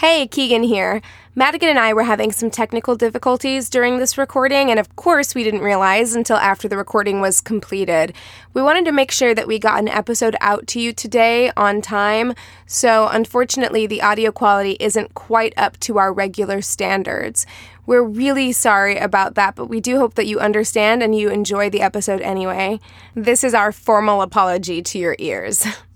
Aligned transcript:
Hey, 0.00 0.26
Keegan 0.26 0.62
here. 0.62 1.02
Madigan 1.34 1.68
and 1.68 1.78
I 1.78 1.92
were 1.92 2.04
having 2.04 2.32
some 2.32 2.50
technical 2.50 2.96
difficulties 2.96 3.68
during 3.68 3.98
this 3.98 4.16
recording, 4.16 4.70
and 4.70 4.80
of 4.80 4.96
course, 4.96 5.34
we 5.34 5.44
didn't 5.44 5.60
realize 5.60 6.14
until 6.14 6.38
after 6.38 6.68
the 6.68 6.78
recording 6.78 7.20
was 7.20 7.42
completed. 7.42 8.14
We 8.54 8.62
wanted 8.62 8.86
to 8.86 8.92
make 8.92 9.10
sure 9.10 9.34
that 9.34 9.46
we 9.46 9.58
got 9.58 9.78
an 9.78 9.88
episode 9.88 10.36
out 10.40 10.66
to 10.68 10.80
you 10.80 10.94
today 10.94 11.52
on 11.54 11.82
time, 11.82 12.32
so 12.64 13.08
unfortunately, 13.08 13.86
the 13.86 14.00
audio 14.00 14.32
quality 14.32 14.78
isn't 14.80 15.12
quite 15.12 15.52
up 15.58 15.78
to 15.80 15.98
our 15.98 16.14
regular 16.14 16.62
standards. 16.62 17.44
We're 17.84 18.02
really 18.02 18.52
sorry 18.52 18.96
about 18.96 19.34
that, 19.34 19.54
but 19.54 19.66
we 19.66 19.80
do 19.80 19.98
hope 19.98 20.14
that 20.14 20.26
you 20.26 20.40
understand 20.40 21.02
and 21.02 21.14
you 21.14 21.28
enjoy 21.28 21.68
the 21.68 21.82
episode 21.82 22.22
anyway. 22.22 22.80
This 23.14 23.44
is 23.44 23.52
our 23.52 23.70
formal 23.70 24.22
apology 24.22 24.80
to 24.80 24.98
your 24.98 25.14
ears. 25.18 25.66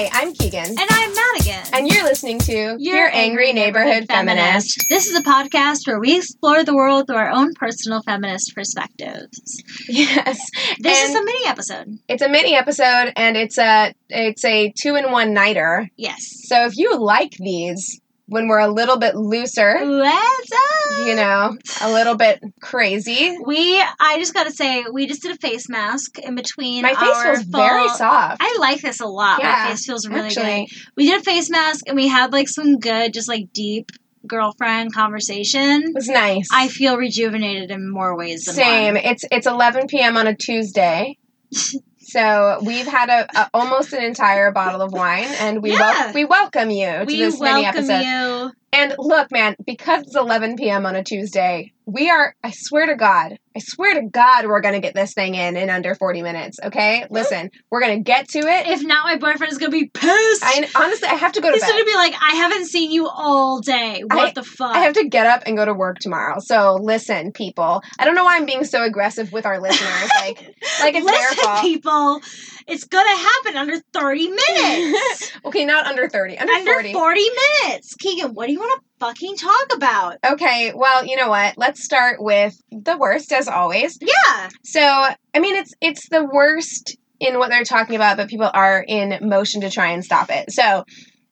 Hi, 0.00 0.08
I'm 0.14 0.32
Keegan. 0.32 0.64
And 0.64 0.78
I'm 0.78 1.14
Madigan. 1.14 1.74
And 1.74 1.86
you're 1.86 2.04
listening 2.04 2.38
to 2.38 2.76
Your, 2.78 3.10
Angry 3.12 3.52
Neighborhood 3.52 4.06
Feminist. 4.08 4.86
This 4.88 5.06
is 5.06 5.14
a 5.14 5.20
podcast 5.20 5.86
where 5.86 6.00
we 6.00 6.16
explore 6.16 6.64
the 6.64 6.74
world 6.74 7.06
through 7.06 7.16
our 7.16 7.28
own 7.28 7.52
personal 7.52 8.00
feminist 8.00 8.54
perspectives. 8.54 9.62
Yes. 9.86 10.40
This 10.78 11.02
And 11.02 11.10
is 11.10 11.14
a 11.14 11.22
mini 11.22 11.46
episode. 11.46 11.98
it's 12.08 12.22
a 12.22 12.30
mini 12.30 12.54
episode 12.54 13.12
and 13.14 13.36
it's 13.36 13.58
a 13.58 13.92
it's 14.08 14.42
a 14.42 14.72
two 14.74 14.96
in 14.96 15.12
one 15.12 15.34
nighter. 15.34 15.90
Yes. 15.98 16.46
So 16.46 16.64
if 16.64 16.78
you 16.78 16.96
like 16.96 17.32
these 17.32 18.00
when 18.30 18.46
we're 18.46 18.60
a 18.60 18.68
little 18.68 18.96
bit 18.96 19.16
looser, 19.16 19.76
you 19.80 21.14
know, 21.16 21.56
a 21.80 21.92
little 21.92 22.14
bit 22.14 22.40
crazy. 22.62 23.36
We 23.44 23.82
I 24.00 24.18
just 24.18 24.32
gotta 24.34 24.52
say, 24.52 24.84
we 24.90 25.06
just 25.06 25.22
did 25.22 25.32
a 25.32 25.38
face 25.38 25.68
mask 25.68 26.18
in 26.20 26.36
between. 26.36 26.82
My 26.82 26.94
face 26.94 27.22
feels 27.22 27.42
very 27.42 27.88
soft. 27.88 28.38
I 28.40 28.56
like 28.60 28.80
this 28.80 29.00
a 29.00 29.06
lot. 29.06 29.40
Yeah, 29.40 29.50
My 29.64 29.70
face 29.70 29.84
feels 29.84 30.08
really 30.08 30.26
Actually, 30.28 30.66
good. 30.70 30.78
We 30.96 31.06
did 31.10 31.20
a 31.20 31.24
face 31.24 31.50
mask 31.50 31.84
and 31.88 31.96
we 31.96 32.06
had 32.08 32.32
like 32.32 32.48
some 32.48 32.78
good, 32.78 33.12
just 33.12 33.28
like 33.28 33.52
deep 33.52 33.90
girlfriend 34.26 34.94
conversation. 34.94 35.82
it 35.82 35.94
was 35.94 36.08
nice. 36.08 36.48
I 36.52 36.68
feel 36.68 36.96
rejuvenated 36.96 37.70
in 37.70 37.90
more 37.90 38.16
ways 38.16 38.44
than 38.44 38.54
Same. 38.54 38.94
one. 38.94 39.04
It's 39.04 39.24
it's 39.32 39.46
11 39.46 39.88
p.m. 39.88 40.16
on 40.16 40.26
a 40.28 40.36
Tuesday. 40.36 41.18
So 42.10 42.60
we've 42.64 42.86
had 42.86 43.08
a, 43.08 43.26
a 43.40 43.50
almost 43.54 43.92
an 43.92 44.02
entire 44.02 44.50
bottle 44.50 44.82
of 44.82 44.92
wine, 44.92 45.28
and 45.38 45.62
we 45.62 45.70
wel- 45.72 46.12
we 46.12 46.24
welcome 46.24 46.70
you 46.70 46.86
to 46.86 47.04
We 47.06 47.18
this 47.18 47.40
mini 47.40 47.64
episode. 47.64 48.00
you. 48.02 48.52
And 48.72 48.94
look, 48.98 49.30
man, 49.32 49.56
because 49.64 50.02
it's 50.02 50.16
11 50.16 50.56
p.m. 50.56 50.86
on 50.86 50.94
a 50.96 51.02
Tuesday, 51.02 51.72
we 51.92 52.10
are, 52.10 52.34
I 52.42 52.52
swear 52.52 52.86
to 52.86 52.96
God, 52.96 53.38
I 53.56 53.58
swear 53.58 53.94
to 54.00 54.02
God, 54.08 54.46
we're 54.46 54.60
going 54.60 54.74
to 54.74 54.80
get 54.80 54.94
this 54.94 55.12
thing 55.12 55.34
in 55.34 55.56
in 55.56 55.70
under 55.70 55.94
40 55.94 56.22
minutes, 56.22 56.58
okay? 56.62 57.04
Listen, 57.10 57.50
we're 57.70 57.80
going 57.80 57.98
to 57.98 58.02
get 58.02 58.28
to 58.30 58.38
it. 58.38 58.68
If 58.68 58.82
not, 58.84 59.04
my 59.04 59.16
boyfriend 59.16 59.52
is 59.52 59.58
gonna 59.58 59.70
be 59.70 59.86
pissed. 59.86 60.42
I, 60.44 60.68
honestly, 60.76 61.08
I 61.08 61.14
have 61.14 61.32
to 61.32 61.40
go 61.40 61.48
to 61.48 61.54
He's 61.54 61.62
bed. 61.62 61.70
gonna 61.70 61.84
be 61.84 61.94
like, 61.94 62.14
I 62.20 62.36
haven't 62.36 62.66
seen 62.66 62.92
you 62.92 63.08
all 63.08 63.60
day. 63.60 64.02
What 64.06 64.34
the 64.34 64.44
fuck? 64.44 64.74
I 64.74 64.80
have 64.80 64.94
to 64.94 65.08
get 65.08 65.26
up 65.26 65.42
and 65.46 65.56
go 65.56 65.64
to 65.64 65.74
work 65.74 65.98
tomorrow. 65.98 66.38
So 66.38 66.78
listen, 66.80 67.32
people. 67.32 67.82
I 67.98 68.04
don't 68.04 68.14
know 68.14 68.24
why 68.24 68.36
I'm 68.36 68.46
being 68.46 68.64
so 68.64 68.84
aggressive 68.84 69.32
with 69.32 69.46
our 69.46 69.60
listeners. 69.60 70.10
Like, 70.20 70.38
like 70.82 70.94
it's 70.94 71.06
their 71.06 71.30
Listen, 71.30 71.44
fault. 71.44 71.60
people. 71.62 72.20
It's 72.66 72.84
gonna 72.84 73.16
happen 73.16 73.56
under 73.56 73.78
30 73.92 74.28
minutes. 74.28 75.32
okay, 75.46 75.64
not 75.64 75.86
under 75.86 76.08
30, 76.08 76.38
under, 76.38 76.52
under 76.52 76.72
40. 76.72 76.92
40 76.92 77.20
minutes. 77.64 77.94
Keegan, 77.94 78.34
what 78.34 78.46
do 78.46 78.52
you 78.52 78.58
want 78.58 78.80
to 78.80 78.89
fucking 79.00 79.36
talk 79.36 79.74
about? 79.74 80.18
Okay, 80.24 80.72
well, 80.76 81.04
you 81.04 81.16
know 81.16 81.28
what? 81.28 81.56
Let's 81.56 81.82
start 81.82 82.22
with 82.22 82.60
the 82.70 82.96
worst 82.96 83.32
as 83.32 83.48
always. 83.48 83.98
Yeah. 84.00 84.50
So, 84.62 84.80
I 84.80 85.40
mean, 85.40 85.56
it's 85.56 85.74
it's 85.80 86.08
the 86.08 86.24
worst 86.24 86.96
in 87.18 87.38
what 87.38 87.50
they're 87.50 87.64
talking 87.64 87.96
about, 87.96 88.16
but 88.16 88.28
people 88.28 88.50
are 88.52 88.84
in 88.86 89.28
motion 89.28 89.62
to 89.62 89.70
try 89.70 89.92
and 89.92 90.04
stop 90.04 90.30
it. 90.30 90.52
So, 90.52 90.84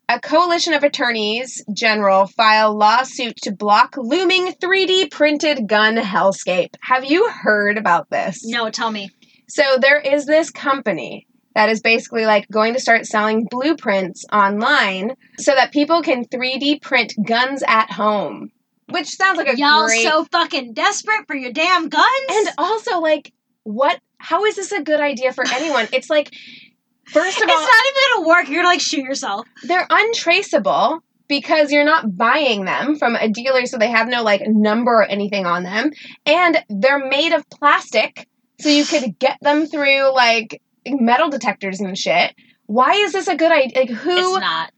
a 0.09 0.19
coalition 0.19 0.73
of 0.73 0.82
attorneys 0.82 1.62
general 1.73 2.26
file 2.26 2.75
lawsuit 2.75 3.37
to 3.43 3.53
block 3.53 3.94
looming 3.99 4.53
3D 4.55 5.11
printed 5.11 5.69
gun 5.69 5.97
hellscape. 5.97 6.75
Have 6.81 7.05
you 7.05 7.29
heard 7.29 7.76
about 7.76 8.09
this? 8.11 8.44
No, 8.44 8.70
tell 8.70 8.91
me. 8.91 9.11
So, 9.49 9.76
there 9.81 10.00
is 10.00 10.26
this 10.26 10.50
company 10.50 11.27
that 11.58 11.70
is 11.70 11.81
basically 11.81 12.25
like 12.25 12.46
going 12.52 12.72
to 12.75 12.78
start 12.78 13.05
selling 13.05 13.44
blueprints 13.50 14.25
online 14.32 15.16
so 15.40 15.52
that 15.52 15.72
people 15.72 16.02
can 16.02 16.25
3D 16.25 16.81
print 16.81 17.12
guns 17.26 17.64
at 17.66 17.90
home. 17.90 18.52
Which 18.90 19.08
sounds 19.08 19.38
like 19.38 19.49
a 19.52 19.58
Y'all 19.58 19.87
great 19.87 20.05
so 20.05 20.25
fucking 20.31 20.75
desperate 20.75 21.26
for 21.26 21.34
your 21.34 21.52
damn 21.52 21.88
guns? 21.88 22.06
and 22.31 22.49
also, 22.58 23.00
like, 23.00 23.32
what? 23.64 23.99
How 24.19 24.44
is 24.44 24.55
this 24.55 24.70
a 24.70 24.84
good 24.84 25.00
idea 25.00 25.32
for 25.32 25.43
anyone? 25.52 25.88
It's 25.93 26.08
like, 26.08 26.32
first 27.06 27.38
of 27.38 27.43
it's 27.43 27.52
of 27.52 27.60
not 27.60 27.84
even 27.90 28.02
gonna 28.14 28.28
work. 28.28 28.49
You're 28.49 28.58
gonna 28.62 28.69
like 28.69 28.81
shoot 28.81 29.02
yourself. 29.02 29.44
they're 29.64 29.87
untraceable. 29.90 31.00
because 31.26 31.72
you're 31.72 31.84
not 31.84 32.16
buying 32.16 32.66
them 32.66 32.94
from 32.94 33.16
a 33.16 33.28
dealer, 33.28 33.66
so 33.66 33.78
they 33.78 33.90
have 33.90 34.06
no 34.06 34.22
like 34.22 34.43
number 34.46 34.93
or 34.93 35.05
anything 35.05 35.44
on 35.44 35.64
them, 35.64 35.90
and 36.25 36.64
they're 36.70 37.05
made 37.05 37.32
of 37.32 37.50
plastic, 37.50 38.28
so 38.60 38.69
you 38.69 38.84
could 38.84 39.19
get 39.19 39.38
them 39.43 39.66
through 39.66 40.14
like 40.14 40.62
metal 40.93 41.31
detectors 41.31 41.81
and 41.81 41.96
shit. 41.96 42.35
Why 42.67 42.93
is 42.93 43.12
this 43.12 43.29
a 43.29 43.37
good 43.37 43.52
idea? 43.52 43.81
Like 43.81 43.90
who? 43.90 44.17
It's 44.17 44.40
not. 44.40 44.73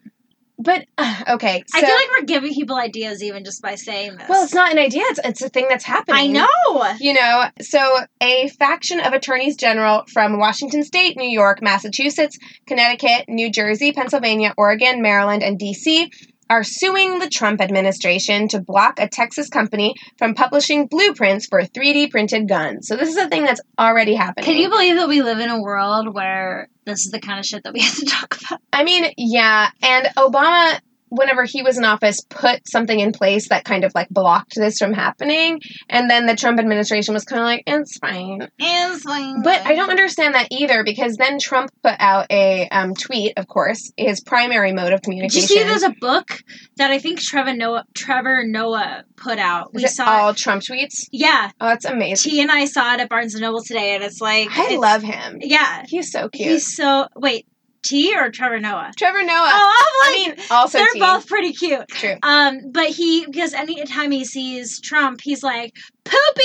But 0.63 0.85
uh, 0.99 1.25
okay, 1.31 1.65
so 1.67 1.79
I 1.79 1.81
feel 1.81 1.95
like 1.95 2.11
we're 2.11 2.27
giving 2.27 2.53
people 2.53 2.77
ideas 2.77 3.23
even 3.23 3.45
just 3.45 3.63
by 3.63 3.77
saying 3.77 4.19
this. 4.19 4.29
well, 4.29 4.45
it's 4.45 4.53
not 4.53 4.71
an 4.71 4.79
idea. 4.79 5.03
It's 5.07 5.21
it's 5.25 5.43
a 5.43 5.49
thing 5.49 5.67
that's 5.71 5.85
happening. 5.85 6.17
I 6.19 6.27
know. 6.27 6.95
You 7.01 7.15
know, 7.15 7.45
so 7.63 8.01
a 8.21 8.49
faction 8.51 9.01
of 9.01 9.15
attorneys 9.15 9.57
general 9.57 10.05
from 10.13 10.39
Washington 10.39 10.85
State, 10.85 11.17
New 11.17 11.29
York, 11.29 11.63
Massachusetts, 11.63 12.39
Connecticut, 12.67 13.25
New 13.27 13.51
Jersey, 13.51 13.93
Pennsylvania, 13.93 14.53
Oregon, 14.59 15.01
Maryland, 15.01 15.43
and 15.43 15.59
DC 15.59 16.11
are 16.51 16.65
suing 16.65 17.21
the 17.21 17.29
Trump 17.29 17.61
administration 17.61 18.49
to 18.49 18.61
block 18.61 18.99
a 18.99 19.09
Texas 19.09 19.49
company 19.49 19.95
from 20.19 20.35
publishing 20.35 20.89
blueprints 20.89 21.47
for 21.47 21.63
3D 21.63 22.11
printed 22.11 22.49
guns. 22.49 22.89
So 22.89 22.97
this 22.97 23.09
is 23.09 23.17
a 23.17 23.29
thing 23.29 23.45
that's 23.45 23.61
already 23.79 24.15
happening. 24.15 24.45
Can 24.45 24.57
you 24.57 24.69
believe 24.69 24.97
that 24.97 25.09
we 25.09 25.23
live 25.23 25.39
in 25.39 25.49
a 25.49 25.63
world 25.63 26.13
where 26.13 26.69
this 26.85 27.07
is 27.07 27.13
the 27.13 27.21
kind 27.21 27.39
of 27.39 27.47
shit 27.47 27.63
that 27.65 27.73
we 27.73 27.81
have 27.81 27.95
to 27.95 28.05
talk 28.05 28.37
about? 28.43 28.61
I 28.73 28.83
mean, 28.83 29.13
yeah, 29.17 29.71
and 29.81 30.07
Obama 30.17 30.81
whenever 31.11 31.45
he 31.45 31.63
was 31.63 31.77
in 31.77 31.85
office 31.85 32.21
put 32.29 32.69
something 32.69 32.99
in 32.99 33.13
place 33.13 33.49
that 33.49 33.65
kind 33.65 33.85
of 33.85 33.93
like 33.95 34.09
blocked 34.09 34.55
this 34.55 34.79
from 34.79 34.93
happening 34.93 35.61
and 35.89 36.09
then 36.09 36.27
the 36.27 36.37
Trump 36.37 36.59
administration 36.59 37.15
was 37.15 37.25
kind 37.25 37.41
of 37.41 37.45
like 37.45 37.63
it's 37.67 37.99
fine. 37.99 38.49
It's 38.59 39.03
fine. 39.03 39.43
But 39.43 39.67
I 39.67 39.75
don't 39.75 39.91
understand 39.91 40.35
that 40.35 40.49
either 40.51 40.85
because 40.85 41.17
then 41.17 41.39
Trump 41.39 41.71
put 41.83 41.95
out 41.99 42.27
a 42.31 42.69
um, 42.71 42.95
tweet, 42.95 43.35
of 43.37 43.47
course, 43.47 43.93
his 43.97 44.21
primary 44.21 44.73
mode 44.73 44.93
of 44.93 45.03
communication. 45.03 45.43
Did 45.43 45.51
you 45.51 45.57
see 45.57 45.65
there's 45.65 45.83
a 45.83 45.95
book 46.01 46.43
that 46.77 46.91
I 46.91 46.99
think 46.99 47.21
Trevor 47.21 47.55
Noah 47.55 47.85
Trevor 47.95 48.45
Noah 48.47 49.05
put 49.17 49.39
out? 49.39 49.75
We 49.75 49.85
it 49.85 49.89
saw 49.89 50.05
all 50.05 50.35
Trump 50.35 50.63
tweets? 50.63 51.09
Yeah. 51.13 51.51
Oh, 51.61 51.69
that's 51.69 51.85
amazing. 51.85 52.31
He 52.31 52.41
and 52.41 52.51
I 52.51 52.67
saw 52.67 52.95
it 52.95 53.01
at 53.01 53.09
Barnes 53.09 53.35
and 53.35 53.43
Noble 53.43 53.63
today 53.63 53.95
and 53.95 54.05
it's 54.05 54.21
like 54.21 54.49
I 54.53 54.77
love 54.77 55.03
him. 55.03 55.39
Yeah. 55.41 55.85
He's 55.87 56.13
so 56.13 56.29
cute. 56.29 56.49
He's 56.49 56.77
so 56.77 57.09
wait, 57.17 57.47
T 57.83 58.15
or 58.17 58.31
Trevor 58.31 58.61
Noah? 58.61 58.93
Trevor 58.97 59.23
Noah. 59.23 59.51
Oh, 59.53 60.03
I'm 60.05 60.13
I 60.13 60.27
like 60.29 60.39
mean, 60.39 60.47
also 60.51 60.79
they're 60.79 60.87
T. 60.93 61.01
both 61.01 61.27
pretty 61.27 61.53
cute. 61.53 61.89
True. 61.89 62.17
Um, 62.23 62.71
but 62.73 62.87
he 62.89 63.25
because 63.27 63.55
anytime 63.55 64.11
he 64.11 64.25
sees 64.25 64.81
Trump, 64.81 65.21
he's 65.23 65.43
like 65.43 65.75
poopy 66.05 66.43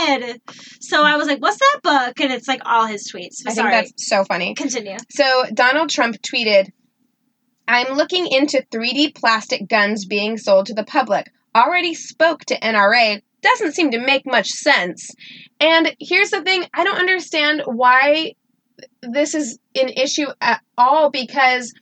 head. 0.00 0.40
So 0.80 1.02
I 1.02 1.16
was 1.16 1.26
like, 1.26 1.40
"What's 1.40 1.58
that 1.58 1.80
book?" 1.82 2.20
And 2.20 2.32
it's 2.32 2.48
like 2.48 2.62
all 2.64 2.86
his 2.86 3.10
tweets. 3.12 3.42
I 3.46 3.52
think 3.52 3.68
that's 3.70 4.08
so 4.08 4.24
funny. 4.24 4.54
continue. 4.54 4.96
So 5.10 5.44
Donald 5.52 5.90
Trump 5.90 6.16
tweeted, 6.22 6.70
I'm 7.66 7.94
looking 7.96 8.26
into 8.26 8.64
3D 8.72 9.14
plastic 9.14 9.68
guns 9.68 10.06
being 10.06 10.38
sold 10.38 10.66
to 10.66 10.74
the 10.74 10.84
public. 10.84 11.30
Already 11.54 11.94
spoke 11.94 12.44
to 12.46 12.58
NRA. 12.58 13.20
Doesn't 13.42 13.72
seem 13.72 13.90
to 13.92 13.98
make 13.98 14.26
much 14.26 14.48
sense. 14.48 15.10
And 15.60 15.94
here's 16.00 16.30
the 16.30 16.40
thing 16.42 16.64
I 16.74 16.84
don't 16.84 16.98
understand 16.98 17.62
why 17.66 18.34
this 19.02 19.34
is 19.34 19.58
an 19.74 19.88
issue 19.88 20.26
at 20.40 20.60
all 20.76 21.10
because 21.10 21.72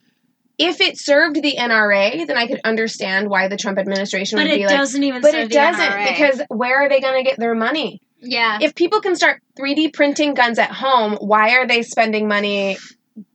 if 0.58 0.80
it 0.80 0.98
served 0.98 1.36
the 1.36 1.56
NRA, 1.58 2.26
then 2.26 2.36
I 2.36 2.46
could 2.46 2.60
understand 2.64 3.28
why 3.28 3.48
the 3.48 3.56
Trump 3.56 3.78
administration 3.78 4.38
But 4.38 4.46
would 4.48 4.54
be 4.54 4.60
like. 4.60 4.68
But 4.68 4.74
it 4.74 4.76
doesn't 4.78 5.04
even. 5.04 5.22
but 5.22 5.34
it 5.34 5.50
doesn't 5.50 5.84
NRA. 5.84 6.08
because 6.08 6.42
where 6.48 6.82
are 6.82 6.88
they 6.88 7.00
going 7.00 7.22
to 7.22 7.28
get 7.28 7.38
their 7.38 7.54
money? 7.54 8.00
yeah, 8.20 8.58
if 8.62 8.74
people 8.74 9.00
can 9.00 9.14
start 9.14 9.42
3D 9.58 9.92
printing 9.92 10.32
guns 10.34 10.58
at 10.58 10.70
home, 10.72 11.16
why 11.20 11.56
are 11.56 11.66
they 11.66 11.82
spending 11.82 12.26
money 12.26 12.78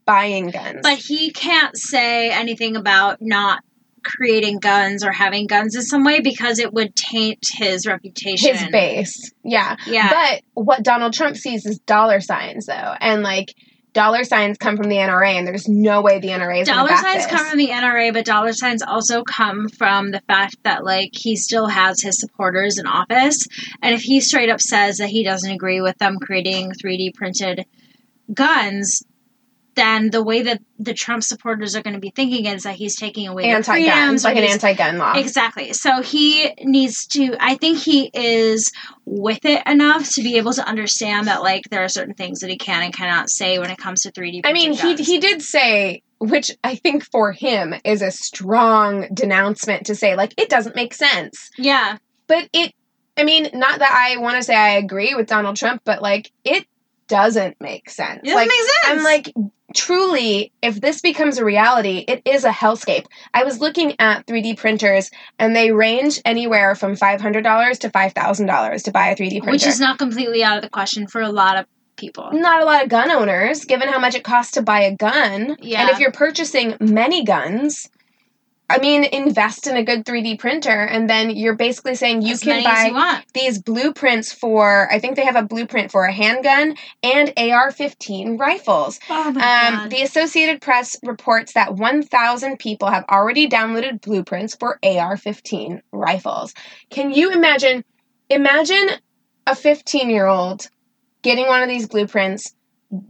buying 0.05 0.49
guns? 0.49 0.79
but 0.81 0.97
he 0.97 1.31
can't 1.31 1.77
say 1.77 2.31
anything 2.31 2.75
about 2.75 3.17
not 3.21 3.63
creating 4.03 4.59
guns 4.59 5.03
or 5.03 5.12
having 5.12 5.48
guns 5.48 5.75
in 5.75 5.81
some 5.81 6.03
way 6.03 6.19
because 6.21 6.59
it 6.59 6.74
would 6.74 6.95
taint 6.95 7.48
his 7.51 7.86
reputation. 7.86 8.56
his 8.56 8.69
base. 8.71 9.31
Yeah. 9.44 9.75
Yeah. 9.86 10.09
But 10.09 10.63
what 10.63 10.83
Donald 10.83 11.13
Trump 11.13 11.38
sees 11.38 11.65
is 11.65 11.80
dollar 11.80 12.19
signs 12.19 12.65
though. 12.65 12.95
And 13.00 13.24
like 13.24 13.53
dollar 13.94 14.24
signs 14.24 14.57
come 14.57 14.77
from 14.77 14.89
the 14.89 14.95
NRA 14.95 15.33
and 15.33 15.48
there's 15.48 15.68
no 15.68 16.01
way 16.01 16.19
the 16.19 16.30
NRA 16.30 16.62
is 16.62 16.68
dollar 16.68 16.95
signs 16.95 17.24
this. 17.24 17.27
come 17.27 17.45
from 17.45 17.57
the 17.57 17.68
NRA, 17.68 18.13
but 18.13 18.25
dollar 18.25 18.53
signs 18.53 18.81
also 18.81 19.24
come 19.24 19.69
from 19.69 20.12
the 20.12 20.21
fact 20.21 20.57
that 20.63 20.83
like 20.83 21.12
he 21.13 21.36
still 21.36 21.68
has 21.68 22.01
his 22.01 22.19
supporters 22.19 22.77
in 22.77 22.88
office, 22.88 23.47
and 23.81 23.94
if 23.94 24.01
he 24.01 24.21
straight 24.21 24.50
up 24.50 24.62
says 24.62 24.97
that 24.97 25.09
he 25.09 25.24
doesn't 25.24 25.51
agree 25.51 25.81
with 25.81 25.97
them 25.97 26.19
creating 26.19 26.71
3D 26.71 27.13
printed 27.13 27.65
guns, 28.33 29.04
then 29.81 30.12
the 30.12 30.24
way 30.24 30.44
that 30.44 30.62
the 30.78 30.94
Trump 30.94 31.24
supporters 31.24 31.75
are 31.75 31.81
going 31.81 31.95
to 31.95 32.00
be 32.00 32.12
thinking 32.16 32.45
is 32.45 32.63
that 32.63 32.75
he's 32.75 32.95
taking 32.95 33.28
away 33.28 33.45
anti-gun, 33.45 33.83
freedoms, 33.83 34.24
like 34.24 34.38
an 34.38 34.44
anti-gun 34.44 34.98
law. 34.98 35.13
Exactly. 35.16 35.74
So 35.74 36.01
he 36.01 36.54
needs 36.62 37.07
to. 37.07 37.36
I 37.39 37.56
think 37.56 37.80
he 37.80 38.12
is 38.13 38.72
with 39.06 39.44
it 39.45 39.66
enough 39.66 40.10
to 40.12 40.22
be 40.22 40.38
able 40.38 40.54
to 40.54 40.68
understand 40.68 41.28
that 41.28 41.42
like 41.42 41.63
there 41.72 41.83
are 41.83 41.89
certain 41.89 42.13
things 42.13 42.39
that 42.39 42.50
he 42.50 42.57
can 42.57 42.83
and 42.83 42.94
cannot 42.94 43.30
say 43.30 43.60
when 43.60 43.72
it 43.72 43.78
comes 43.78 44.04
to 44.04 44.12
3D. 44.12 44.42
I 44.45 44.54
mean, 44.54 44.74
he 44.74 44.95
he 44.95 45.19
did 45.19 45.42
say 45.42 46.04
which 46.19 46.51
I 46.63 46.75
think 46.75 47.04
for 47.04 47.31
him 47.31 47.74
is 47.83 48.04
a 48.04 48.12
strong 48.12 49.07
denouncement 49.12 49.88
to 49.88 49.95
say 49.95 50.16
like 50.16 50.33
it 50.38 50.50
doesn't 50.50 50.75
make 50.75 50.94
sense. 50.94 51.50
yeah. 51.57 51.98
But 52.28 52.48
it, 52.54 52.74
I 53.18 53.24
mean, 53.25 53.50
not 53.54 53.80
that 53.80 53.92
I 53.92 54.18
want 54.22 54.38
to 54.38 54.44
say 54.44 54.56
I 54.56 54.78
agree 54.78 55.16
with 55.16 55.28
Donald 55.28 55.57
Trump, 55.57 55.81
but 55.83 56.01
like 56.01 56.31
it 56.45 56.66
doesn't 57.07 57.60
make 57.60 57.89
sense. 57.89 58.22
It 58.24 58.28
doesn't 58.28 58.38
like 58.38 58.48
make 58.48 58.60
sense. 58.62 58.86
I'm 58.86 59.04
like, 59.04 59.33
truly, 59.73 60.51
if 60.62 60.79
this 60.81 61.01
becomes 61.01 61.38
a 61.38 61.45
reality, 61.45 62.06
it 62.07 62.21
is 62.25 62.44
a 62.44 62.50
hellscape. 62.51 63.06
I 63.33 63.44
was 63.44 63.59
looking 63.59 63.95
at 64.00 64.25
3D 64.25 64.57
printers, 64.57 65.09
and 65.39 65.56
they 65.56 65.71
range 65.71 66.19
anywhere 66.25 66.75
from 66.75 66.95
five 66.95 67.21
hundred 67.21 67.44
dollars 67.44 67.79
to 67.79 67.89
five 67.89 68.13
thousand 68.13 68.47
dollars 68.47 68.83
to 68.83 68.91
buy 68.91 69.07
a 69.09 69.15
3D 69.15 69.39
printer. 69.39 69.51
which 69.51 69.65
is 69.65 69.79
not 69.79 69.97
completely 69.97 70.44
out 70.44 70.57
of 70.57 70.63
the 70.63 70.69
question 70.69 71.07
for 71.07 71.21
a 71.21 71.29
lot 71.29 71.57
of 71.57 71.65
people. 71.97 72.29
not 72.33 72.62
a 72.62 72.65
lot 72.65 72.83
of 72.83 72.89
gun 72.89 73.12
owners, 73.12 73.65
given 73.65 73.88
how 73.88 74.00
much 74.00 74.15
it 74.15 74.23
costs 74.23 74.53
to 74.53 74.62
buy 74.62 74.81
a 74.81 74.95
gun. 74.95 75.56
Yeah. 75.59 75.81
And 75.81 75.89
if 75.89 76.00
you're 76.00 76.12
purchasing 76.12 76.75
many 76.79 77.23
guns, 77.23 77.89
I 78.71 78.79
mean, 78.79 79.03
invest 79.03 79.68
in 79.68 79.75
a 79.75 79.83
good 79.83 80.06
3D 80.06 80.39
printer, 80.39 80.71
and 80.71 81.09
then 81.09 81.29
you're 81.31 81.56
basically 81.56 81.95
saying 81.95 82.21
you 82.21 82.33
as 82.33 82.41
can 82.41 82.63
buy 82.63 83.18
you 83.18 83.23
these 83.33 83.62
blueprints 83.62 84.31
for. 84.31 84.91
I 84.91 85.00
think 85.00 85.15
they 85.15 85.25
have 85.25 85.35
a 85.35 85.44
blueprint 85.44 85.91
for 85.91 86.06
a 86.06 86.13
handgun 86.13 86.75
and 87.03 87.33
AR-15 87.38 88.39
rifles. 88.39 89.00
Oh 89.09 89.31
my 89.31 89.83
Um, 89.83 89.89
the 89.89 90.01
Associated 90.01 90.62
Press 90.62 90.97
reports 91.03 91.53
that 91.53 91.75
1,000 91.75 92.57
people 92.57 92.89
have 92.89 93.06
already 93.09 93.50
downloaded 93.50 94.01
blueprints 94.01 94.56
for 94.56 94.79
AR-15 94.83 95.81
rifles. 95.92 96.54
Can 96.90 97.11
you 97.11 97.31
imagine? 97.31 97.83
Imagine 98.30 98.90
a 99.45 99.51
15-year-old 99.51 100.69
getting 101.21 101.47
one 101.47 101.61
of 101.61 101.68
these 101.68 101.87
blueprints 101.87 102.56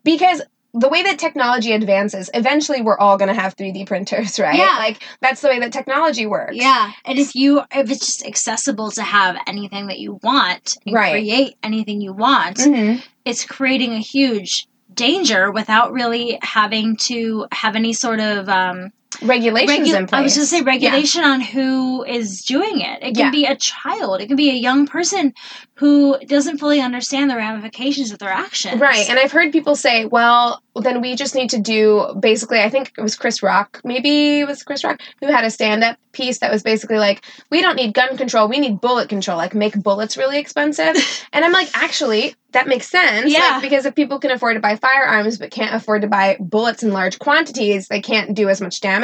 because 0.03 0.41
the 0.73 0.87
way 0.89 1.03
that 1.03 1.19
technology 1.19 1.73
advances, 1.73 2.29
eventually 2.33 2.81
we're 2.81 2.97
all 2.97 3.17
going 3.17 3.27
to 3.33 3.39
have 3.39 3.55
3D 3.57 3.85
printers, 3.87 4.39
right? 4.45 4.55
Yeah. 4.55 4.75
Like 4.77 5.03
that's 5.21 5.41
the 5.41 5.49
way 5.49 5.59
that 5.59 5.71
technology 5.73 6.25
works. 6.25 6.55
yeah, 6.55 6.91
and 7.05 7.19
if 7.19 7.35
you 7.35 7.59
if 7.73 7.89
it's 7.91 8.05
just 8.05 8.25
accessible 8.25 8.91
to 8.91 9.03
have 9.03 9.35
anything 9.47 9.87
that 9.87 9.99
you 9.99 10.19
want 10.23 10.77
and 10.85 10.95
Right. 10.95 11.11
create 11.11 11.55
anything 11.63 11.99
you 12.01 12.13
want, 12.13 12.57
Mhm. 12.57 13.03
it's 13.25 13.43
creating 13.45 13.93
a 13.93 13.99
huge 13.99 14.67
danger 14.93 15.51
without 15.51 15.93
really 15.93 16.37
having 16.41 16.97
to 16.97 17.47
have 17.53 17.75
any 17.75 17.93
sort 17.93 18.19
of 18.19 18.49
um 18.49 18.91
Regulations 19.21 19.89
regu- 19.89 19.97
in 19.97 20.07
place. 20.07 20.19
I 20.19 20.21
was 20.21 20.35
going 20.35 20.43
to 20.45 20.49
say 20.49 20.61
regulation 20.61 21.23
on 21.23 21.41
who 21.41 22.03
is 22.03 22.41
doing 22.43 22.81
it. 22.81 22.99
It 23.03 23.15
can 23.15 23.25
Yeah. 23.25 23.31
be 23.31 23.45
a 23.45 23.55
child. 23.55 24.21
It 24.21 24.27
can 24.27 24.35
be 24.37 24.49
a 24.49 24.55
young 24.55 24.87
person 24.87 25.33
who 25.75 26.15
doesn't 26.27 26.59
fully 26.59 26.79
understand 26.79 27.29
the 27.29 27.35
ramifications 27.35 28.11
of 28.11 28.19
their 28.19 28.29
actions. 28.29 28.79
Right. 28.79 29.09
And 29.09 29.17
I've 29.17 29.31
heard 29.31 29.51
people 29.51 29.75
say, 29.75 30.05
well, 30.05 30.61
then 30.75 31.01
we 31.01 31.15
just 31.15 31.33
need 31.33 31.49
to 31.49 31.59
do 31.59 32.15
basically, 32.19 32.61
I 32.61 32.69
think 32.69 32.91
it 32.95 33.01
was 33.01 33.15
Chris 33.15 33.41
Rock, 33.41 33.81
maybe 33.83 34.41
it 34.41 34.47
was 34.47 34.61
Chris 34.61 34.83
Rock, 34.83 35.01
who 35.19 35.27
had 35.27 35.43
a 35.43 35.49
stand 35.49 35.83
up 35.83 35.97
piece 36.11 36.37
that 36.39 36.51
was 36.51 36.61
basically 36.61 36.99
like, 36.99 37.23
we 37.49 37.61
don't 37.61 37.75
need 37.77 37.95
gun 37.95 38.15
control, 38.15 38.47
we 38.47 38.59
need 38.59 38.79
bullet 38.79 39.09
control, 39.09 39.37
like 39.37 39.55
make 39.55 39.73
bullets 39.81 40.17
really 40.17 40.37
expensive. 40.37 40.95
and 41.33 41.43
I'm 41.43 41.51
like, 41.51 41.69
actually, 41.73 42.35
that 42.51 42.67
makes 42.67 42.87
sense. 42.87 43.31
Yeah. 43.31 43.53
Like, 43.53 43.63
because 43.63 43.85
if 43.87 43.95
people 43.95 44.19
can 44.19 44.29
afford 44.29 44.57
to 44.57 44.59
buy 44.59 44.75
firearms 44.75 45.39
but 45.39 45.49
can't 45.49 45.73
afford 45.73 46.03
to 46.03 46.07
buy 46.07 46.37
bullets 46.39 46.83
in 46.83 46.91
large 46.91 47.17
quantities, 47.17 47.87
they 47.87 48.01
can't 48.01 48.35
do 48.35 48.49
as 48.49 48.61
much 48.61 48.81
damage. 48.81 49.00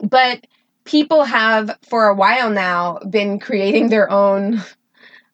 But 0.00 0.46
people 0.84 1.24
have, 1.24 1.76
for 1.88 2.06
a 2.06 2.14
while 2.14 2.50
now, 2.50 2.98
been 3.08 3.38
creating 3.38 3.88
their 3.88 4.10
own. 4.10 4.62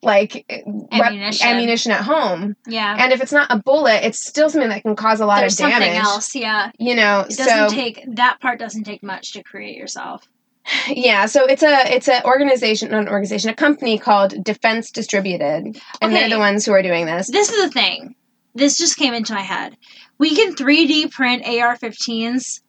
Like 0.03 0.45
Ammunition. 0.93 1.47
ammunition 1.49 1.91
at 1.93 2.03
home, 2.03 2.57
Yeah. 2.67 2.95
and 2.99 3.11
if 3.11 3.23
it's 3.23 3.33
not 3.33 3.47
a 3.51 3.57
bullet, 3.57 4.05
it's 4.05 4.23
still 4.23 4.51
something 4.51 4.69
that 4.69 4.83
can 4.83 4.97
cause 4.97 5.21
a 5.21 5.25
lot 5.25 5.41
There's 5.41 5.55
of 5.55 5.61
damage. 5.61 5.75
something 5.79 5.97
else. 5.99 6.35
Yeah. 6.35 6.71
You 6.79 6.95
know, 6.95 7.21
It 7.21 7.39
doesn't 7.39 7.71
so 7.71 7.75
take 7.75 8.05
that 8.17 8.39
part 8.39 8.59
doesn't 8.59 8.85
take 8.85 9.03
much 9.03 9.33
to 9.33 9.43
create 9.43 9.79
yourself. 9.79 10.29
yeah, 10.89 11.25
so 11.25 11.47
it's 11.47 11.63
a 11.63 11.95
it's 11.95 12.09
an 12.09 12.21
organization, 12.27 12.91
not 12.91 13.01
an 13.01 13.09
organization, 13.09 13.49
a 13.49 13.55
company 13.55 13.97
called 13.97 14.45
Defense 14.45 14.91
Distributed, 14.91 15.81
and 16.03 16.15
they're 16.15 16.29
the 16.29 16.39
ones 16.39 16.67
who 16.67 16.73
are 16.73 16.83
doing 16.83 17.07
this. 17.07 17.31
This 17.31 17.49
is 17.51 17.65
the 17.65 17.71
thing. 17.71 18.15
This 18.55 18.77
just 18.77 18.99
came 18.99 19.15
into 19.15 19.33
my 19.33 19.41
head. 19.41 19.75
We 20.19 20.37
can 20.37 20.55
3D 20.55 21.13
print 21.13 21.47
AR-15s 21.47 22.61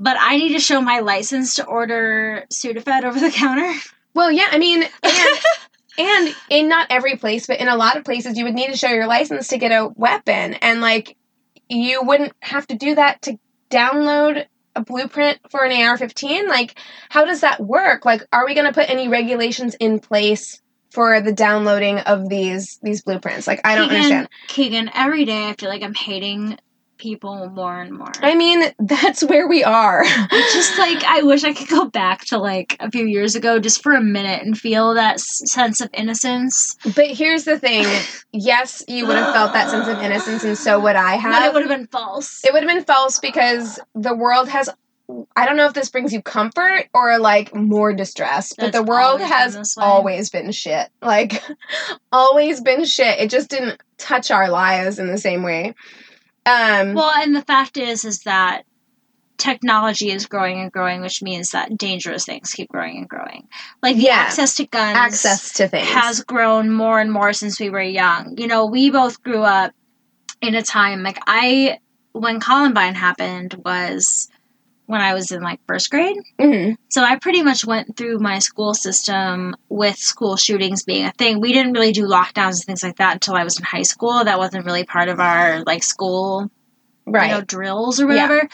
but 0.00 0.16
I 0.18 0.38
need 0.38 0.54
to 0.54 0.60
show 0.60 0.80
my 0.80 1.00
license 1.00 1.56
to 1.56 1.66
order 1.66 2.46
Sudafed 2.50 3.04
over 3.04 3.20
the 3.20 3.30
counter. 3.30 3.70
Well, 4.14 4.32
yeah, 4.32 4.48
I 4.50 4.58
mean, 4.58 4.82
and, 5.02 5.38
and 5.98 6.34
in 6.48 6.68
not 6.68 6.86
every 6.88 7.16
place, 7.16 7.46
but 7.46 7.60
in 7.60 7.68
a 7.68 7.76
lot 7.76 7.96
of 7.96 8.04
places, 8.04 8.38
you 8.38 8.44
would 8.44 8.54
need 8.54 8.70
to 8.70 8.76
show 8.76 8.88
your 8.88 9.06
license 9.06 9.48
to 9.48 9.58
get 9.58 9.70
a 9.70 9.88
weapon. 9.94 10.54
And 10.54 10.80
like, 10.80 11.16
you 11.68 12.02
wouldn't 12.02 12.32
have 12.40 12.66
to 12.68 12.74
do 12.74 12.94
that 12.94 13.20
to 13.22 13.38
download 13.70 14.46
a 14.74 14.82
blueprint 14.82 15.38
for 15.50 15.64
an 15.64 15.82
AR 15.82 15.98
15? 15.98 16.48
Like, 16.48 16.78
how 17.10 17.26
does 17.26 17.42
that 17.42 17.60
work? 17.60 18.06
Like, 18.06 18.22
are 18.32 18.46
we 18.46 18.54
going 18.54 18.66
to 18.66 18.72
put 18.72 18.88
any 18.88 19.06
regulations 19.08 19.76
in 19.78 20.00
place? 20.00 20.60
For 20.92 21.20
the 21.20 21.30
downloading 21.32 22.00
of 22.00 22.28
these 22.28 22.80
these 22.82 23.02
blueprints, 23.02 23.46
like 23.46 23.60
I 23.62 23.76
don't 23.76 23.90
Keegan, 23.90 23.96
understand. 23.96 24.28
Keegan, 24.48 24.90
every 24.92 25.24
day 25.24 25.48
I 25.48 25.52
feel 25.52 25.68
like 25.68 25.84
I'm 25.84 25.94
hating 25.94 26.58
people 27.00 27.48
more 27.50 27.80
and 27.80 27.96
more. 27.96 28.12
I 28.20 28.34
mean, 28.34 28.62
that's 28.78 29.24
where 29.24 29.48
we 29.48 29.64
are. 29.64 30.02
It's 30.04 30.54
just 30.54 30.78
like 30.78 31.02
I 31.04 31.22
wish 31.22 31.42
I 31.42 31.52
could 31.54 31.68
go 31.68 31.86
back 31.86 32.26
to 32.26 32.38
like 32.38 32.76
a 32.78 32.90
few 32.90 33.06
years 33.06 33.34
ago 33.34 33.58
just 33.58 33.82
for 33.82 33.92
a 33.92 34.00
minute 34.02 34.42
and 34.42 34.56
feel 34.56 34.94
that 34.94 35.14
s- 35.14 35.42
sense 35.50 35.80
of 35.80 35.88
innocence. 35.94 36.76
But 36.94 37.06
here's 37.06 37.44
the 37.44 37.58
thing. 37.58 37.86
Yes, 38.32 38.84
you 38.86 39.06
would 39.06 39.16
have 39.16 39.32
felt 39.32 39.52
that 39.54 39.70
sense 39.70 39.88
of 39.88 39.98
innocence, 39.98 40.44
and 40.44 40.56
so 40.56 40.78
would 40.78 40.96
I 40.96 41.16
have. 41.16 41.32
But 41.32 41.42
it 41.42 41.52
would 41.54 41.62
have 41.68 41.76
been 41.78 41.88
false. 41.88 42.44
It 42.44 42.52
would 42.52 42.62
have 42.62 42.70
been 42.72 42.84
false 42.84 43.18
because 43.18 43.80
the 43.94 44.14
world 44.14 44.48
has. 44.48 44.68
I 45.34 45.44
don't 45.44 45.56
know 45.56 45.66
if 45.66 45.72
this 45.74 45.88
brings 45.90 46.12
you 46.12 46.22
comfort 46.22 46.84
or 46.94 47.18
like 47.18 47.52
more 47.52 47.92
distress, 47.92 48.52
but 48.52 48.66
That's 48.66 48.76
the 48.76 48.84
world 48.84 49.20
always 49.20 49.28
has 49.28 49.56
way. 49.76 49.84
always 49.84 50.30
been 50.30 50.52
shit. 50.52 50.88
Like, 51.02 51.42
always 52.12 52.60
been 52.60 52.84
shit. 52.84 53.18
It 53.18 53.28
just 53.30 53.50
didn't 53.50 53.80
touch 53.98 54.30
our 54.30 54.48
lives 54.48 55.00
in 55.00 55.08
the 55.08 55.18
same 55.18 55.42
way. 55.42 55.74
Um, 56.46 56.94
Well, 56.94 57.10
and 57.14 57.34
the 57.34 57.42
fact 57.42 57.76
is, 57.76 58.04
is 58.04 58.20
that 58.20 58.64
technology 59.38 60.10
is 60.10 60.26
growing 60.26 60.60
and 60.60 60.70
growing, 60.70 61.00
which 61.00 61.22
means 61.22 61.50
that 61.50 61.76
dangerous 61.76 62.24
things 62.26 62.52
keep 62.52 62.68
growing 62.68 62.98
and 62.98 63.08
growing. 63.08 63.48
Like 63.82 63.96
Yeah. 63.96 64.18
access 64.18 64.54
to 64.56 64.66
guns 64.66 64.96
access 64.96 65.52
to 65.54 65.68
things. 65.68 65.88
has 65.88 66.22
grown 66.22 66.70
more 66.70 67.00
and 67.00 67.10
more 67.10 67.32
since 67.32 67.58
we 67.58 67.70
were 67.70 67.80
young. 67.82 68.36
You 68.38 68.46
know, 68.46 68.66
we 68.66 68.90
both 68.90 69.22
grew 69.22 69.42
up 69.42 69.72
in 70.42 70.54
a 70.54 70.62
time 70.62 71.02
like 71.02 71.18
I 71.26 71.78
when 72.12 72.40
Columbine 72.40 72.94
happened 72.94 73.54
was 73.64 74.28
when 74.90 75.00
I 75.00 75.14
was 75.14 75.30
in 75.30 75.40
like 75.40 75.60
first 75.68 75.88
grade. 75.90 76.16
Mhm. 76.40 76.76
So 76.88 77.02
I 77.04 77.16
pretty 77.16 77.42
much 77.42 77.64
went 77.64 77.96
through 77.96 78.18
my 78.18 78.40
school 78.40 78.74
system 78.74 79.54
with 79.68 79.96
school 79.96 80.36
shootings 80.36 80.82
being 80.82 81.04
a 81.06 81.12
thing. 81.12 81.40
We 81.40 81.52
didn't 81.52 81.74
really 81.74 81.92
do 81.92 82.06
lockdowns 82.08 82.56
and 82.56 82.64
things 82.66 82.82
like 82.82 82.96
that 82.96 83.12
until 83.14 83.36
I 83.36 83.44
was 83.44 83.56
in 83.56 83.64
high 83.64 83.82
school. 83.82 84.24
That 84.24 84.38
wasn't 84.38 84.66
really 84.66 84.84
part 84.84 85.08
of 85.08 85.20
our 85.20 85.62
like 85.64 85.84
school 85.84 86.50
Right. 87.06 87.30
you 87.30 87.36
know 87.36 87.40
drills 87.42 88.00
or 88.00 88.06
whatever. 88.08 88.48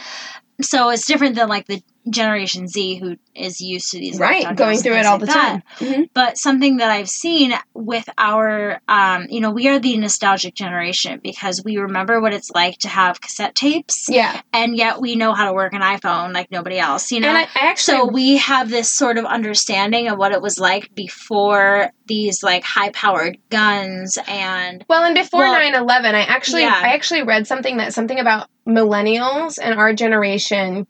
So 0.61 0.91
it's 0.91 1.07
different 1.07 1.37
than 1.37 1.49
like 1.49 1.67
the 1.67 1.83
Generation 2.09 2.69
Z 2.69 2.97
who 2.97 3.17
is 3.35 3.61
used 3.61 3.91
to 3.93 3.99
these 3.99 4.19
right. 4.19 4.55
Going 4.57 4.79
through 4.79 4.97
it 4.97 5.07
all 5.07 5.13
like 5.19 5.21
the 5.21 5.27
that. 5.27 5.35
time. 5.35 5.63
Mhm. 5.89 6.09
But 6.15 6.39
something 6.39 6.79
that 6.79 6.91
I've 6.91 7.09
seen 7.09 7.53
with 7.75 8.09
our, 8.17 8.81
um, 8.89 9.27
you 9.29 9.41
know, 9.41 9.51
we 9.51 9.69
are 9.69 9.79
the 9.79 9.97
nostalgic 9.99 10.55
generation 10.55 11.21
because 11.23 11.63
we 11.65 11.77
remember 11.77 12.21
what 12.21 12.33
it's 12.33 12.51
like 12.51 12.79
to 12.79 12.89
have 12.89 13.21
cassette 13.21 13.55
tapes, 13.55 14.07
Yeah. 14.09 14.41
and 14.53 14.77
yet 14.77 15.01
we 15.01 15.17
know 15.17 15.35
how 15.35 15.47
to 15.47 15.53
work 15.53 15.73
an 15.75 15.83
iPhone 15.83 16.33
like 16.33 16.51
nobody 16.51 16.79
else. 16.79 17.11
You 17.13 17.21
know, 17.21 17.29
And 17.29 17.39
I, 17.39 17.43
I 17.43 17.49
actually. 17.67 17.97
so 17.99 18.07
we 18.07 18.37
have 18.39 18.71
this 18.71 18.91
sort 18.91 19.19
of 19.19 19.25
understanding 19.25 20.09
of 20.09 20.17
what 20.19 20.33
it 20.33 20.41
was 20.41 20.59
like 20.59 20.95
before 20.95 21.91
these 22.07 22.43
like 22.43 22.63
high 22.65 22.91
powered 22.91 23.37
guns 23.51 24.17
and 24.29 24.85
Well, 24.89 25.05
and 25.05 25.15
before 25.15 25.41
Well, 25.41 25.55
9/11, 25.61 26.15
I 26.15 26.21
actually 26.23 26.63
yeah. 26.63 26.81
I 26.83 26.95
actually 26.95 27.23
read 27.25 27.47
something 27.47 27.79
that 27.79 27.93
something 27.93 28.19
about 28.21 28.49
millennials 28.67 29.59
and 29.63 29.79
our 29.79 29.93
generation 29.93 30.87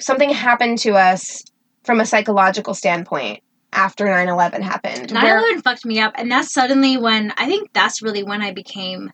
something 0.00 0.30
happened 0.30 0.78
to 0.78 0.92
us 0.96 1.44
from 1.84 2.00
a 2.00 2.06
psychological 2.06 2.74
standpoint 2.74 3.42
after 3.72 4.06
9/11 4.06 4.62
happened. 4.62 5.12
9 5.12 5.22
where- 5.22 5.38
11 5.38 5.62
fucked 5.62 5.84
me 5.84 6.00
up. 6.00 6.12
And 6.16 6.30
that's 6.30 6.52
suddenly 6.52 6.96
when 6.96 7.32
I 7.36 7.46
think 7.46 7.70
that's 7.72 8.02
really 8.02 8.22
when 8.22 8.42
I 8.42 8.52
became 8.52 9.12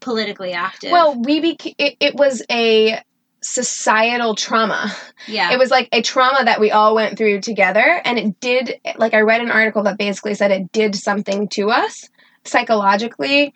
politically 0.00 0.52
active. 0.52 0.90
well, 0.90 1.20
we 1.20 1.40
bec- 1.40 1.74
it, 1.78 1.96
it 2.00 2.14
was 2.16 2.42
a 2.50 3.00
societal 3.40 4.34
trauma. 4.34 4.92
yeah. 5.26 5.52
It 5.52 5.58
was 5.58 5.70
like 5.70 5.88
a 5.92 6.02
trauma 6.02 6.44
that 6.44 6.60
we 6.60 6.70
all 6.70 6.94
went 6.94 7.16
through 7.18 7.40
together 7.40 8.00
and 8.04 8.18
it 8.18 8.40
did 8.40 8.80
like 8.96 9.14
I 9.14 9.20
read 9.20 9.40
an 9.40 9.50
article 9.50 9.82
that 9.84 9.98
basically 9.98 10.34
said 10.34 10.50
it 10.50 10.72
did 10.72 10.94
something 10.96 11.48
to 11.50 11.70
us 11.70 12.08
psychologically 12.44 13.52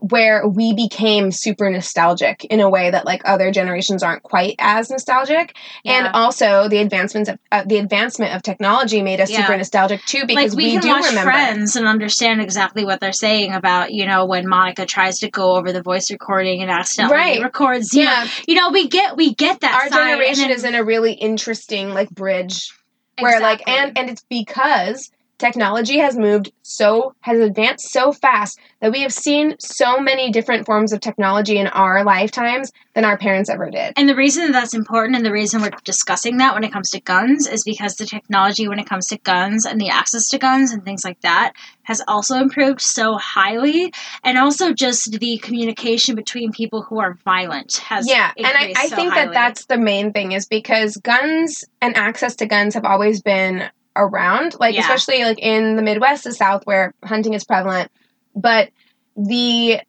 where 0.00 0.46
we 0.48 0.72
became 0.74 1.30
super 1.30 1.68
nostalgic 1.70 2.44
in 2.46 2.60
a 2.60 2.68
way 2.70 2.90
that 2.90 3.04
like 3.04 3.20
other 3.24 3.50
generations 3.50 4.02
aren't 4.02 4.22
quite 4.22 4.54
as 4.58 4.90
nostalgic 4.90 5.54
and 5.84 6.08
also 6.08 6.68
the 6.68 6.78
advancements 6.78 7.28
of 7.28 7.38
uh, 7.52 7.64
the 7.66 7.76
advancement 7.76 8.34
of 8.34 8.42
technology 8.42 9.02
made 9.02 9.20
us 9.20 9.30
Yeah. 9.30 9.42
super 9.42 9.56
nostalgic 9.58 10.02
too 10.06 10.24
because 10.26 10.52
like 10.52 10.56
we, 10.56 10.64
we, 10.64 10.72
can 10.72 10.80
do 10.80 10.88
watch 10.88 11.08
remember 11.08 11.30
Friends 11.30 11.76
and 11.76 11.86
understand 11.86 12.40
exactly 12.40 12.84
what 12.84 13.00
they're 13.00 13.12
saying 13.12 13.52
about 13.52 13.92
you 13.92 14.06
know 14.06 14.24
when 14.26 14.48
Monica 14.48 14.86
tries 14.86 15.18
to 15.18 15.30
go 15.30 15.56
over 15.56 15.70
the 15.72 15.82
voice 15.82 16.10
recording 16.10 16.62
and 16.62 16.70
accidentally 16.70 17.16
Right. 17.16 17.42
records. 17.42 17.94
Yeah 17.94 18.26
you 18.48 18.54
know 18.54 18.70
we 18.70 18.88
get 18.88 19.16
we 19.16 19.34
get 19.34 19.60
that. 19.60 19.74
our 19.74 19.88
generation 19.90 20.48
then- 20.48 20.50
is 20.56 20.64
in 20.64 20.74
a 20.74 20.82
really 20.82 21.12
interesting 21.12 21.90
like 21.90 22.10
bridge 22.10 22.72
where 23.18 23.40
like 23.40 23.68
and 23.68 23.98
and 23.98 24.08
it's 24.08 24.24
because 24.30 25.10
technology 25.40 25.98
has 25.98 26.16
moved 26.16 26.52
so 26.62 27.14
has 27.20 27.40
advanced 27.40 27.90
so 27.90 28.12
fast 28.12 28.58
that 28.80 28.92
we 28.92 29.02
have 29.02 29.12
seen 29.12 29.56
so 29.58 29.98
many 29.98 30.30
different 30.30 30.66
forms 30.66 30.92
of 30.92 31.00
technology 31.00 31.58
in 31.58 31.66
our 31.66 32.04
lifetimes 32.04 32.70
than 32.94 33.04
our 33.04 33.18
parents 33.18 33.50
ever 33.50 33.70
did 33.70 33.92
And 33.96 34.08
the 34.08 34.14
reason 34.14 34.46
that 34.46 34.52
that's 34.52 34.74
important 34.74 35.16
and 35.16 35.24
the 35.24 35.32
reason 35.32 35.62
we're 35.62 35.70
discussing 35.84 36.36
that 36.36 36.54
when 36.54 36.64
it 36.64 36.72
comes 36.72 36.90
to 36.90 37.00
guns 37.00 37.46
is 37.48 37.64
because 37.64 37.96
the 37.96 38.06
technology 38.06 38.68
when 38.68 38.78
it 38.78 38.88
comes 38.88 39.06
to 39.08 39.18
guns 39.18 39.64
and 39.64 39.80
the 39.80 39.88
access 39.88 40.28
to 40.28 40.38
guns 40.38 40.72
and 40.72 40.84
things 40.84 41.02
like 41.04 41.20
that 41.22 41.54
has 41.82 42.02
also 42.06 42.36
improved 42.36 42.80
so 42.80 43.16
highly. 43.16 43.92
And 44.22 44.38
also 44.38 44.72
just 44.72 45.18
the 45.18 45.38
communication 45.38 46.14
between 46.14 46.52
people 46.52 46.82
who 46.82 47.00
are 47.00 47.14
violent 47.24 47.76
has 47.78 48.08
yeah 48.08 48.32
and 48.36 48.46
i, 48.46 48.72
I 48.76 48.88
so 48.88 48.96
think 48.96 49.12
highly. 49.12 49.26
that 49.26 49.34
that's 49.34 49.66
the 49.66 49.78
main 49.78 50.12
thing 50.12 50.32
is 50.32 50.46
because 50.46 50.96
guns 50.98 51.64
and 51.80 51.96
access 51.96 52.36
to 52.36 52.46
guns 52.46 52.74
have 52.74 52.84
always 52.84 53.22
been 53.22 53.70
around 53.96 54.54
like 54.60 54.74
Yeah. 54.74 54.82
especially 54.82 55.24
like 55.24 55.38
in 55.38 55.76
the 55.76 55.82
midwest 55.82 56.24
the 56.24 56.32
south 56.32 56.64
where 56.64 56.94
hunting 57.04 57.34
is 57.34 57.44
prevalent 57.44 57.90
but 58.34 58.70
the 59.16 59.80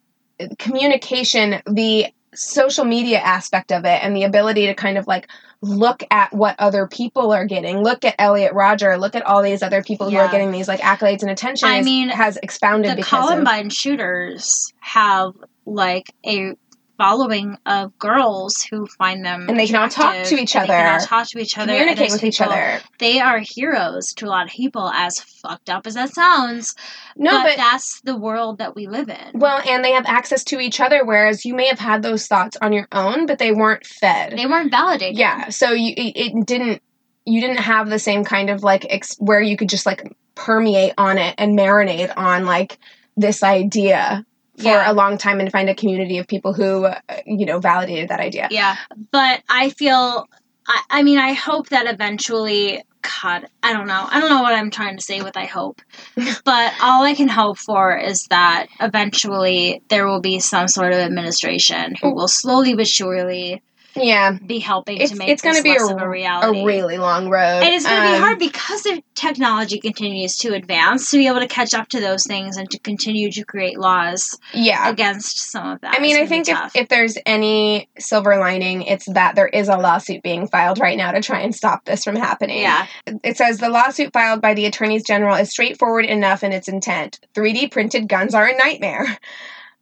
communication 0.58 1.62
the 1.66 2.06
social 2.34 2.84
media 2.84 3.18
aspect 3.18 3.70
of 3.72 3.84
it 3.84 4.02
and 4.02 4.16
the 4.16 4.24
ability 4.24 4.66
to 4.66 4.74
kind 4.74 4.96
of 4.96 5.06
like 5.06 5.28
look 5.60 6.02
at 6.10 6.32
what 6.32 6.56
other 6.58 6.88
people 6.88 7.30
are 7.32 7.44
getting 7.44 7.82
look 7.82 8.04
at 8.04 8.14
Elliot 8.18 8.52
Rodger 8.52 8.96
look 8.98 9.14
at 9.14 9.24
all 9.24 9.42
these 9.42 9.62
other 9.62 9.82
people 9.82 10.10
who 10.10 10.16
are 10.16 10.30
getting 10.30 10.50
these 10.50 10.66
like 10.66 10.80
accolades 10.80 11.22
and 11.22 11.30
attention 11.30 11.68
I 11.68 11.82
mean, 11.82 12.08
has 12.08 12.38
expounded 12.42 12.92
the 12.92 12.96
because 12.96 13.24
of 13.24 13.28
Columbine 13.28 13.70
shooters 13.70 14.72
have 14.80 15.34
like 15.64 16.12
a 16.26 16.54
following 17.02 17.58
of 17.66 17.98
girls 17.98 18.62
who 18.70 18.86
find 18.86 19.24
them 19.24 19.46
And 19.48 19.58
they 19.58 19.66
can 19.66 19.76
all 19.76 19.88
talk 19.88 20.14
to 20.24 20.36
each 20.36 20.54
and 20.54 20.64
They 20.64 20.68
can 20.74 20.86
all 20.86 20.94
other, 20.96 21.06
talk 21.06 21.28
to 21.30 21.38
each 21.40 21.58
other. 21.58 21.72
communicate 21.72 22.12
with 22.12 22.24
each 22.24 22.40
other 22.40 22.80
They 22.98 23.18
are 23.20 23.40
heroes 23.40 24.12
to 24.16 24.26
a 24.26 24.28
lot 24.28 24.46
of 24.46 24.52
people, 24.52 24.88
as 24.88 25.18
fucked 25.20 25.68
up 25.68 25.86
as 25.86 25.94
that 25.94 26.10
sounds. 26.14 26.74
no 27.16 27.30
but, 27.32 27.42
but 27.44 27.56
that's 27.56 28.00
the 28.02 28.16
world 28.16 28.58
that 28.58 28.74
we 28.76 28.86
live 28.86 29.08
in. 29.08 29.30
Well, 29.34 29.60
and 29.66 29.84
they 29.84 29.92
have 29.92 30.04
access 30.06 30.44
to 30.44 30.60
each 30.60 30.80
other, 30.80 31.04
whereas 31.04 31.44
you 31.44 31.54
may 31.54 31.66
have 31.66 31.78
had 31.80 32.02
those 32.02 32.26
thoughts 32.26 32.56
on 32.62 32.72
your 32.72 32.86
own, 32.92 33.26
but 33.26 33.38
they 33.38 33.52
weren't 33.52 33.84
fed. 33.84 34.36
they 34.36 34.46
weren't 34.46 34.70
validated. 34.70 35.18
yeah, 35.18 35.48
so 35.48 35.72
you 35.72 35.92
it, 35.96 36.16
it 36.16 36.46
didn't 36.46 36.82
you 37.24 37.40
didn't 37.40 37.58
have 37.58 37.88
the 37.88 37.98
same 37.98 38.24
kind 38.24 38.50
of 38.50 38.62
like 38.62 38.86
ex- 38.90 39.16
where 39.18 39.40
you 39.40 39.56
could 39.56 39.68
just 39.68 39.86
like 39.86 40.16
permeate 40.34 40.94
on 40.98 41.18
it 41.18 41.34
and 41.38 41.58
marinate 41.58 42.12
on 42.16 42.44
like 42.44 42.78
this 43.16 43.42
idea 43.42 44.24
for 44.58 44.64
Yeah. 44.64 44.90
a 44.90 44.92
long 44.92 45.18
time 45.18 45.40
and 45.40 45.50
find 45.50 45.68
a 45.68 45.74
community 45.74 46.18
of 46.18 46.26
people 46.26 46.52
who 46.52 46.84
uh, 46.86 46.98
you 47.26 47.46
know 47.46 47.58
validated 47.58 48.08
that 48.10 48.20
idea. 48.20 48.48
Yeah, 48.50 48.76
but 49.10 49.42
I 49.48 49.70
feel, 49.70 50.28
I, 50.66 50.80
I 50.90 51.02
mean, 51.02 51.18
I 51.18 51.32
hope 51.32 51.68
that 51.70 51.86
eventually, 51.86 52.82
God, 53.22 53.46
I 53.62 53.72
don't 53.72 53.86
know. 53.86 54.06
I 54.08 54.20
don't 54.20 54.30
know 54.30 54.42
what 54.42 54.54
I'm 54.54 54.70
trying 54.70 54.96
to 54.96 55.02
say 55.02 55.22
with 55.22 55.36
I 55.36 55.46
hope. 55.46 55.80
but 56.44 56.72
all 56.82 57.02
I 57.04 57.14
can 57.14 57.28
hope 57.28 57.58
for 57.58 57.96
is 57.96 58.26
that 58.30 58.66
eventually 58.80 59.82
there 59.88 60.06
will 60.06 60.20
be 60.20 60.38
some 60.40 60.68
sort 60.68 60.92
of 60.92 60.98
administration 60.98 61.94
who 62.00 62.14
will 62.14 62.28
slowly 62.28 62.74
but 62.74 62.86
surely 62.86 63.62
Yeah, 63.94 64.38
be 64.44 64.58
helping 64.58 64.98
it's 65.00 65.12
to 65.12 65.18
make 65.18 65.28
it's 65.28 65.42
going 65.42 65.56
to 65.56 65.62
be 65.62 65.70
less 65.70 65.88
a, 65.90 65.94
of 65.94 66.00
a 66.02 66.06
a 66.06 66.64
really 66.64 66.98
long 66.98 67.28
road, 67.28 67.62
and 67.62 67.74
it's 67.74 67.84
going 67.84 68.02
to 68.02 68.08
be 68.08 68.14
Um, 68.14 68.22
hard 68.22 68.38
because 68.38 68.82
the 68.82 69.02
technology 69.14 69.78
continues 69.80 70.36
to 70.38 70.54
advance 70.54 71.10
to 71.10 71.18
be 71.18 71.26
able 71.26 71.40
to 71.40 71.46
catch 71.46 71.74
up 71.74 71.88
to 71.88 72.00
those 72.00 72.24
things 72.26 72.56
and 72.56 72.70
to 72.70 72.78
continue 72.78 73.30
to 73.32 73.44
create 73.44 73.78
laws 73.78 74.38
Yeah, 74.54 74.88
against 74.88 75.50
some 75.50 75.68
of 75.68 75.80
that. 75.82 75.94
I 75.96 76.00
mean, 76.00 76.16
I 76.16 76.26
think 76.26 76.48
if, 76.48 76.74
if 76.74 76.88
there's 76.88 77.18
any 77.26 77.88
silver 77.98 78.36
lining, 78.38 78.82
it's 78.82 79.06
that 79.12 79.34
there 79.34 79.48
is 79.48 79.68
a 79.68 79.76
lawsuit 79.76 80.22
being 80.22 80.48
filed 80.48 80.78
right 80.78 80.96
now 80.96 81.12
to 81.12 81.20
try 81.20 81.40
and 81.40 81.54
stop 81.54 81.84
this 81.84 82.04
from 82.04 82.16
happening. 82.16 82.60
yeah, 82.60 82.86
It 83.22 83.36
says 83.36 83.58
the 83.58 83.68
lawsuit 83.68 84.12
filed 84.12 84.40
by 84.40 84.54
the 84.54 84.66
attorneys 84.66 85.04
general 85.04 85.36
is 85.36 85.50
straightforward 85.50 86.06
enough 86.06 86.42
in 86.42 86.52
its 86.52 86.68
intent. 86.68 87.20
3D 87.34 87.70
printed 87.70 88.08
guns 88.08 88.34
are 88.34 88.46
a 88.46 88.56
nightmare. 88.56 89.18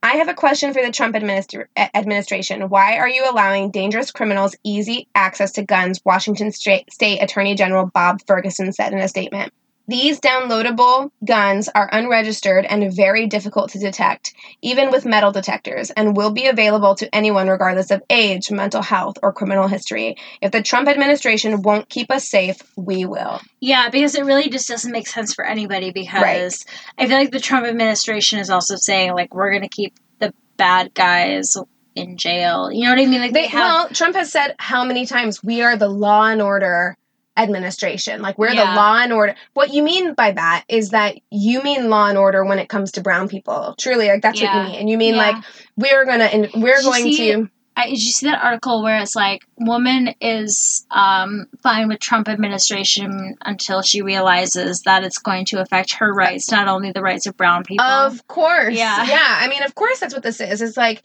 I 0.02 0.16
have 0.16 0.28
a 0.28 0.34
question 0.34 0.72
for 0.72 0.82
the 0.82 0.90
Trump 0.90 1.14
administra- 1.14 1.66
administration. 1.76 2.70
Why 2.70 2.96
are 2.96 3.08
you 3.08 3.26
allowing 3.30 3.70
dangerous 3.70 4.10
criminals 4.10 4.56
easy 4.64 5.08
access 5.14 5.52
to 5.52 5.62
guns? 5.62 6.00
Washington 6.04 6.52
State, 6.52 6.90
State 6.90 7.20
Attorney 7.20 7.54
General 7.54 7.86
Bob 7.86 8.20
Ferguson 8.26 8.72
said 8.72 8.94
in 8.94 8.98
a 8.98 9.08
statement. 9.08 9.52
These 9.90 10.20
downloadable 10.20 11.10
guns 11.24 11.68
are 11.74 11.88
unregistered 11.92 12.64
and 12.64 12.94
very 12.94 13.26
difficult 13.26 13.70
to 13.70 13.80
detect, 13.80 14.34
even 14.62 14.92
with 14.92 15.04
metal 15.04 15.32
detectors, 15.32 15.90
and 15.90 16.16
will 16.16 16.30
be 16.30 16.46
available 16.46 16.94
to 16.94 17.12
anyone 17.12 17.48
regardless 17.48 17.90
of 17.90 18.00
age, 18.08 18.52
mental 18.52 18.82
health, 18.82 19.16
or 19.20 19.32
criminal 19.32 19.66
history. 19.66 20.16
If 20.40 20.52
the 20.52 20.62
Trump 20.62 20.88
administration 20.88 21.62
won't 21.62 21.88
keep 21.88 22.12
us 22.12 22.28
safe, 22.28 22.58
we 22.76 23.04
will. 23.04 23.40
Yeah, 23.60 23.88
because 23.90 24.14
it 24.14 24.24
really 24.24 24.48
just 24.48 24.68
doesn't 24.68 24.92
make 24.92 25.08
sense 25.08 25.34
for 25.34 25.44
anybody 25.44 25.90
because 25.90 26.22
right. 26.22 26.54
I 26.96 27.08
feel 27.08 27.18
like 27.18 27.32
the 27.32 27.40
Trump 27.40 27.66
administration 27.66 28.38
is 28.38 28.48
also 28.48 28.76
saying, 28.76 29.14
like, 29.14 29.34
we're 29.34 29.50
going 29.50 29.62
to 29.62 29.68
keep 29.68 29.94
the 30.20 30.32
bad 30.56 30.94
guys 30.94 31.56
in 31.96 32.16
jail. 32.16 32.70
You 32.70 32.84
know 32.84 32.90
what 32.90 33.00
I 33.00 33.06
mean? 33.06 33.20
Like 33.20 33.32
they, 33.32 33.42
they 33.42 33.48
have, 33.48 33.60
well, 33.60 33.88
Trump 33.88 34.14
has 34.14 34.30
said 34.30 34.54
how 34.58 34.84
many 34.84 35.06
times 35.06 35.42
we 35.42 35.62
are 35.62 35.76
the 35.76 35.88
law 35.88 36.26
and 36.26 36.40
order 36.40 36.96
administration. 37.42 38.22
Like 38.22 38.38
we're 38.38 38.52
yeah. 38.52 38.70
the 38.70 38.76
law 38.76 38.96
and 38.96 39.12
order. 39.12 39.34
What 39.54 39.72
you 39.72 39.82
mean 39.82 40.14
by 40.14 40.32
that 40.32 40.64
is 40.68 40.90
that 40.90 41.16
you 41.30 41.62
mean 41.62 41.90
law 41.90 42.08
and 42.08 42.18
order 42.18 42.44
when 42.44 42.58
it 42.58 42.68
comes 42.68 42.92
to 42.92 43.00
brown 43.00 43.28
people. 43.28 43.74
Truly, 43.78 44.08
like 44.08 44.22
that's 44.22 44.40
yeah. 44.40 44.54
what 44.54 44.62
you 44.62 44.72
mean. 44.72 44.80
And 44.80 44.90
you 44.90 44.98
mean 44.98 45.14
yeah. 45.14 45.30
like 45.30 45.44
we're 45.76 46.04
gonna 46.04 46.24
and 46.24 46.48
we're 46.54 46.76
did 46.76 46.84
going 46.84 47.02
see, 47.02 47.32
to. 47.32 47.50
I, 47.76 47.84
did 47.84 47.92
you 47.92 48.10
see 48.10 48.26
that 48.26 48.44
article 48.44 48.82
where 48.82 48.98
it's 49.00 49.14
like 49.14 49.42
woman 49.56 50.14
is 50.20 50.84
um, 50.90 51.46
fine 51.62 51.88
with 51.88 52.00
Trump 52.00 52.28
administration 52.28 53.36
until 53.40 53.80
she 53.80 54.02
realizes 54.02 54.82
that 54.84 55.02
it's 55.02 55.18
going 55.18 55.46
to 55.46 55.62
affect 55.62 55.94
her 55.94 56.12
rights, 56.12 56.50
not 56.50 56.68
only 56.68 56.92
the 56.92 57.00
rights 57.00 57.26
of 57.26 57.36
brown 57.36 57.64
people. 57.64 57.86
Of 57.86 58.26
course, 58.26 58.74
yeah, 58.74 59.06
yeah. 59.06 59.38
I 59.40 59.48
mean, 59.48 59.62
of 59.62 59.74
course, 59.74 60.00
that's 60.00 60.12
what 60.12 60.22
this 60.22 60.40
is. 60.40 60.60
It's 60.60 60.76
like 60.76 61.02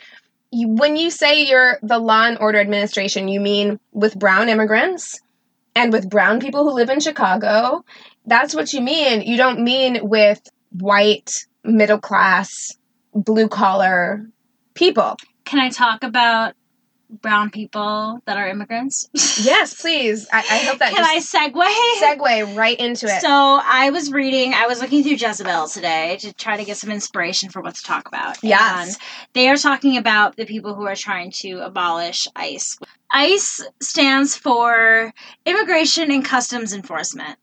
when 0.52 0.96
you 0.96 1.12
say 1.12 1.46
you're 1.46 1.80
the 1.82 2.00
law 2.00 2.26
and 2.26 2.38
order 2.40 2.60
administration, 2.60 3.28
you 3.28 3.40
mean 3.40 3.80
with 3.94 4.18
brown 4.18 4.50
immigrants 4.50 5.20
and 5.76 5.92
with 5.92 6.10
brown 6.10 6.40
people 6.40 6.64
who 6.64 6.74
live 6.74 6.90
in 6.90 7.00
Chicago. 7.00 7.84
That's 8.26 8.56
what 8.56 8.74
you 8.74 8.82
mean. 8.82 9.22
You 9.22 9.38
don't 9.38 9.64
mean 9.64 10.08
with 10.08 10.42
white, 10.72 11.46
middle 11.64 12.00
class, 12.00 12.78
blue 13.14 13.48
collar 13.48 14.26
people. 14.74 15.18
Can 15.44 15.60
I 15.60 15.70
talk 15.70 16.04
about 16.04 16.56
brown 17.10 17.50
people 17.50 18.20
that 18.26 18.38
are 18.38 18.48
immigrants? 18.48 19.10
yes, 19.14 19.80
please. 19.80 20.28
I, 20.32 20.40
I 20.40 20.58
hope 20.60 20.80
that. 20.80 20.94
Can 20.96 21.06
I 21.06 21.18
segue? 21.18 22.02
Segue 22.02 22.58
right 22.58 22.80
into 22.80 23.06
it. 23.06 23.22
So 23.22 23.30
I 23.30 23.90
was 23.92 24.12
reading. 24.12 24.54
I 24.54 24.68
was 24.68 24.82
looking 24.82 25.04
through 25.04 25.16
Jezebel 25.16 25.68
today 25.68 26.18
to 26.22 26.34
try 26.34 26.58
to 26.58 26.66
get 26.66 26.78
some 26.78 26.92
inspiration 26.92 27.50
for 27.50 27.62
what 27.62 27.76
to 27.76 27.84
talk 27.84 28.08
about. 28.08 28.38
Yes, 28.44 28.88
and 28.88 28.98
they 29.34 29.50
are 29.50 29.58
talking 29.58 29.98
about 29.98 30.36
the 30.36 30.46
people 30.46 30.74
who 30.74 30.88
are 30.88 30.96
trying 30.96 31.32
to 31.32 31.60
abolish 31.60 32.28
ICE. 32.36 32.78
ICE 33.16 33.66
stands 33.82 34.36
for 34.36 35.14
Immigration 35.46 36.12
and 36.12 36.26
Customs 36.26 36.74
Enforcement. 36.74 37.40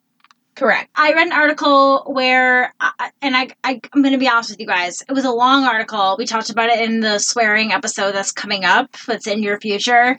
Correct. 0.54 0.90
I 0.94 1.14
read 1.14 1.28
an 1.28 1.32
article 1.32 2.02
where, 2.08 2.74
uh, 2.78 2.90
and 3.22 3.34
I, 3.34 3.48
I 3.64 3.80
am 3.94 4.02
going 4.02 4.12
to 4.12 4.18
be 4.18 4.28
honest 4.28 4.50
with 4.50 4.60
you 4.60 4.66
guys. 4.66 5.00
It 5.08 5.12
was 5.12 5.24
a 5.24 5.30
long 5.30 5.64
article. 5.64 6.16
We 6.18 6.26
talked 6.26 6.50
about 6.50 6.68
it 6.68 6.80
in 6.80 7.00
the 7.00 7.18
swearing 7.18 7.72
episode 7.72 8.12
that's 8.12 8.32
coming 8.32 8.66
up. 8.66 8.94
That's 9.06 9.26
in 9.26 9.42
your 9.42 9.58
future. 9.60 10.18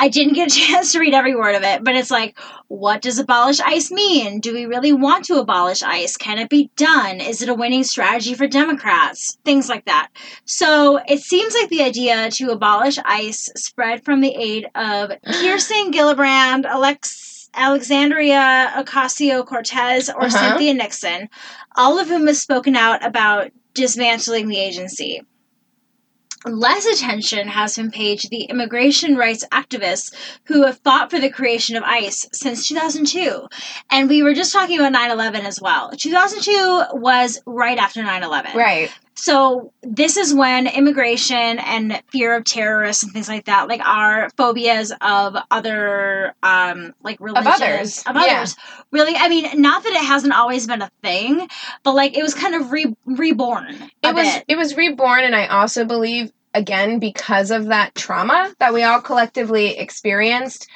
I 0.00 0.08
didn't 0.08 0.32
get 0.32 0.50
a 0.50 0.54
chance 0.58 0.92
to 0.92 0.98
read 0.98 1.12
every 1.12 1.36
word 1.36 1.54
of 1.54 1.62
it, 1.62 1.84
but 1.84 1.94
it's 1.94 2.10
like, 2.10 2.38
what 2.68 3.02
does 3.02 3.18
abolish 3.18 3.60
ICE 3.60 3.90
mean? 3.92 4.40
Do 4.40 4.54
we 4.54 4.64
really 4.64 4.94
want 4.94 5.26
to 5.26 5.38
abolish 5.38 5.82
ICE? 5.82 6.16
Can 6.16 6.38
it 6.38 6.48
be 6.48 6.70
done? 6.74 7.20
Is 7.20 7.42
it 7.42 7.50
a 7.50 7.54
winning 7.54 7.84
strategy 7.84 8.32
for 8.32 8.46
Democrats? 8.46 9.36
Things 9.44 9.68
like 9.68 9.84
that. 9.84 10.08
So 10.46 10.98
it 11.06 11.20
seems 11.20 11.54
like 11.54 11.68
the 11.68 11.82
idea 11.82 12.30
to 12.30 12.50
abolish 12.50 12.98
ICE 13.04 13.50
spread 13.56 14.02
from 14.02 14.22
the 14.22 14.34
aid 14.34 14.70
of 14.74 15.12
Kirsten 15.26 15.92
Gillibrand, 15.92 16.64
Alex 16.64 17.50
Alexandria 17.52 18.72
Ocasio 18.76 19.44
Cortez, 19.44 20.08
or 20.08 20.24
uh-huh. 20.24 20.30
Cynthia 20.30 20.72
Nixon, 20.72 21.28
all 21.76 21.98
of 21.98 22.08
whom 22.08 22.26
have 22.28 22.36
spoken 22.36 22.76
out 22.76 23.04
about 23.04 23.50
dismantling 23.74 24.48
the 24.48 24.58
agency. 24.58 25.22
Less 26.46 26.86
attention 26.86 27.48
has 27.48 27.76
been 27.76 27.90
paid 27.90 28.20
to 28.20 28.28
the 28.28 28.44
immigration 28.44 29.14
rights 29.16 29.44
activists 29.52 30.14
who 30.46 30.64
have 30.64 30.78
fought 30.80 31.10
for 31.10 31.18
the 31.18 31.30
creation 31.30 31.76
of 31.76 31.82
ICE 31.82 32.26
since 32.32 32.66
2002. 32.66 33.46
And 33.90 34.08
we 34.08 34.22
were 34.22 34.32
just 34.32 34.52
talking 34.52 34.78
about 34.78 34.92
9 34.92 35.10
11 35.10 35.44
as 35.44 35.60
well. 35.60 35.90
2002 35.90 36.98
was 36.98 37.42
right 37.44 37.78
after 37.78 38.02
9 38.02 38.22
11. 38.22 38.56
Right. 38.56 38.90
So 39.20 39.74
this 39.82 40.16
is 40.16 40.32
when 40.32 40.66
immigration 40.66 41.58
and 41.58 42.02
fear 42.10 42.34
of 42.34 42.44
terrorists 42.44 43.02
and 43.02 43.12
things 43.12 43.28
like 43.28 43.44
that, 43.44 43.68
like 43.68 43.82
our 43.86 44.30
phobias 44.30 44.94
of 45.02 45.36
other, 45.50 46.34
um, 46.42 46.94
like 47.02 47.20
religions 47.20 47.46
of 47.46 47.62
others, 47.62 47.98
of 48.06 48.16
others, 48.16 48.56
yeah. 48.56 48.82
really. 48.90 49.14
I 49.14 49.28
mean, 49.28 49.60
not 49.60 49.82
that 49.82 49.92
it 49.92 50.02
hasn't 50.02 50.32
always 50.32 50.66
been 50.66 50.80
a 50.80 50.90
thing, 51.02 51.46
but 51.82 51.94
like 51.94 52.16
it 52.16 52.22
was 52.22 52.32
kind 52.32 52.54
of 52.54 52.72
re- 52.72 52.96
reborn. 53.04 53.90
It 54.02 54.14
was. 54.14 54.26
Bit. 54.26 54.44
It 54.48 54.56
was 54.56 54.74
reborn, 54.74 55.24
and 55.24 55.36
I 55.36 55.48
also 55.48 55.84
believe 55.84 56.32
again 56.54 56.98
because 56.98 57.50
of 57.50 57.66
that 57.66 57.94
trauma 57.94 58.54
that 58.58 58.72
we 58.72 58.84
all 58.84 59.02
collectively 59.02 59.76
experienced 59.76 60.66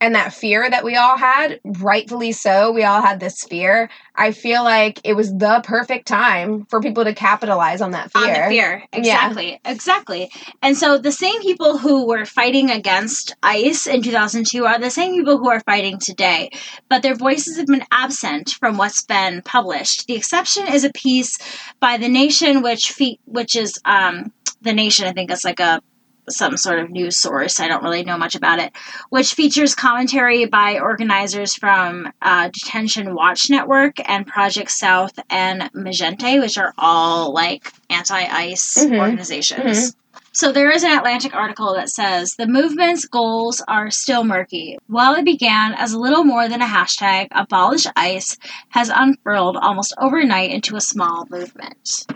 and 0.00 0.14
that 0.14 0.34
fear 0.34 0.68
that 0.68 0.84
we 0.84 0.96
all 0.96 1.16
had, 1.16 1.58
rightfully 1.64 2.32
so, 2.32 2.70
we 2.72 2.84
all 2.84 3.00
had 3.00 3.18
this 3.18 3.44
fear. 3.44 3.88
I 4.14 4.32
feel 4.32 4.62
like 4.62 5.00
it 5.04 5.14
was 5.14 5.32
the 5.32 5.62
perfect 5.64 6.06
time 6.06 6.66
for 6.66 6.80
people 6.80 7.04
to 7.04 7.14
capitalize 7.14 7.80
on 7.80 7.92
that 7.92 8.12
fear. 8.12 8.22
On 8.22 8.28
the 8.28 8.48
fear, 8.48 8.84
exactly, 8.92 9.52
yeah. 9.52 9.72
exactly. 9.72 10.30
And 10.62 10.76
so 10.76 10.98
the 10.98 11.12
same 11.12 11.40
people 11.40 11.78
who 11.78 12.06
were 12.06 12.26
fighting 12.26 12.70
against 12.70 13.34
ICE 13.42 13.86
in 13.86 14.02
2002 14.02 14.66
are 14.66 14.78
the 14.78 14.90
same 14.90 15.14
people 15.14 15.38
who 15.38 15.48
are 15.48 15.60
fighting 15.60 15.98
today, 15.98 16.50
but 16.90 17.02
their 17.02 17.14
voices 17.14 17.56
have 17.56 17.66
been 17.66 17.84
absent 17.90 18.50
from 18.50 18.76
what's 18.76 19.02
been 19.02 19.40
published. 19.42 20.06
The 20.06 20.14
exception 20.14 20.66
is 20.68 20.84
a 20.84 20.92
piece 20.92 21.38
by 21.80 21.96
The 21.96 22.08
Nation, 22.08 22.62
which 22.62 22.92
fe- 22.92 23.18
which 23.24 23.56
is 23.56 23.80
um, 23.86 24.32
The 24.60 24.74
Nation. 24.74 25.06
I 25.06 25.12
think 25.12 25.30
it's 25.30 25.44
like 25.44 25.60
a 25.60 25.80
some 26.28 26.56
sort 26.56 26.78
of 26.78 26.90
news 26.90 27.16
source. 27.16 27.60
I 27.60 27.68
don't 27.68 27.82
really 27.82 28.04
know 28.04 28.18
much 28.18 28.34
about 28.34 28.58
it, 28.58 28.72
which 29.10 29.34
features 29.34 29.74
commentary 29.74 30.46
by 30.46 30.78
organizers 30.78 31.54
from 31.54 32.12
uh, 32.22 32.48
Detention 32.48 33.14
Watch 33.14 33.50
Network 33.50 33.96
and 34.08 34.26
Project 34.26 34.70
South 34.70 35.18
and 35.30 35.62
Mijente, 35.72 36.40
which 36.40 36.58
are 36.58 36.74
all 36.78 37.32
like 37.32 37.72
anti 37.90 38.14
ICE 38.14 38.76
mm-hmm. 38.78 38.94
organizations. 38.94 39.90
Mm-hmm. 39.92 39.98
So 40.36 40.52
there 40.52 40.70
is 40.70 40.84
an 40.84 40.92
Atlantic 40.92 41.34
article 41.34 41.72
that 41.76 41.88
says 41.88 42.34
the 42.34 42.46
movement's 42.46 43.06
goals 43.06 43.62
are 43.68 43.90
still 43.90 44.22
murky. 44.22 44.76
While 44.86 45.14
it 45.14 45.24
began 45.24 45.72
as 45.72 45.94
a 45.94 45.98
little 45.98 46.24
more 46.24 46.46
than 46.46 46.60
a 46.60 46.66
hashtag, 46.66 47.28
abolish 47.30 47.86
ICE 47.96 48.36
has 48.68 48.90
unfurled 48.94 49.56
almost 49.56 49.94
overnight 49.98 50.50
into 50.50 50.76
a 50.76 50.80
small 50.82 51.26
movement. 51.30 52.06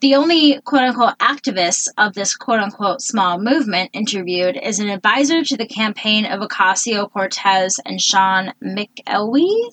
The 0.00 0.14
only 0.14 0.60
quote 0.60 0.82
unquote 0.82 1.18
activist 1.18 1.88
of 1.98 2.14
this 2.14 2.36
quote 2.36 2.60
unquote 2.60 3.02
small 3.02 3.40
movement 3.40 3.90
interviewed 3.92 4.56
is 4.56 4.78
an 4.78 4.88
advisor 4.88 5.42
to 5.42 5.56
the 5.56 5.66
campaign 5.66 6.24
of 6.24 6.38
Ocasio 6.40 7.10
Cortez 7.10 7.80
and 7.84 8.00
Sean 8.00 8.52
McElwee, 8.62 9.72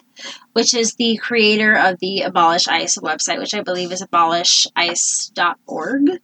which 0.54 0.74
is 0.74 0.96
the 0.96 1.18
creator 1.18 1.76
of 1.76 2.00
the 2.00 2.22
Abolish 2.22 2.68
ICE 2.68 2.98
website, 2.98 3.38
which 3.38 3.54
I 3.54 3.62
believe 3.62 3.92
is 3.92 4.02
abolishice.org. 4.02 6.20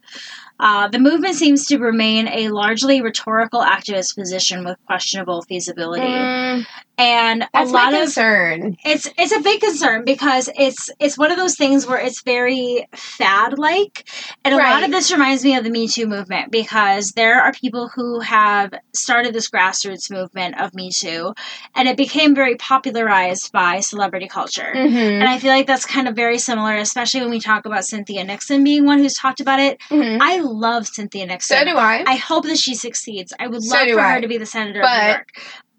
Uh, 0.60 0.88
the 0.88 1.00
movement 1.00 1.36
seems 1.36 1.68
to 1.68 1.78
remain 1.80 2.28
a 2.28 2.50
largely 2.50 3.02
rhetorical 3.02 3.62
activist 3.62 4.16
position 4.16 4.64
with 4.64 4.78
questionable 4.86 5.42
feasibility. 5.44 6.06
Mm, 6.06 6.66
and 7.02 7.48
a 7.54 7.66
lot 7.66 7.94
of 7.94 8.02
concern. 8.02 8.78
It's 8.86 9.10
it's 9.18 9.32
a 9.32 9.40
big 9.40 9.60
concern 9.62 10.06
because 10.06 10.50
it's 10.58 10.90
it's 11.00 11.18
one 11.18 11.32
of 11.32 11.38
those 11.38 11.56
things 11.56 11.88
where 11.88 12.00
it's 12.00 12.22
very 12.22 12.88
fad 12.94 13.58
like, 13.58 14.08
and 14.46 14.54
a 14.54 14.58
right. 14.58 14.74
lot 14.74 14.84
of 14.84 14.92
this 14.92 15.12
reminds 15.12 15.44
me 15.44 15.56
of 15.56 15.64
the 15.64 15.70
Me 15.70 15.88
Too 15.88 16.06
movement 16.06 16.52
because 16.52 17.12
there 17.12 17.42
are 17.42 17.54
people 17.54 17.88
who 17.88 18.20
have 18.20 18.74
started 18.94 19.34
this 19.34 19.50
grassroots 19.50 20.12
movement 20.12 20.62
of 20.62 20.76
Me 20.76 20.92
Too, 20.92 21.34
and 21.76 21.88
it 21.88 21.98
became 21.98 22.36
very 22.36 22.56
popularized 22.56 23.52
by 23.52 23.80
celebrity 23.80 24.28
culture. 24.28 24.72
Mm-hmm. 24.76 24.96
And 24.96 25.24
I 25.24 25.40
feel 25.40 25.52
like 25.52 25.68
that's 25.68 25.86
kind 25.86 26.08
of 26.08 26.16
very 26.16 26.38
similar, 26.38 26.76
especially 26.76 27.22
when 27.22 27.32
we 27.32 27.40
talk 27.40 27.66
about 27.66 27.86
Cynthia 27.86 28.24
Nixon 28.24 28.64
being 28.64 28.86
one 28.86 29.00
who's 29.00 29.16
talked 29.16 29.40
about 29.40 29.60
it. 29.60 29.80
Mm-hmm. 29.90 30.22
I 30.22 30.38
love 30.38 30.86
Cynthia 30.88 31.26
Nixon. 31.26 31.58
So 31.58 31.66
do 31.66 31.78
I. 31.78 32.04
I 32.06 32.16
hope 32.16 32.46
that 32.46 32.60
she 32.60 32.76
succeeds. 32.76 33.34
I 33.40 33.48
would 33.48 33.64
love 33.64 33.88
so 33.88 33.94
for 33.96 34.02
I. 34.02 34.14
her 34.14 34.22
to 34.22 34.28
be 34.28 34.38
the 34.38 34.46
senator 34.46 34.82
but, 34.82 35.00
of 35.00 35.04
New 35.04 35.12
York. 35.14 35.28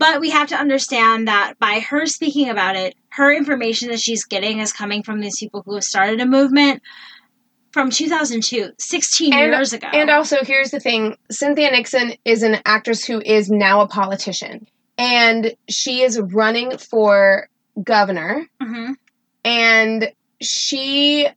But 0.02 0.20
we 0.20 0.30
have 0.30 0.48
to 0.48 0.56
understand 0.56 1.28
that 1.28 1.54
by 1.60 1.78
her 1.78 2.06
speaking 2.06 2.50
about 2.50 2.74
it, 2.74 2.96
her 3.10 3.32
information 3.32 3.88
that 3.90 4.00
she's 4.00 4.24
getting 4.24 4.58
is 4.58 4.72
coming 4.72 5.04
from 5.04 5.20
these 5.20 5.38
people 5.38 5.62
who 5.64 5.74
have 5.74 5.84
started 5.84 6.20
a 6.20 6.26
movement 6.26 6.82
from 7.70 7.88
2002, 7.88 8.72
16 8.78 9.32
and, 9.32 9.52
years 9.52 9.72
ago. 9.72 9.86
And 9.92 10.10
also, 10.10 10.38
here's 10.42 10.72
the 10.72 10.80
thing 10.80 11.16
Cynthia 11.30 11.70
Nixon 11.70 12.14
is 12.24 12.42
an 12.42 12.56
actress 12.66 13.04
who 13.04 13.20
is 13.20 13.48
now 13.48 13.80
a 13.80 13.86
politician. 13.86 14.66
And 14.98 15.54
she 15.68 16.02
is 16.02 16.20
running 16.20 16.78
for 16.78 17.48
governor. 17.80 18.48
Mm-hmm. 18.60 18.94
And 19.44 20.12
she 20.40 21.28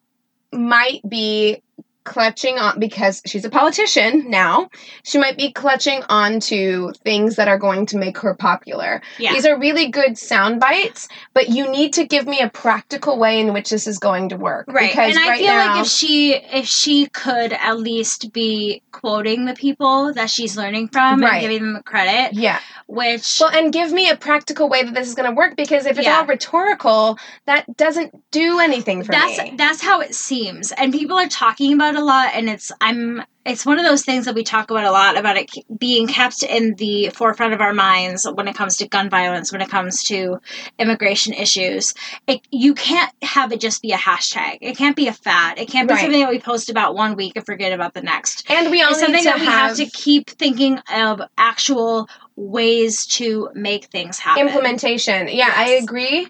might 0.51 1.07
be 1.07 1.61
clutching 2.05 2.57
on 2.57 2.79
because 2.79 3.21
she's 3.25 3.43
a 3.43 3.49
politician 3.49 4.29
now. 4.29 4.69
She 5.03 5.17
might 5.17 5.37
be 5.37 5.51
clutching 5.51 6.03
on 6.07 6.39
to 6.41 6.93
things 7.03 7.35
that 7.35 7.47
are 7.49 7.57
going 7.57 7.85
to 7.87 7.97
make 7.97 8.17
her 8.19 8.33
popular. 8.33 9.01
Yeah. 9.19 9.33
These 9.33 9.45
are 9.45 9.59
really 9.59 9.89
good 9.89 10.17
sound 10.17 10.59
bites, 10.61 11.07
but 11.33 11.49
you 11.49 11.69
need 11.69 11.93
to 11.93 12.05
give 12.05 12.25
me 12.27 12.39
a 12.39 12.49
practical 12.49 13.19
way 13.19 13.39
in 13.39 13.51
which 13.53 13.69
this 13.69 13.87
is 13.87 13.99
going 13.99 14.29
to 14.29 14.37
work. 14.37 14.67
Right. 14.67 14.89
Because 14.91 15.15
and 15.15 15.19
I 15.25 15.29
right 15.29 15.39
feel 15.39 15.47
now, 15.47 15.75
like 15.75 15.81
if 15.85 15.91
she 15.91 16.33
if 16.35 16.65
she 16.67 17.07
could 17.07 17.51
at 17.53 17.77
least 17.79 18.31
be 18.31 18.81
quoting 18.91 19.45
the 19.45 19.53
people 19.55 20.13
that 20.13 20.29
she's 20.29 20.55
learning 20.55 20.87
from 20.89 21.21
Right. 21.21 21.33
and 21.33 21.41
giving 21.41 21.63
them 21.63 21.73
the 21.73 21.83
credit, 21.83 22.33
yeah. 22.33 22.59
which 22.87 23.39
Well, 23.41 23.49
and 23.49 23.73
give 23.73 23.91
me 23.91 24.09
a 24.09 24.15
practical 24.15 24.69
way 24.69 24.83
that 24.83 24.93
this 24.93 25.07
is 25.07 25.15
going 25.15 25.29
to 25.29 25.35
work 25.35 25.55
because 25.57 25.85
if 25.85 25.97
it's 25.97 26.05
Yeah. 26.07 26.19
all 26.19 26.25
rhetorical, 26.25 27.17
that 27.45 27.75
doesn't 27.75 28.13
do 28.31 28.59
anything 28.59 29.03
for 29.03 29.11
that's 29.11 29.37
me. 29.39 29.53
that's 29.57 29.81
how 29.81 30.01
it 30.01 30.13
seems 30.15 30.71
and 30.73 30.93
people 30.93 31.17
are 31.17 31.27
talking 31.27 31.73
about 31.73 31.94
it 31.95 32.01
a 32.01 32.03
lot 32.03 32.31
and 32.33 32.49
it's 32.49 32.71
i'm 32.81 33.23
it's 33.45 33.65
one 33.65 33.77
of 33.77 33.85
those 33.85 34.03
things 34.03 34.25
that 34.25 34.33
we 34.35 34.43
talk 34.43 34.71
about 34.71 34.83
a 34.85 34.91
lot 34.91 35.17
about 35.17 35.37
it 35.37 35.49
being 35.77 36.07
kept 36.07 36.41
in 36.43 36.73
the 36.75 37.09
forefront 37.09 37.53
of 37.53 37.61
our 37.61 37.73
minds 37.73 38.27
when 38.35 38.47
it 38.47 38.55
comes 38.55 38.77
to 38.77 38.87
gun 38.87 39.09
violence 39.09 39.51
when 39.51 39.61
it 39.61 39.69
comes 39.69 40.03
to 40.03 40.39
immigration 40.79 41.33
issues 41.33 41.93
it, 42.27 42.41
you 42.51 42.73
can't 42.73 43.11
have 43.21 43.51
it 43.51 43.59
just 43.59 43.81
be 43.81 43.91
a 43.91 43.97
hashtag 43.97 44.57
it 44.61 44.77
can't 44.77 44.95
be 44.95 45.07
a 45.07 45.13
fad 45.13 45.57
it 45.59 45.67
can't 45.67 45.87
be 45.87 45.93
Right. 45.93 46.01
something 46.01 46.21
that 46.21 46.29
we 46.29 46.39
post 46.39 46.69
about 46.69 46.95
one 46.95 47.15
week 47.15 47.33
and 47.35 47.45
forget 47.45 47.71
about 47.71 47.93
the 47.93 48.01
next 48.01 48.49
and 48.49 48.71
we 48.71 48.81
all 48.81 48.91
it's 48.91 48.99
something 48.99 49.23
that 49.23 49.39
we 49.39 49.45
have 49.45 49.75
to 49.77 49.85
keep 49.85 50.29
thinking 50.29 50.79
of 50.93 51.21
actual 51.37 52.09
ways 52.35 53.05
to 53.05 53.49
make 53.53 53.85
things 53.85 54.19
happen 54.19 54.45
implementation. 54.45 55.27
Yeah, 55.29 55.51
I 55.55 55.69
agree. 55.81 56.27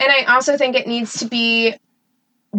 And 0.00 0.10
I 0.12 0.34
also 0.34 0.56
think 0.56 0.76
it 0.76 0.86
needs 0.86 1.20
to 1.20 1.26
be 1.26 1.74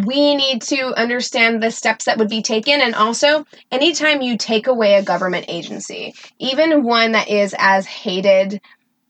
we 0.06 0.36
need 0.36 0.62
to 0.62 0.94
understand 0.96 1.60
the 1.62 1.70
steps 1.72 2.04
that 2.04 2.18
would 2.18 2.28
be 2.28 2.42
taken 2.42 2.80
and 2.80 2.94
also 2.94 3.44
anytime 3.72 4.22
you 4.22 4.36
take 4.36 4.68
away 4.68 4.94
a 4.94 5.02
government 5.02 5.46
agency, 5.48 6.14
even 6.38 6.84
one 6.84 7.12
that 7.12 7.28
is 7.28 7.54
as 7.58 7.84
hated 7.86 8.60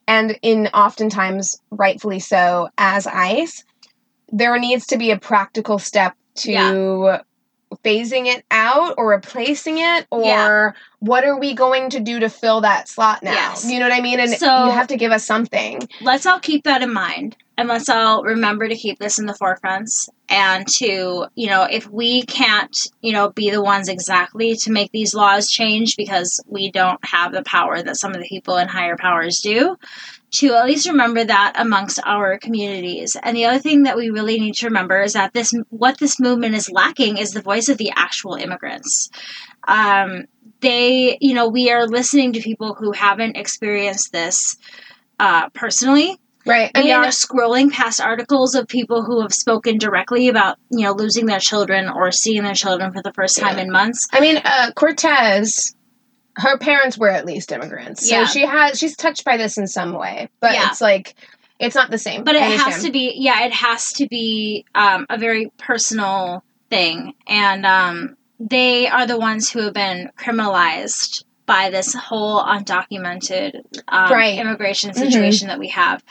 and 0.07 0.39
in 0.41 0.69
oftentimes 0.69 1.61
rightfully 1.71 2.21
so 2.21 2.69
as 2.79 3.07
ICE, 3.07 3.65
there 4.31 4.59
needs 4.59 4.87
to 4.87 4.97
be 4.97 5.11
a 5.11 5.19
practical 5.19 5.79
step 5.79 6.15
to 6.37 6.53
Yeah. 6.53 7.21
phasing 7.85 8.27
it 8.27 8.43
out 8.51 8.95
or 8.97 9.11
replacing 9.11 9.77
it 9.77 10.07
or 10.11 10.23
Yeah. 10.25 10.71
what 11.01 11.25
are 11.25 11.39
we 11.39 11.53
going 11.53 11.91
to 11.91 12.01
do 12.01 12.21
to 12.21 12.31
fill 12.31 12.63
that 12.63 12.89
slot 12.89 13.23
now? 13.23 13.33
Yes. 13.35 13.67
You 13.71 13.79
know 13.79 13.87
what 13.89 13.95
I 13.99 14.01
mean? 14.01 14.21
And 14.21 14.31
So- 14.31 14.65
you 14.67 14.71
have 14.71 14.87
to 14.87 14.97
give 14.97 15.13
us 15.13 15.25
something. 15.25 15.87
let's 16.01 16.25
all 16.25 16.39
keep 16.41 16.65
that 16.65 16.81
in 16.81 16.93
mind 16.95 17.37
and 17.59 17.69
let's 17.69 17.89
all 17.89 18.23
remember 18.23 18.69
to 18.69 18.77
keep 18.77 19.01
this 19.01 19.19
in 19.19 19.27
the 19.27 19.35
forefronts 19.35 20.09
and 20.29 20.67
to 20.69 21.27
you 21.35 21.49
know 21.49 21.65
if 21.65 21.91
we 21.91 22.23
can't 22.23 22.87
you 23.03 23.13
know 23.13 23.31
be 23.31 23.51
the 23.51 23.63
ones 23.63 23.89
exactly 23.89 24.55
to 24.55 24.71
make 24.71 24.93
these 24.93 25.13
laws 25.13 25.51
change 25.51 25.97
because 25.97 26.41
we 26.47 26.71
don't 26.71 27.05
have 27.05 27.33
the 27.33 27.43
power 27.43 27.83
that 27.83 27.97
some 27.97 28.15
of 28.15 28.21
the 28.21 28.29
people 28.29 28.57
in 28.57 28.69
higher 28.69 28.97
powers 28.97 29.41
do 29.41 29.77
to 30.31 30.55
at 30.55 30.67
least 30.67 30.89
remember 30.89 31.25
that 31.25 31.55
amongst 31.57 31.99
our 32.05 32.37
communities. 32.39 33.17
And 33.23 33.35
the 33.35 33.47
other 33.47 33.59
thing 33.59 33.85
that 33.85 33.97
we 33.97 34.11
really 34.11 34.39
need 34.39 34.55
to 34.57 34.67
remember 34.67 35.01
is 35.01 35.15
that 35.15 35.33
this 35.33 35.53
what 35.71 35.99
this 35.99 36.21
movement 36.21 36.55
is 36.55 36.71
lacking 36.71 37.17
is 37.17 37.33
the 37.33 37.41
voice 37.43 37.69
of 37.69 37.79
the 37.79 37.93
actual 37.97 38.35
immigrants. 38.35 39.11
Um, 39.67 40.27
they 40.61 41.19
you 41.21 41.35
know 41.35 41.49
we 41.49 41.71
are 41.71 41.87
listening 41.87 42.35
to 42.35 42.41
people 42.41 42.75
who 42.75 42.93
haven't 42.93 43.37
experienced 43.37 44.13
this 44.13 44.59
uh, 45.19 45.49
personally 45.51 46.21
Right. 46.49 46.71
I 46.75 46.81
we 46.81 46.85
mean, 46.87 46.95
are 46.95 47.07
scrolling 47.09 47.71
past 47.71 48.01
articles 48.01 48.55
of 48.55 48.67
people 48.67 49.05
who 49.05 49.21
have 49.23 49.33
spoken 49.35 49.79
directly 49.79 50.29
about 50.29 50.57
you 50.71 50.85
know 50.85 50.93
losing 50.93 51.27
their 51.27 51.41
children 51.41 51.89
or 51.89 52.11
seeing 52.11 52.43
their 52.43 52.55
children 52.55 52.93
for 52.93 53.03
the 53.03 53.13
first 53.13 53.39
time 53.39 53.57
Yeah. 53.57 53.65
in 53.65 53.71
months 53.71 54.09
I 54.13 54.21
mean, 54.21 54.39
uh, 54.45 54.71
Cortez, 54.75 55.75
her 56.37 56.57
parents 56.59 56.97
were 56.97 57.11
at 57.11 57.27
least 57.27 57.53
immigrants, 57.53 58.09
so 58.09 58.15
Yeah. 58.21 58.25
she 58.27 58.47
has 58.47 58.79
she's 58.79 58.97
touched 58.97 59.25
by 59.25 59.37
this 59.37 59.59
in 59.59 59.67
some 59.67 59.93
way, 59.93 60.29
but 60.41 60.55
Yeah. 60.55 60.69
it's 60.71 60.81
like 60.81 61.15
it's 61.59 61.75
not 61.75 61.91
the 61.91 61.99
same. 61.99 62.25
but 62.25 62.35
it 62.37 62.43
has 62.43 62.83
to 62.85 62.91
be 62.93 63.13
yeah 63.17 63.45
it 63.45 63.53
has 63.53 63.93
to 63.95 64.07
be 64.09 64.65
um, 64.75 65.07
a 65.11 65.19
very 65.19 65.51
personal 65.59 66.43
thing 66.71 67.15
and 67.27 67.67
um, 67.67 68.17
they 68.39 68.87
are 68.87 69.07
the 69.07 69.19
ones 69.19 69.51
who 69.51 69.61
have 69.63 69.75
been 69.75 70.11
criminalized 70.19 71.25
by 71.49 71.71
this 71.71 71.93
whole 71.95 72.41
undocumented 72.45 73.57
um, 73.89 74.13
Right. 74.13 74.39
immigration 74.39 74.91
Mhm. 74.93 74.99
situation 75.05 75.49
that 75.49 75.59
we 75.59 75.69
have 75.69 76.05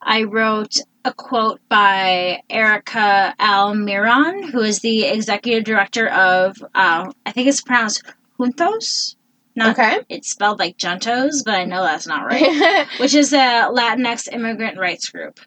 i 0.00 0.22
wrote 0.22 0.76
a 1.04 1.12
quote 1.12 1.60
by 1.68 2.40
Erika 2.48 3.34
Almirón 3.40 4.50
who 4.50 4.60
is 4.60 4.78
the 4.80 5.04
executive 5.06 5.64
director 5.64 6.06
of 6.08 6.56
uh, 6.74 7.10
i 7.26 7.32
think 7.32 7.48
it's 7.48 7.60
pronounced 7.62 8.02
juntos 8.38 9.16
not 9.56 9.78
Okay. 9.78 9.98
it's 10.08 10.30
spelled 10.30 10.58
like 10.58 10.76
juntos 10.76 11.42
but 11.44 11.54
i 11.54 11.64
know 11.64 11.82
that's 11.82 12.06
not 12.06 12.26
right 12.32 12.86
which 12.98 13.14
is 13.14 13.32
a 13.32 13.68
Latinx 13.78 14.28
immigrant 14.32 14.78
rights 14.78 15.08
group. 15.10 15.40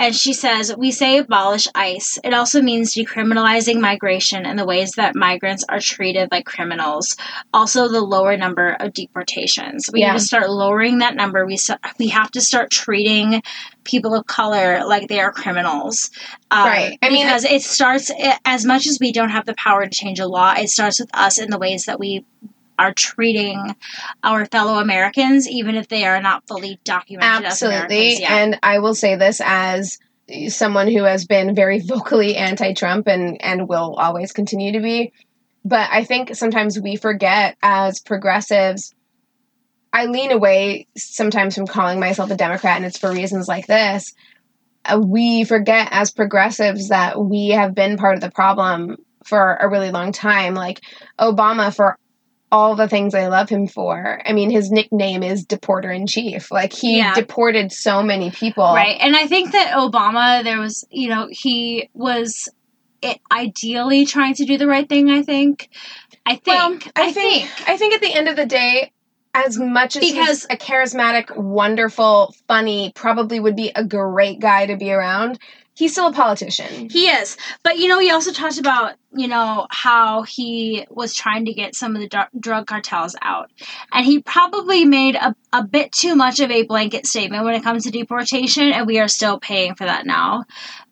And 0.00 0.16
she 0.16 0.32
says, 0.32 0.74
We 0.76 0.90
say 0.90 1.18
abolish 1.18 1.68
ICE. 1.74 2.18
It 2.24 2.32
also 2.32 2.62
means 2.62 2.94
decriminalizing 2.94 3.80
migration 3.80 4.46
and 4.46 4.58
the 4.58 4.64
ways 4.64 4.92
that 4.92 5.14
migrants 5.14 5.62
are 5.68 5.78
treated 5.78 6.30
like 6.32 6.46
criminals. 6.46 7.16
Also, 7.52 7.86
the 7.86 8.00
lower 8.00 8.36
number 8.38 8.70
of 8.80 8.94
deportations. 8.94 9.90
We 9.92 10.00
Yeah. 10.00 10.12
need 10.12 10.18
to 10.20 10.24
start 10.24 10.48
lowering 10.48 10.98
that 10.98 11.14
number. 11.16 11.44
We, 11.44 11.54
s- 11.54 11.70
we 11.98 12.08
have 12.08 12.30
to 12.32 12.40
start 12.40 12.70
treating 12.70 13.42
people 13.84 14.14
of 14.14 14.26
color 14.26 14.84
like 14.86 15.08
they 15.08 15.20
are 15.20 15.32
criminals. 15.32 16.10
Um, 16.50 16.64
Right. 16.66 16.98
I 17.02 17.10
mean- 17.10 17.26
because 17.26 17.44
it 17.44 17.62
starts, 17.62 18.10
as 18.46 18.64
much 18.64 18.86
as 18.86 18.98
we 19.00 19.12
don't 19.12 19.28
have 19.30 19.44
the 19.44 19.54
power 19.54 19.84
to 19.84 19.90
change 19.90 20.18
a 20.18 20.26
law, 20.26 20.54
it 20.56 20.70
starts 20.70 20.98
with 20.98 21.10
us 21.14 21.38
in 21.38 21.50
the 21.50 21.58
ways 21.58 21.84
that 21.84 22.00
we 22.00 22.24
are 22.80 22.94
treating 22.94 23.76
our 24.24 24.46
fellow 24.46 24.78
Americans, 24.78 25.46
even 25.46 25.74
if 25.74 25.88
they 25.88 26.04
are 26.04 26.20
not 26.22 26.48
fully 26.48 26.80
documented 26.82 27.44
as 27.44 27.62
Absolutely. 27.62 28.20
Yeah. 28.20 28.36
And 28.36 28.58
I 28.62 28.78
will 28.78 28.94
say 28.94 29.16
this 29.16 29.40
as 29.44 29.98
someone 30.48 30.88
who 30.88 31.04
has 31.04 31.26
been 31.26 31.54
very 31.54 31.80
vocally 31.86 32.36
anti-Trump 32.36 33.06
and 33.06 33.42
and 33.42 33.68
will 33.68 33.94
always 33.94 34.32
continue 34.32 34.72
to 34.72 34.80
be. 34.80 35.12
But 35.62 35.90
I 35.92 36.04
think 36.04 36.34
sometimes 36.34 36.80
we 36.80 36.96
forget 36.96 37.56
as 37.62 38.00
progressives 38.00 38.94
I 39.92 40.06
lean 40.06 40.30
away 40.30 40.86
sometimes 40.96 41.56
from 41.56 41.66
calling 41.66 42.00
myself 42.00 42.30
a 42.30 42.36
Democrat 42.36 42.76
and 42.76 42.84
it's 42.86 42.98
for 42.98 43.12
reasons 43.12 43.48
like 43.48 43.66
this. 43.66 44.14
Uh, 44.84 45.00
we 45.04 45.44
forget 45.44 45.88
as 45.90 46.10
progressives 46.10 46.88
that 46.88 47.20
we 47.20 47.48
have 47.48 47.74
been 47.74 47.98
part 47.98 48.14
of 48.14 48.20
the 48.20 48.30
problem 48.30 48.96
for 49.24 49.56
a 49.56 49.68
really 49.68 49.90
long 49.90 50.12
time 50.12 50.54
like 50.54 50.80
Obama 51.18 51.74
for 51.74 51.98
all 52.52 52.74
the 52.74 52.88
things 52.88 53.14
I 53.14 53.28
love 53.28 53.48
him 53.48 53.66
for. 53.68 54.20
I 54.26 54.32
mean, 54.32 54.50
his 54.50 54.70
nickname 54.70 55.22
is 55.22 55.46
Deporter 55.46 55.94
in 55.94 56.06
Chief. 56.06 56.50
Like 56.50 56.72
he 56.72 56.98
Yeah. 56.98 57.14
deported 57.14 57.70
so 57.72 58.02
many 58.02 58.30
people. 58.30 58.64
Right. 58.64 58.96
And 59.00 59.14
I 59.16 59.26
think 59.26 59.52
that 59.52 59.74
Obama, 59.76 60.42
there 60.42 60.58
was, 60.58 60.84
you 60.90 61.08
know, 61.08 61.28
he 61.30 61.88
was 61.94 62.48
ideally 63.32 64.04
trying 64.04 64.34
to 64.34 64.44
do 64.44 64.58
the 64.58 64.66
right 64.66 64.88
thing, 64.88 65.10
I 65.10 65.22
think. 65.22 65.68
I 66.26 66.36
think. 66.36 66.46
Well, 66.46 66.78
I, 66.96 67.12
think, 67.12 67.48
I 67.68 67.76
think 67.76 67.94
at 67.94 68.00
the 68.00 68.12
end 68.12 68.28
of 68.28 68.36
the 68.36 68.46
day, 68.46 68.92
as 69.32 69.56
much 69.58 69.96
as 69.96 70.00
Because- 70.00 70.26
he's 70.28 70.44
a 70.50 70.56
charismatic, 70.56 71.34
wonderful, 71.36 72.34
funny, 72.48 72.92
probably 72.94 73.38
would 73.40 73.56
be 73.56 73.70
a 73.74 73.84
great 73.84 74.40
guy 74.40 74.66
to 74.66 74.76
be 74.76 74.92
around, 74.92 75.38
he's 75.80 75.92
still 75.92 76.08
a 76.08 76.12
politician. 76.12 76.90
He 76.90 77.08
is. 77.08 77.38
But, 77.64 77.78
you 77.78 77.88
know, 77.88 77.98
he 77.98 78.10
also 78.10 78.32
talked 78.32 78.58
about, 78.58 78.96
you 79.12 79.26
know, 79.26 79.66
how 79.70 80.22
he 80.22 80.86
was 80.90 81.14
trying 81.14 81.46
to 81.46 81.54
get 81.54 81.74
some 81.74 81.96
of 81.96 82.02
the 82.02 82.08
dr- 82.08 82.28
drug 82.38 82.66
cartels 82.66 83.16
out. 83.22 83.50
And 83.90 84.04
he 84.04 84.20
probably 84.20 84.84
made 84.84 85.16
a, 85.16 85.34
a 85.52 85.64
bit 85.64 85.90
too 85.90 86.14
much 86.14 86.38
of 86.38 86.50
a 86.50 86.64
blanket 86.64 87.06
statement 87.06 87.44
when 87.44 87.54
it 87.54 87.62
comes 87.62 87.84
to 87.84 87.90
deportation, 87.90 88.72
and 88.72 88.86
we 88.86 89.00
are 89.00 89.08
still 89.08 89.40
paying 89.40 89.74
for 89.74 89.86
that 89.86 90.04
now. 90.04 90.44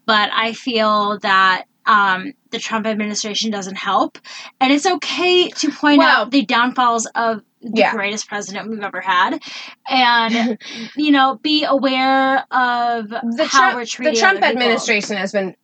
But 0.06 0.30
I 0.32 0.54
feel 0.54 1.18
that 1.18 1.64
um, 1.88 2.34
the 2.50 2.58
Trump 2.58 2.86
administration 2.86 3.50
doesn't 3.50 3.76
help. 3.76 4.18
And 4.60 4.72
it's 4.72 4.86
okay 4.86 5.48
to 5.48 5.70
point 5.72 5.98
Well- 5.98 6.22
out 6.22 6.30
the 6.30 6.44
downfalls 6.44 7.06
of 7.14 7.42
the 7.60 7.72
Yeah. 7.80 7.92
greatest 7.92 8.28
president 8.28 8.70
we've 8.70 8.82
ever 8.82 9.00
had. 9.00 9.40
And, 9.88 10.58
you 10.96 11.10
know, 11.10 11.40
be 11.42 11.64
aware 11.64 12.44
of 12.52 13.08
the 13.08 13.48
how 13.50 13.72
Trump, 13.72 13.88
we're 13.98 14.10
the 14.12 14.16
Trump 14.16 14.42
administration 14.42 15.16
has 15.16 15.32
been 15.32 15.56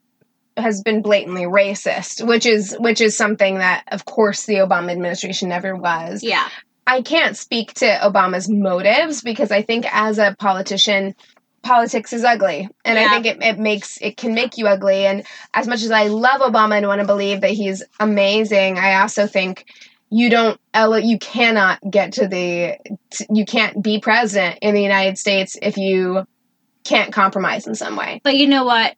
has 0.57 0.83
been 0.83 1.03
blatantly 1.03 1.43
racist, 1.43 2.25
which 2.27 2.47
is 2.47 2.77
which 2.79 3.01
is 3.01 3.17
something 3.17 3.59
that, 3.59 3.85
of 3.89 4.05
course, 4.05 4.47
the 4.47 4.55
Obama 4.55 4.93
administration 4.93 5.49
never 5.49 5.77
was. 5.77 6.23
Yeah. 6.23 6.49
I 6.87 7.03
can't 7.03 7.37
speak 7.37 7.75
to 7.75 7.87
Obama's 7.87 8.49
motives 8.49 9.23
because 9.23 9.51
I 9.51 9.63
think 9.63 9.87
as 9.93 10.19
a 10.19 10.37
politician, 10.39 11.15
politics 11.65 12.13
is 12.13 12.23
ugly. 12.23 12.69
And 12.85 12.99
I 12.99 13.09
think 13.09 13.27
it, 13.27 13.43
it 13.43 13.59
makes 13.59 13.99
it 14.01 14.17
can 14.17 14.35
make 14.35 14.57
you 14.57 14.69
ugly. 14.69 15.07
And 15.07 15.25
as 15.53 15.67
much 15.67 15.83
as 15.83 15.91
I 15.91 16.07
love 16.07 16.41
Obama 16.41 16.77
and 16.77 16.87
want 16.87 17.01
to 17.01 17.07
believe 17.07 17.41
that 17.41 17.51
he's 17.51 17.83
amazing, 17.99 18.79
I 18.79 19.01
also 19.01 19.27
think 19.27 19.67
you 20.11 20.31
don't 20.31 20.61
you 21.03 21.19
cannot 21.19 21.81
get 21.91 22.13
to 22.13 22.29
the 22.29 22.77
t- 23.11 23.27
you 23.31 23.45
can't 23.45 23.83
be 23.83 23.99
president 23.99 24.59
in 24.63 24.75
the 24.75 24.83
United 24.83 25.19
States 25.19 25.57
if 25.61 25.77
you 25.77 26.27
can't 26.85 27.13
compromise 27.13 27.67
in 27.67 27.75
some 27.75 27.97
way. 27.97 28.21
But 28.23 28.37
you 28.37 28.47
know 28.47 28.65
what? 28.65 28.95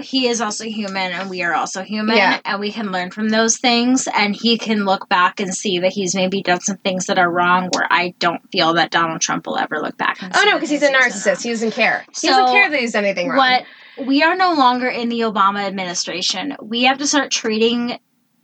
He 0.00 0.28
is 0.28 0.40
also 0.40 0.64
human 0.64 1.12
and 1.12 1.30
we 1.30 1.42
are 1.42 1.54
also 1.54 1.82
human 1.82 2.16
Yeah. 2.16 2.40
and 2.44 2.60
we 2.60 2.70
can 2.70 2.92
learn 2.92 3.10
from 3.10 3.30
those 3.30 3.56
things 3.58 4.06
and 4.14 4.36
he 4.36 4.58
can 4.58 4.84
look 4.84 5.08
back 5.08 5.40
and 5.40 5.54
see 5.54 5.78
that 5.78 5.92
he's 5.92 6.14
maybe 6.14 6.42
done 6.42 6.60
some 6.60 6.76
things 6.78 7.06
that 7.06 7.18
are 7.18 7.30
wrong 7.30 7.70
where 7.72 7.86
I 7.90 8.14
don't 8.18 8.42
feel 8.50 8.74
that 8.74 8.90
Donald 8.90 9.20
Trump 9.20 9.46
will 9.46 9.56
ever 9.58 9.80
look 9.80 9.96
back 9.96 10.22
and 10.22 10.32
Oh 10.36 10.44
no, 10.44 10.54
because 10.54 10.70
he's 10.70 10.82
a 10.82 10.86
things 10.88 11.04
he's 11.04 11.24
done 11.24 11.34
narcissist. 11.34 11.42
He 11.42 11.50
doesn't 11.50 11.70
care. 11.72 12.04
he 12.20 12.28
doesn't 12.28 12.54
care 12.54 12.70
that 12.70 12.78
he's 12.78 12.92
done 12.92 13.04
anything 13.04 13.28
wrong. 13.28 13.38
What 13.38 13.64
we 14.06 14.22
are 14.22 14.36
no 14.36 14.52
longer 14.52 14.88
in 14.88 15.08
the 15.08 15.20
Obama 15.20 15.64
administration. 15.64 16.56
We 16.60 16.84
have 16.84 16.98
to 16.98 17.06
start 17.06 17.30
treating 17.30 17.98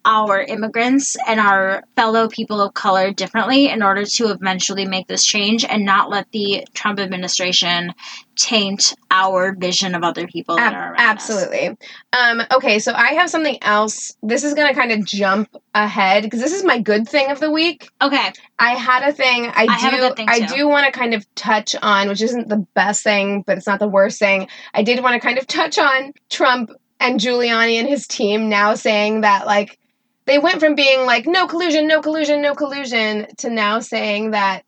our 0.05 0.41
immigrants 0.43 1.17
and 1.27 1.38
our 1.38 1.85
fellow 1.97 2.29
people 2.29 2.61
of 2.61 2.75
color 2.75 3.12
differently 3.12 3.69
in 3.69 3.83
order 3.83 4.05
to 4.05 4.31
eventually 4.31 4.85
make 4.87 5.07
this 5.07 5.25
change 5.25 5.65
and 5.65 5.85
not 5.85 6.11
let 6.11 6.31
the 6.33 6.67
Trump 6.75 6.99
administration 6.99 7.93
taint 8.35 8.95
our 9.11 9.55
vision 9.55 9.95
of 9.95 10.03
other 10.03 10.27
people 10.27 10.57
that 10.57 10.73
Ab- 10.73 10.75
are 10.75 10.93
around 10.95 10.95
us. 10.95 11.31
absolutely. 11.31 11.77
Um, 12.12 12.43
okay, 12.53 12.79
so 12.79 12.93
I 12.93 13.12
have 13.15 13.31
something 13.31 13.59
else. 13.62 14.17
This 14.23 14.43
is 14.43 14.55
going 14.55 14.69
to 14.69 14.75
kind 14.75 14.91
of 14.91 15.05
jump 15.05 15.55
ahead 15.75 16.25
because 16.25 16.41
this 16.41 16.53
is 16.53 16.65
my 16.65 16.81
good 16.81 17.09
thing 17.09 17.31
of 17.31 17.38
the 17.41 17.51
week. 17.51 17.88
Okay. 18.01 18.33
I 18.59 18.71
had 18.71 19.09
a 19.09 19.12
thing. 19.12 19.47
I, 19.47 19.53
I 19.62 19.67
do. 19.67 19.73
have 19.73 19.95
a 19.95 19.99
good 19.99 20.17
thing, 20.17 20.29
I 20.29 20.41
too. 20.41 20.55
do 20.57 20.69
want 20.69 20.87
to 20.87 20.93
kind 20.93 21.15
of 21.15 21.27
touch 21.35 21.77
on, 21.81 22.09
which 22.09 22.23
isn't 22.23 22.49
the 22.49 22.67
best 22.75 23.05
thing, 23.05 23.43
but 23.47 23.59
it's 23.59 23.67
not 23.67 23.79
the 23.79 23.88
worst 23.88 24.19
thing. 24.19 24.49
I 24.75 24.83
did 24.83 25.03
want 25.03 25.15
to 25.15 25.21
kind 25.21 25.38
of 25.38 25.47
touch 25.47 25.79
on 25.79 26.12
Trump 26.31 26.71
and 26.99 27.21
Giuliani 27.21 27.75
and 27.75 27.88
his 27.88 28.07
team 28.07 28.49
now 28.49 28.75
saying 28.75 29.23
that 29.23 29.47
like 29.47 29.79
they 30.25 30.39
went 30.39 30.61
from 30.61 30.75
being 30.75 31.05
like 31.05 31.27
no 31.27 31.47
collusion, 31.47 31.87
no 31.87 32.01
collusion, 32.01 32.43
no 32.43 32.55
collusion 32.55 33.27
to 33.39 33.51
now 33.51 33.81
saying 33.81 34.33
that 34.33 34.63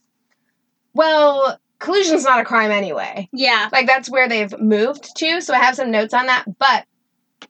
well 0.94 1.58
collusion's 1.78 2.24
not 2.24 2.40
a 2.40 2.44
crime 2.44 2.70
anyway. 2.70 3.28
Yeah. 3.32 3.68
Like 3.72 3.86
that's 3.86 4.10
where 4.10 4.28
they've 4.28 4.58
moved 4.58 5.16
to. 5.18 5.40
So 5.40 5.54
I 5.54 5.58
have 5.58 5.76
some 5.76 5.90
notes 5.90 6.14
on 6.14 6.26
that, 6.26 6.44
but 6.58 6.86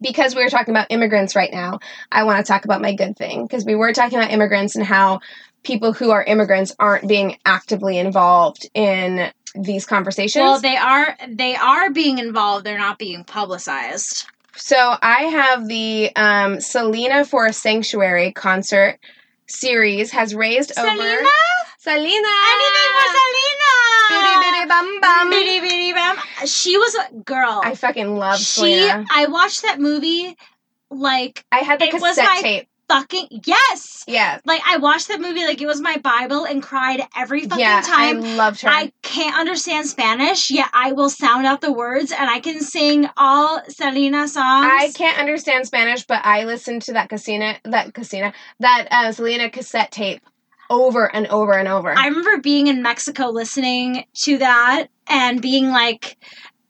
because 0.00 0.34
we 0.34 0.42
were 0.42 0.50
talking 0.50 0.74
about 0.74 0.88
immigrants 0.90 1.36
right 1.36 1.52
now, 1.52 1.78
I 2.10 2.24
want 2.24 2.44
to 2.44 2.50
talk 2.50 2.64
about 2.64 2.82
my 2.82 2.94
good 2.94 3.16
thing 3.16 3.44
because 3.44 3.64
we 3.64 3.76
were 3.76 3.92
talking 3.92 4.18
about 4.18 4.32
immigrants 4.32 4.76
and 4.76 4.84
how 4.84 5.20
people 5.62 5.92
who 5.92 6.10
are 6.10 6.22
immigrants 6.22 6.74
aren't 6.78 7.08
being 7.08 7.38
actively 7.46 7.98
involved 7.98 8.68
in 8.74 9.30
these 9.54 9.86
conversations. 9.86 10.42
Well, 10.42 10.60
they 10.60 10.76
are 10.76 11.16
they 11.28 11.54
are 11.54 11.90
being 11.90 12.18
involved. 12.18 12.66
They're 12.66 12.78
not 12.78 12.98
being 12.98 13.24
publicized. 13.24 14.26
So 14.56 14.96
I 15.00 15.22
have 15.22 15.68
the 15.68 16.14
um, 16.16 16.60
Selena 16.60 17.24
for 17.24 17.46
a 17.46 17.52
Sanctuary 17.52 18.32
concert 18.32 18.98
series 19.46 20.10
has 20.12 20.34
raised 20.34 20.72
over 20.78 20.88
Selena? 20.88 21.28
Selena 21.78 22.04
Anything 22.06 22.90
for 22.96 23.08
Selena. 23.18 23.74
Bitty 24.10 24.34
bitty 24.40 24.68
bum 24.68 25.00
bum. 25.00 25.30
Bitty. 25.30 25.54
She 26.46 26.76
was 26.76 26.94
a 26.94 27.14
girl. 27.14 27.60
I 27.64 27.74
fucking 27.74 28.16
love 28.16 28.38
she. 28.38 28.60
Selena. 28.60 29.04
I 29.10 29.26
watched 29.26 29.62
that 29.62 29.80
movie 29.80 30.36
like 30.90 31.44
I 31.50 31.58
had 31.58 31.80
the 31.80 31.88
cassette 31.88 32.24
my- 32.24 32.40
tape. 32.40 32.68
Fucking 32.94 33.40
yes. 33.44 34.04
Yeah, 34.06 34.38
Like 34.44 34.60
I 34.66 34.76
watched 34.76 35.08
that 35.08 35.20
movie 35.20 35.44
like 35.44 35.60
it 35.60 35.66
was 35.66 35.80
my 35.80 35.96
Bible 35.96 36.44
and 36.44 36.62
cried 36.62 37.00
every 37.16 37.42
fucking 37.42 37.58
yeah, 37.58 37.80
time. 37.80 38.22
I 38.22 38.36
loved 38.36 38.62
her. 38.62 38.68
I 38.68 38.92
can't 39.02 39.36
understand 39.36 39.86
Spanish, 39.86 40.50
yet 40.50 40.68
I 40.72 40.92
will 40.92 41.10
sound 41.10 41.46
out 41.46 41.60
the 41.60 41.72
words 41.72 42.12
and 42.12 42.28
I 42.30 42.40
can 42.40 42.60
sing 42.60 43.08
all 43.16 43.62
Selena 43.68 44.28
songs. 44.28 44.66
I 44.70 44.92
can't 44.94 45.18
understand 45.18 45.66
Spanish, 45.66 46.04
but 46.04 46.20
I 46.24 46.44
listened 46.44 46.82
to 46.82 46.92
that 46.92 47.08
Casina, 47.08 47.56
that 47.64 47.94
Casina, 47.94 48.32
that 48.60 48.88
uh, 48.90 49.12
Selena 49.12 49.50
cassette 49.50 49.90
tape 49.90 50.22
over 50.70 51.12
and 51.14 51.26
over 51.28 51.52
and 51.52 51.68
over. 51.68 51.96
I 51.96 52.06
remember 52.06 52.38
being 52.38 52.68
in 52.68 52.82
Mexico 52.82 53.28
listening 53.28 54.04
to 54.14 54.38
that 54.38 54.88
and 55.06 55.40
being 55.40 55.70
like, 55.70 56.16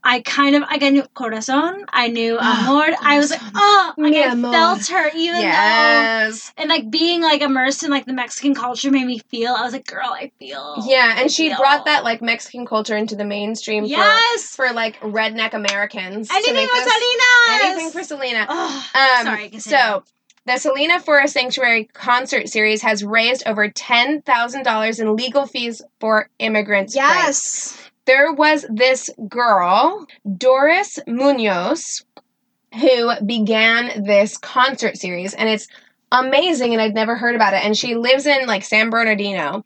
I 0.07 0.21
kind 0.21 0.55
of 0.55 0.63
I 0.69 0.77
knew 0.91 1.03
corazon, 1.15 1.85
I 1.91 2.09
knew 2.09 2.39
amor. 2.41 2.95
I 3.01 3.19
was 3.19 3.31
like, 3.31 3.41
oh, 3.55 3.93
like 3.97 4.11
Mi 4.13 4.23
I 4.23 4.27
amor. 4.33 4.53
felt 4.53 4.87
her 4.89 5.09
even 5.17 5.37
though 5.41 5.41
yes. 5.41 6.53
and 6.59 6.69
like 6.69 6.91
being 6.91 7.23
like 7.23 7.41
immersed 7.41 7.83
in 7.83 7.91
like 7.91 8.05
the 8.05 8.13
Mexican 8.13 8.55
culture 8.55 8.91
made 8.91 9.07
me 9.07 9.19
feel. 9.31 9.55
I 9.55 9.63
was 9.63 9.73
like, 9.73 9.87
girl, 9.87 10.11
I 10.11 10.31
feel. 10.39 10.77
Yeah, 10.87 11.15
and 11.19 11.31
she 11.33 11.49
feel. 11.49 11.59
brought 11.59 11.87
that 11.87 12.05
like 12.05 12.21
Mexican 12.21 12.67
culture 12.67 12.97
into 12.97 13.17
the 13.17 13.25
mainstream 13.25 13.85
Yes. 13.85 14.55
for, 14.55 14.67
for 14.69 14.75
like 14.75 15.01
redneck 15.01 15.55
Americans. 15.55 16.29
Anything 16.31 16.69
for 16.69 16.77
Selena. 16.77 17.65
Anything 17.65 17.91
for 17.91 18.03
Selena. 18.03 18.47
Oh, 18.49 18.87
Um, 18.95 19.25
sorry. 19.27 19.49
Continue. 19.49 19.61
So, 19.61 20.05
the 20.47 20.59
Selena 20.59 21.01
for 21.01 21.21
a 21.21 21.27
Sanctuary 21.27 21.85
concert 21.95 22.51
series 22.51 22.83
has 22.83 23.03
raised 23.03 23.45
over 23.47 23.71
$10,000 23.71 25.01
in 25.01 25.17
legal 25.17 25.47
fees 25.47 25.81
for 26.01 26.29
immigrants' 26.39 26.95
rights. 26.95 27.84
There 28.07 28.33
was 28.33 28.67
this 28.71 29.11
girl, 29.29 30.07
Doris 30.37 30.99
Munoz, 31.07 32.05
who 32.81 33.13
began 33.25 34.05
this 34.05 34.37
concert 34.37 34.97
series, 34.97 35.35
and 35.35 35.49
it's 35.49 35.69
amazing, 36.13 36.73
and 36.73 36.83
I'd 36.83 36.95
never 36.95 37.17
heard 37.17 37.35
about 37.35 37.55
it. 37.55 37.65
And 37.65 37.77
she 37.77 37.95
lives 37.95 38.27
in 38.27 38.47
like 38.47 38.65
San 38.65 38.91
Bernardino, 38.91 39.65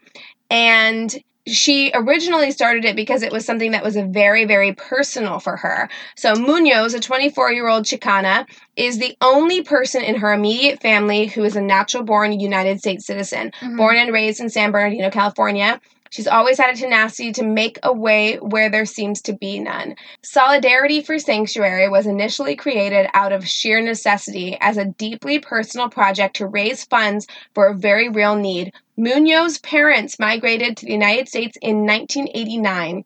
and 0.50 1.14
she 1.46 1.90
originally 1.94 2.50
started 2.50 2.84
it 2.84 2.94
because 2.94 3.22
it 3.22 3.32
was 3.32 3.46
something 3.46 3.70
that 3.70 3.82
was 3.82 3.96
a 3.96 4.04
very, 4.04 4.44
very 4.44 4.74
personal 4.74 5.40
for 5.40 5.56
her. 5.56 5.88
So 6.14 6.34
Munoz, 6.34 6.92
a 6.92 7.00
24 7.00 7.52
year 7.52 7.68
old 7.68 7.84
Chicana, 7.84 8.46
is 8.76 8.98
the 8.98 9.16
only 9.22 9.62
person 9.62 10.02
in 10.02 10.16
her 10.16 10.32
immediate 10.32 10.82
family 10.82 11.26
who 11.26 11.44
is 11.44 11.56
a 11.56 11.62
natural 11.62 12.02
born 12.02 12.38
United 12.38 12.80
States 12.80 13.06
citizen 13.06 13.52
Mhm. 13.62 13.78
born 13.78 13.96
and 13.96 14.12
raised 14.12 14.40
in 14.40 14.50
San 14.50 14.70
Bernardino, 14.70 15.10
California. 15.10 15.80
She's 16.10 16.26
always 16.26 16.58
had 16.58 16.74
a 16.74 16.78
tenacity 16.78 17.32
to 17.32 17.44
make 17.44 17.78
a 17.82 17.92
way 17.92 18.36
where 18.36 18.70
there 18.70 18.86
seems 18.86 19.20
to 19.22 19.32
be 19.32 19.58
none. 19.60 19.96
Solidarity 20.22 21.02
for 21.02 21.18
Sanctuary 21.18 21.88
was 21.88 22.06
initially 22.06 22.56
created 22.56 23.08
out 23.14 23.32
of 23.32 23.46
sheer 23.46 23.80
necessity 23.80 24.56
as 24.60 24.76
a 24.76 24.86
deeply 24.86 25.38
personal 25.38 25.88
project 25.88 26.36
to 26.36 26.46
raise 26.46 26.84
funds 26.84 27.26
for 27.54 27.66
a 27.66 27.74
very 27.74 28.08
real 28.08 28.36
need. 28.36 28.72
Munoz's 28.98 29.58
parents 29.58 30.18
migrated 30.18 30.76
to 30.76 30.86
the 30.86 30.92
United 30.92 31.28
States 31.28 31.56
in 31.62 31.86
1989. 31.86 33.04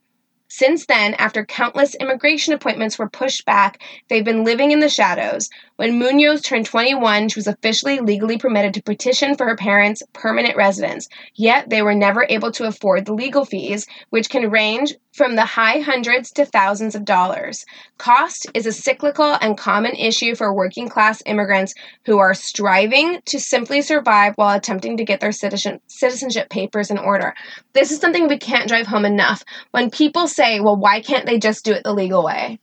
Since 0.54 0.84
then, 0.84 1.14
after 1.14 1.46
countless 1.46 1.94
immigration 1.94 2.52
appointments 2.52 2.98
were 2.98 3.08
pushed 3.08 3.46
back, 3.46 3.82
they've 4.08 4.22
been 4.22 4.44
living 4.44 4.70
in 4.70 4.80
the 4.80 4.90
shadows. 4.90 5.48
When 5.82 5.98
Munoz 5.98 6.42
turned 6.42 6.66
21, 6.66 7.30
she 7.30 7.38
was 7.40 7.48
officially 7.48 7.98
legally 7.98 8.38
permitted 8.38 8.72
to 8.74 8.82
petition 8.84 9.34
for 9.34 9.46
her 9.46 9.56
parents' 9.56 10.00
permanent 10.12 10.56
residence. 10.56 11.08
Yet 11.34 11.70
they 11.70 11.82
were 11.82 11.92
never 11.92 12.24
able 12.28 12.52
to 12.52 12.68
afford 12.68 13.04
the 13.04 13.14
legal 13.14 13.44
fees, 13.44 13.88
which 14.10 14.30
can 14.30 14.48
range 14.48 14.94
from 15.12 15.34
the 15.34 15.44
high 15.44 15.80
hundreds 15.80 16.30
to 16.34 16.44
thousands 16.44 16.94
of 16.94 17.04
dollars. 17.04 17.66
Cost 17.98 18.46
is 18.54 18.64
a 18.64 18.70
cyclical 18.70 19.36
and 19.40 19.58
common 19.58 19.96
issue 19.96 20.36
for 20.36 20.54
working 20.54 20.88
class 20.88 21.20
immigrants 21.26 21.74
who 22.06 22.18
are 22.18 22.32
striving 22.32 23.20
to 23.24 23.40
simply 23.40 23.82
survive 23.82 24.34
while 24.36 24.56
attempting 24.56 24.98
to 24.98 25.04
get 25.04 25.18
their 25.18 25.32
citizen- 25.32 25.80
citizenship 25.88 26.48
papers 26.48 26.92
in 26.92 26.98
order. 26.98 27.34
This 27.72 27.90
is 27.90 27.98
something 27.98 28.28
we 28.28 28.38
can't 28.38 28.68
drive 28.68 28.86
home 28.86 29.04
enough. 29.04 29.42
When 29.72 29.90
people 29.90 30.28
say, 30.28 30.60
well, 30.60 30.76
why 30.76 31.00
can't 31.00 31.26
they 31.26 31.40
just 31.40 31.64
do 31.64 31.72
it 31.72 31.82
the 31.82 31.92
legal 31.92 32.24
way? 32.24 32.60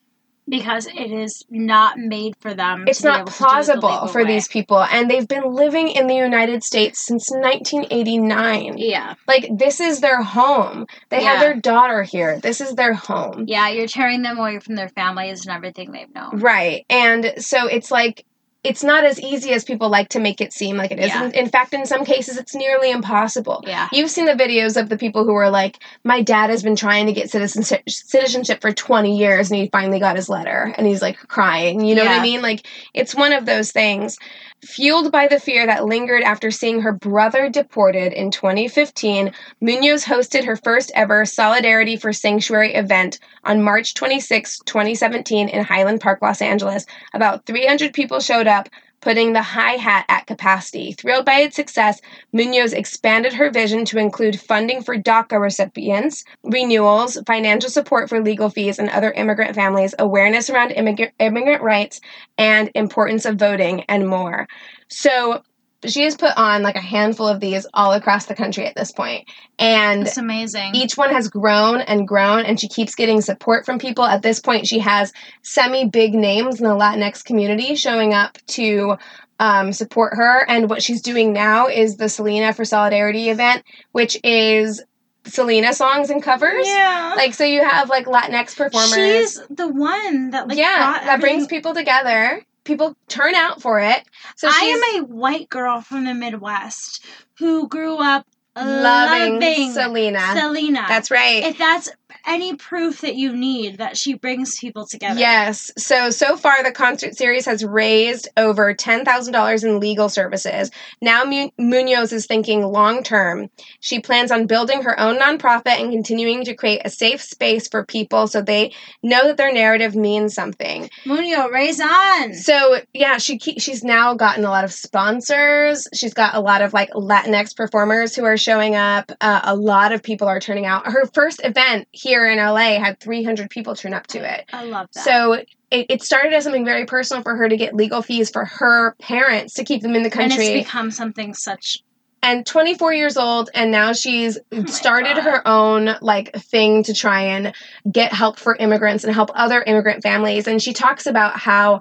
Because 0.49 0.87
it 0.87 1.11
is 1.11 1.43
not 1.49 1.97
made 1.97 2.35
for 2.39 2.53
them. 2.53 2.85
It's 2.87 3.03
not 3.03 3.21
able 3.21 3.25
to 3.27 3.31
do 3.31 3.35
it 3.35 3.37
the 3.37 3.45
plausible 3.45 4.07
for 4.07 4.21
way. 4.23 4.27
these 4.27 4.47
people, 4.47 4.81
and 4.83 5.09
they've 5.09 5.27
been 5.27 5.53
living 5.53 5.89
in 5.89 6.07
the 6.07 6.15
United 6.15 6.63
States 6.63 7.05
since 7.05 7.29
1989. 7.31 8.77
Yeah, 8.77 9.15
Like, 9.27 9.47
this 9.51 9.79
is 9.79 10.01
their 10.01 10.21
home. 10.21 10.85
They 11.09 11.23
have 11.23 11.37
Yeah. 11.41 11.49
their 11.49 11.55
daughter 11.55 12.03
here. 12.03 12.39
This 12.39 12.61
is 12.61 12.75
their 12.75 12.93
home. 12.93 13.45
yeah. 13.47 13.69
You're 13.69 13.87
tearing 13.87 14.21
them 14.21 14.37
away 14.37 14.59
from 14.59 14.75
their 14.75 14.89
families 14.89 15.45
and 15.45 15.55
everything 15.55 15.91
they've 15.91 16.13
known. 16.13 16.39
Right. 16.39 16.85
And 16.89 17.33
so 17.37 17.67
it's 17.67 17.91
like, 17.91 18.25
it's 18.63 18.83
not 18.83 19.05
as 19.05 19.19
easy 19.21 19.53
as 19.53 19.63
people 19.63 19.89
like 19.89 20.09
to 20.09 20.19
make 20.19 20.41
it 20.41 20.51
seem 20.51 20.75
like 20.75 20.91
it 20.91 20.99
is. 20.99 21.07
Yeah. 21.07 21.25
In, 21.25 21.31
in 21.31 21.49
fact, 21.49 21.73
in 21.73 21.85
some 21.85 22.03
cases, 22.03 22.37
it's 22.37 22.53
nearly 22.53 22.91
impossible. 22.91 23.63
Yeah. 23.65 23.87
You've 23.93 24.09
seen 24.09 24.25
the 24.25 24.33
videos 24.33 24.79
of 24.79 24.89
the 24.89 24.97
people 24.97 25.23
who 25.23 25.33
are 25.33 25.49
like, 25.49 25.79
my 26.03 26.21
dad 26.21 26.49
has 26.49 26.61
been 26.61 26.75
trying 26.75 27.05
to 27.05 27.13
get 27.13 27.31
citizenship, 27.31 27.89
citizenship 27.89 28.61
for 28.61 28.73
20 28.73 29.17
years 29.17 29.49
and 29.49 29.61
he 29.61 29.69
finally 29.69 29.99
got 29.99 30.17
his 30.17 30.27
letter 30.27 30.73
and 30.77 30.85
he's 30.85 31.01
like 31.01 31.17
crying. 31.29 31.85
You 31.85 31.95
know 31.95 32.03
what 32.03 32.19
I 32.19 32.21
mean? 32.21 32.41
Like, 32.41 32.67
it's 32.93 33.15
one 33.15 33.31
of 33.31 33.45
those 33.45 33.71
things. 33.71 34.17
Fueled 34.61 35.11
by 35.11 35.27
the 35.27 35.39
fear 35.39 35.65
that 35.65 35.85
lingered 35.85 36.21
after 36.21 36.51
seeing 36.51 36.81
her 36.81 36.91
brother 36.91 37.49
deported 37.49 38.11
in 38.11 38.29
2015, 38.29 39.31
Munoz 39.61 40.03
hosted 40.03 40.43
her 40.43 40.57
first 40.57 40.91
ever 40.95 41.25
Solidarity 41.25 41.95
for 41.95 42.11
Sanctuary 42.11 42.73
event 42.73 43.19
on 43.45 43.63
March 43.63 43.93
26, 43.93 44.59
2017, 44.65 45.47
in 45.47 45.63
Highland 45.63 46.01
Park, 46.01 46.21
Los 46.21 46.41
Angeles. 46.41 46.85
About 47.13 47.45
300 47.45 47.93
people 47.93 48.19
showed 48.19 48.47
up, 48.47 48.67
putting 49.01 49.33
the 49.33 49.41
hi 49.41 49.73
hat 49.73 50.05
at 50.09 50.27
capacity. 50.27 50.93
Thrilled 50.93 51.25
by 51.25 51.41
its 51.41 51.55
success, 51.55 52.01
Munoz 52.33 52.73
expanded 52.73 53.33
her 53.33 53.49
vision 53.49 53.85
to 53.85 53.97
include 53.97 54.39
funding 54.39 54.81
for 54.81 54.97
DACA 54.97 55.39
recipients, 55.39 56.23
renewals, 56.43 57.17
financial 57.25 57.69
support 57.69 58.09
for 58.09 58.21
legal 58.21 58.49
fees 58.49 58.79
and 58.79 58.89
other 58.89 59.11
immigrant 59.11 59.55
families, 59.55 59.95
awareness 59.99 60.49
around 60.49 60.71
immigrant, 60.71 61.13
immigrant 61.19 61.61
rights, 61.61 62.01
and 62.37 62.71
importance 62.75 63.25
of 63.25 63.37
voting, 63.37 63.83
and 63.89 64.07
more. 64.07 64.47
So, 64.87 65.43
she 65.87 66.03
has 66.03 66.15
put 66.15 66.31
on 66.37 66.61
like 66.61 66.75
a 66.75 66.81
handful 66.81 67.27
of 67.27 67.39
these 67.39 67.65
all 67.73 67.93
across 67.93 68.25
the 68.25 68.35
country 68.35 68.65
at 68.65 68.75
this 68.75 68.91
point, 68.91 69.29
and 69.57 70.07
It's 70.07 70.17
amazing. 70.17 70.75
each 70.75 70.97
one 70.97 71.11
has 71.11 71.29
grown 71.29 71.81
and 71.81 72.07
grown 72.07 72.45
and 72.45 72.59
she 72.59 72.67
keeps 72.67 72.95
getting 72.95 73.21
support 73.21 73.65
from 73.65 73.79
people. 73.79 74.03
At 74.03 74.21
this 74.21 74.39
point 74.39 74.67
she 74.67 74.79
has 74.79 75.13
semi 75.41 75.85
big 75.85 76.13
names 76.13 76.59
in 76.59 76.67
the 76.67 76.75
latinx 76.75 77.23
community 77.23 77.75
showing 77.75 78.13
up 78.13 78.37
to 78.47 78.97
um, 79.39 79.71
support 79.71 80.15
her. 80.15 80.45
And 80.49 80.69
what 80.69 80.83
she's 80.83 81.01
doing 81.01 81.31
now 81.31 81.67
is 81.67 81.95
the 81.95 82.09
selena 82.09 82.51
for 82.53 82.65
solidarity 82.65 83.29
event 83.29 83.63
which 83.93 84.17
is 84.23 84.83
selena 85.25 85.73
songs 85.73 86.09
and 86.09 86.21
covers. 86.23 86.67
Yeah. 86.67 87.13
like 87.15 87.33
so 87.33 87.43
you 87.45 87.63
have 87.63 87.87
like 87.89 88.05
latinx 88.05 88.55
performers. 88.55 88.93
She's 88.93 89.41
the 89.49 89.67
one 89.67 90.31
that 90.31 90.47
like 90.49 90.57
yeah 90.57 91.01
that 91.05 91.21
brings 91.21 91.47
people 91.47 91.73
together 91.73 92.43
people 92.63 92.95
turn 93.07 93.35
out 93.35 93.61
for 93.61 93.79
it. 93.79 94.03
So 94.35 94.47
I 94.49 94.93
am 94.95 95.03
a 95.03 95.05
white 95.05 95.49
girl 95.49 95.81
from 95.81 96.05
the 96.05 96.13
Midwest 96.13 97.05
who 97.37 97.67
grew 97.67 97.97
up 97.97 98.25
loving, 98.55 99.33
loving 99.33 99.71
selena. 99.73 100.35
Selena. 100.35 100.85
that's 100.87 101.11
right. 101.11 101.43
If 101.43 101.57
that's 101.57 101.89
any 102.25 102.55
proof 102.55 103.01
that 103.01 103.15
you 103.15 103.35
need 103.35 103.77
that 103.77 103.97
she 103.97 104.13
brings 104.13 104.57
people 104.59 104.85
together. 104.85 105.19
Yes. 105.19 105.71
So 105.77 106.09
so 106.09 106.37
far, 106.37 106.63
the 106.63 106.71
concert 106.71 107.15
series 107.15 107.45
has 107.45 107.63
raised 107.63 108.29
over 108.37 108.73
ten 108.73 109.05
thousand 109.05 109.33
dollars 109.33 109.63
in 109.63 109.79
legal 109.79 110.09
services. 110.09 110.71
Now 111.01 111.23
Mu- 111.23 111.49
Munoz 111.57 112.13
is 112.13 112.25
thinking 112.25 112.63
long 112.63 113.03
term. 113.03 113.49
She 113.79 113.99
plans 113.99 114.31
on 114.31 114.47
building 114.47 114.83
her 114.83 114.99
own 114.99 115.17
nonprofit 115.19 115.79
and 115.79 115.91
continuing 115.91 116.43
to 116.45 116.55
create 116.55 116.81
a 116.85 116.89
safe 116.89 117.21
space 117.21 117.67
for 117.67 117.85
people 117.85 118.27
so 118.27 118.41
they 118.41 118.73
know 119.03 119.27
that 119.27 119.37
their 119.37 119.53
narrative 119.53 119.95
means 119.95 120.33
something. 120.33 120.89
Munio, 121.05 121.49
raise 121.49 121.79
on. 121.79 122.33
So 122.33 122.79
yeah, 122.93 123.17
she 123.17 123.37
ke- 123.37 123.59
she's 123.59 123.83
now 123.83 124.13
gotten 124.13 124.45
a 124.45 124.49
lot 124.49 124.63
of 124.63 124.73
sponsors. 124.73 125.87
She's 125.93 126.13
got 126.13 126.35
a 126.35 126.41
lot 126.41 126.61
of 126.61 126.73
like 126.73 126.89
Latinx 126.91 127.55
performers 127.55 128.15
who 128.15 128.25
are 128.25 128.37
showing 128.37 128.75
up. 128.75 129.11
Uh, 129.21 129.41
a 129.43 129.55
lot 129.55 129.91
of 129.91 130.03
people 130.03 130.27
are 130.27 130.39
turning 130.39 130.65
out. 130.65 130.85
Her 130.85 131.05
first 131.13 131.41
event 131.43 131.87
here 132.01 132.25
in 132.27 132.37
LA 132.37 132.79
had 132.79 132.99
300 132.99 133.49
people 133.49 133.75
turn 133.75 133.93
up 133.93 134.07
to 134.07 134.19
it. 134.19 134.45
I 134.53 134.63
love 134.63 134.87
that. 134.93 135.03
So 135.03 135.33
it, 135.33 135.85
it 135.89 136.01
started 136.03 136.33
as 136.33 136.43
something 136.43 136.65
very 136.65 136.85
personal 136.85 137.21
for 137.23 137.35
her 137.35 137.49
to 137.49 137.57
get 137.57 137.75
legal 137.75 138.01
fees 138.01 138.29
for 138.29 138.45
her 138.45 138.95
parents 139.01 139.53
to 139.55 139.63
keep 139.63 139.81
them 139.81 139.95
in 139.95 140.03
the 140.03 140.09
country. 140.09 140.47
and 140.47 140.55
it's 140.57 140.65
become 140.67 140.91
something 140.91 141.33
such 141.33 141.79
And, 142.23 142.45
24 142.45 142.93
years 142.93 143.17
old, 143.17 143.49
and 143.53 143.71
now 143.71 143.93
she's 143.93 144.37
oh 144.51 144.61
my 144.61 144.65
started 144.65 145.15
God. 145.15 145.23
her 145.23 145.47
own 145.47 145.95
like 146.01 146.33
thing 146.35 146.83
to 146.83 146.93
try 146.93 147.21
and 147.21 147.53
get 147.91 148.13
help 148.13 148.39
for 148.39 148.55
immigrants 148.55 149.03
and 149.03 149.13
help 149.13 149.29
other 149.35 149.61
immigrant 149.61 150.01
families. 150.03 150.47
And 150.47 150.61
she 150.61 150.73
talks 150.73 151.05
about 151.05 151.37
how 151.37 151.79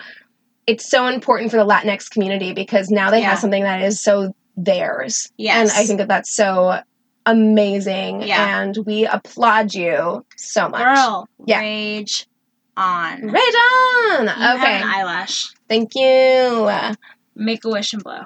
it's 0.67 0.89
so 0.89 1.07
important 1.07 1.51
for 1.51 1.57
the 1.57 1.65
Latinx 1.67 2.11
community 2.11 2.53
because 2.53 2.91
now 2.91 3.11
they 3.11 3.21
Yeah. 3.21 3.31
have 3.31 3.39
something 3.39 3.63
that 3.63 3.81
is 3.83 4.03
so 4.03 4.33
theirs. 4.57 5.31
yes. 5.39 5.71
And 5.71 5.83
I 5.83 5.87
think 5.87 5.99
that 5.99 6.09
that's 6.09 6.35
so 6.35 6.81
amazing. 7.31 8.23
Yeah. 8.23 8.61
And 8.63 8.77
we 8.87 9.07
applaud 9.07 9.75
you 9.75 10.25
so 10.37 10.69
much. 10.69 10.83
girl, 10.83 11.29
Yeah. 11.47 11.61
rage 11.61 12.27
on. 12.77 13.27
Right 13.29 14.17
on. 14.19 14.23
You 14.25 14.29
have 14.31 14.61
okay. 14.61 14.77
an 14.77 14.83
eyelash. 14.85 15.53
Thank 15.69 15.95
you. 15.95 16.71
Make 17.35 17.65
a 17.65 17.69
wish 17.69 17.93
and 17.93 18.03
blow. 18.03 18.23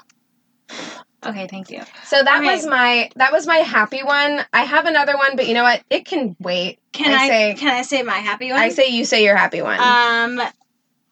Okay, 1.24 1.46
thank 1.46 1.70
you. 1.70 1.80
So 2.06 2.20
that 2.22 2.38
Okay. 2.40 2.52
was 2.56 2.66
my 2.66 3.08
that 3.16 3.30
was 3.32 3.46
my 3.46 3.58
happy 3.58 4.02
one. 4.02 4.44
I 4.52 4.62
have 4.64 4.86
another 4.86 5.16
one, 5.16 5.36
but 5.36 5.46
you 5.46 5.54
know 5.54 5.62
what? 5.62 5.80
It 5.88 6.04
can 6.04 6.34
wait. 6.40 6.80
Can 6.92 7.12
I 7.12 7.24
I, 7.24 7.28
say- 7.28 7.54
can 7.54 7.68
I 7.74 7.82
say 7.82 8.02
my 8.02 8.18
happy 8.18 8.50
one? 8.50 8.58
I 8.60 8.70
say 8.70 8.88
you 8.88 9.04
say 9.04 9.22
your 9.24 9.36
happy 9.36 9.62
one. 9.62 9.78
Um, 9.78 10.42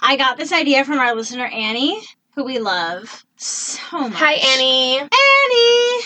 I 0.01 0.17
got 0.17 0.37
this 0.37 0.53
idea 0.53 0.85
from 0.85 0.99
our 0.99 1.15
listener 1.15 1.45
Annie, 1.47 2.01
who 2.35 2.45
we 2.45 2.59
love 2.59 3.25
so 3.37 3.81
much. 4.09 4.15
Hi 4.15 4.33
Annie. 4.33 4.99
Annie. 4.99 6.05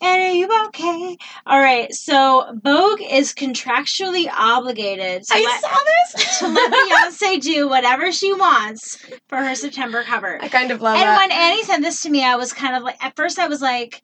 Annie, 0.00 0.24
are 0.24 0.32
you 0.32 0.66
okay? 0.66 1.16
All 1.46 1.58
right. 1.60 1.92
So 1.94 2.58
Vogue 2.62 3.00
is 3.02 3.32
contractually 3.32 4.28
obligated 4.32 5.24
to 5.24 5.34
let, 5.34 5.60
saw 5.60 5.76
this. 6.14 6.38
to 6.40 6.48
let 6.48 6.72
Beyonce 7.32 7.40
do 7.40 7.68
whatever 7.68 8.12
she 8.12 8.32
wants 8.32 8.96
for 9.28 9.38
her 9.38 9.54
September 9.54 10.02
cover. 10.04 10.38
I 10.42 10.48
kind 10.48 10.70
of 10.70 10.80
love 10.80 10.96
it. 10.96 11.00
And 11.00 11.08
that. 11.08 11.16
when 11.28 11.32
Annie 11.32 11.64
said 11.64 11.78
this 11.78 12.02
to 12.02 12.10
me, 12.10 12.24
I 12.24 12.36
was 12.36 12.52
kind 12.52 12.76
of 12.76 12.82
like, 12.82 13.02
at 13.04 13.16
first, 13.16 13.38
I 13.38 13.48
was 13.48 13.60
like, 13.62 14.02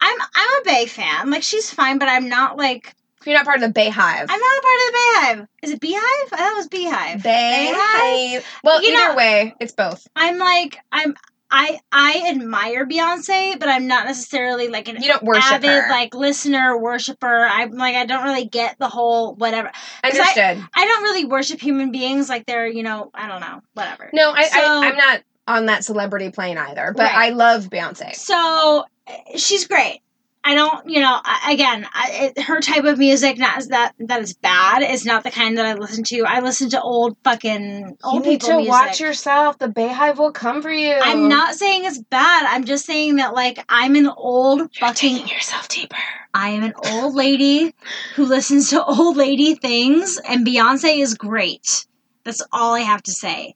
I'm 0.00 0.18
I'm 0.34 0.60
a 0.60 0.64
Bey 0.64 0.86
fan. 0.86 1.30
Like 1.30 1.42
she's 1.42 1.70
fine, 1.70 1.98
but 1.98 2.08
I'm 2.08 2.28
not 2.28 2.56
like 2.58 2.94
You're 3.24 3.36
not 3.36 3.44
part 3.46 3.62
of 3.62 3.72
the 3.72 3.80
Beyhive. 3.80 4.26
I'm 4.28 4.40
not 4.40 4.58
a 4.58 4.62
part 4.62 4.80
of 4.80 4.92
the 4.92 4.98
Beyhive. 5.42 5.48
Is 5.62 5.70
it 5.70 5.80
Beehive? 5.80 6.02
I 6.02 6.36
thought 6.36 6.52
it 6.52 6.56
was 6.56 6.68
Beehive. 6.68 7.22
Bay 7.22 7.70
Beyhive? 7.72 8.34
Hive. 8.34 8.46
Well, 8.64 8.82
You 8.82 8.90
either 8.92 9.08
know- 9.10 9.16
way, 9.16 9.54
it's 9.60 9.72
both. 9.72 10.06
I'm 10.14 10.36
like 10.38 10.78
I'm 10.92 11.14
I 11.56 11.78
I 11.92 12.24
admire 12.30 12.84
Beyonce, 12.84 13.58
but 13.60 13.68
I'm 13.68 13.86
not 13.86 14.06
necessarily 14.06 14.66
like 14.68 14.88
an 14.88 15.00
You 15.00 15.08
don't 15.08 15.22
worship 15.22 15.52
avid 15.52 15.70
her. 15.70 15.88
like 15.88 16.12
listener 16.14 16.76
worshiper. 16.76 17.46
I'm 17.46 17.70
like 17.72 17.94
I 17.94 18.06
don't 18.06 18.24
really 18.24 18.46
get 18.46 18.76
the 18.80 18.88
whole 18.88 19.34
whatever. 19.36 19.70
I- 20.02 20.08
Understood. 20.10 20.68
I 20.74 20.84
don't 20.86 21.02
really 21.04 21.24
worship 21.24 21.60
human 21.60 21.92
beings 21.92 22.28
like 22.28 22.44
they're 22.46 22.66
you 22.66 22.82
know 22.82 23.10
I 23.14 23.28
don't 23.28 23.40
know 23.40 23.60
whatever. 23.74 24.10
no, 24.12 24.32
I, 24.32 24.44
So- 24.48 24.60
I 24.60 24.88
I'm 24.88 24.96
not 24.96 25.20
on 25.46 25.66
that 25.66 25.84
celebrity 25.84 26.30
plane 26.30 26.58
either, 26.58 26.92
but 26.96 27.02
Right. 27.04 27.14
I 27.14 27.28
love 27.30 27.66
Beyonce. 27.70 28.14
So 28.16 28.84
uh, 29.06 29.12
she's 29.36 29.66
great. 29.68 30.00
I 30.46 30.54
don't, 30.54 30.88
you 30.90 31.00
know, 31.00 31.18
again, 31.48 31.86
I, 31.94 32.32
it, 32.36 32.42
her 32.42 32.60
type 32.60 32.84
of 32.84 32.98
music, 32.98 33.38
not 33.38 33.56
as 33.56 33.68
that 33.68 33.92
that 33.98 34.20
is 34.20 34.34
bad, 34.34 34.82
is 34.82 35.06
not 35.06 35.24
the 35.24 35.30
kind 35.30 35.56
that 35.56 35.64
I 35.64 35.72
listen 35.72 36.04
to. 36.04 36.24
I 36.26 36.40
listen 36.40 36.68
to 36.70 36.82
old 36.82 37.16
fucking 37.24 37.96
old 38.04 38.14
you 38.14 38.20
need 38.20 38.40
people 38.40 38.48
to 38.50 38.56
music. 38.56 38.70
watch 38.70 39.00
yourself. 39.00 39.58
The 39.58 39.68
Beyhive 39.68 40.18
will 40.18 40.32
come 40.32 40.60
for 40.60 40.70
you. 40.70 40.92
I'm 40.92 41.28
not 41.30 41.54
saying 41.54 41.86
it's 41.86 41.98
bad. 41.98 42.44
I'm 42.46 42.64
just 42.64 42.84
saying 42.84 43.16
that 43.16 43.32
like 43.32 43.64
I'm 43.70 43.96
an 43.96 44.06
old 44.06 44.58
You're 44.58 44.68
fucking 44.80 45.16
taking 45.16 45.28
yourself 45.28 45.66
deeper. 45.68 45.96
I 46.34 46.50
am 46.50 46.62
an 46.62 46.74
old 46.76 47.14
lady 47.14 47.74
who 48.14 48.26
listens 48.26 48.68
to 48.70 48.84
old 48.84 49.16
lady 49.16 49.54
things, 49.54 50.20
and 50.28 50.46
Beyonce 50.46 50.98
is 51.00 51.14
great. 51.14 51.86
That's 52.24 52.42
all 52.52 52.74
I 52.74 52.80
have 52.80 53.02
to 53.04 53.12
say. 53.12 53.54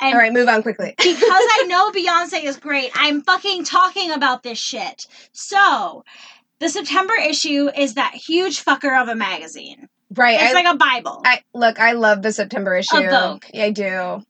And 0.00 0.14
All 0.14 0.20
right, 0.20 0.32
move 0.32 0.48
on 0.48 0.62
quickly. 0.62 0.94
because 0.96 1.18
I 1.20 1.64
know 1.68 1.90
Beyonce 1.90 2.44
is 2.44 2.56
great, 2.56 2.90
I'm 2.94 3.22
fucking 3.22 3.64
talking 3.64 4.12
about 4.12 4.42
this 4.42 4.58
shit. 4.58 5.06
So, 5.32 6.04
the 6.60 6.68
September 6.68 7.14
issue 7.14 7.70
is 7.76 7.94
that 7.94 8.14
huge 8.14 8.64
fucker 8.64 9.00
of 9.00 9.08
a 9.08 9.14
magazine. 9.14 9.88
Right. 10.14 10.40
It's 10.40 10.50
I, 10.50 10.62
like 10.62 10.74
a 10.74 10.76
Bible. 10.76 11.22
I 11.24 11.42
look. 11.54 11.78
I 11.78 11.92
love 11.92 12.22
the 12.22 12.32
September 12.32 12.76
issue. 12.76 12.96
Of 12.96 13.10
Vogue. 13.10 13.44
Yeah, 13.54 13.64
I 13.64 13.70
do. 13.70 14.24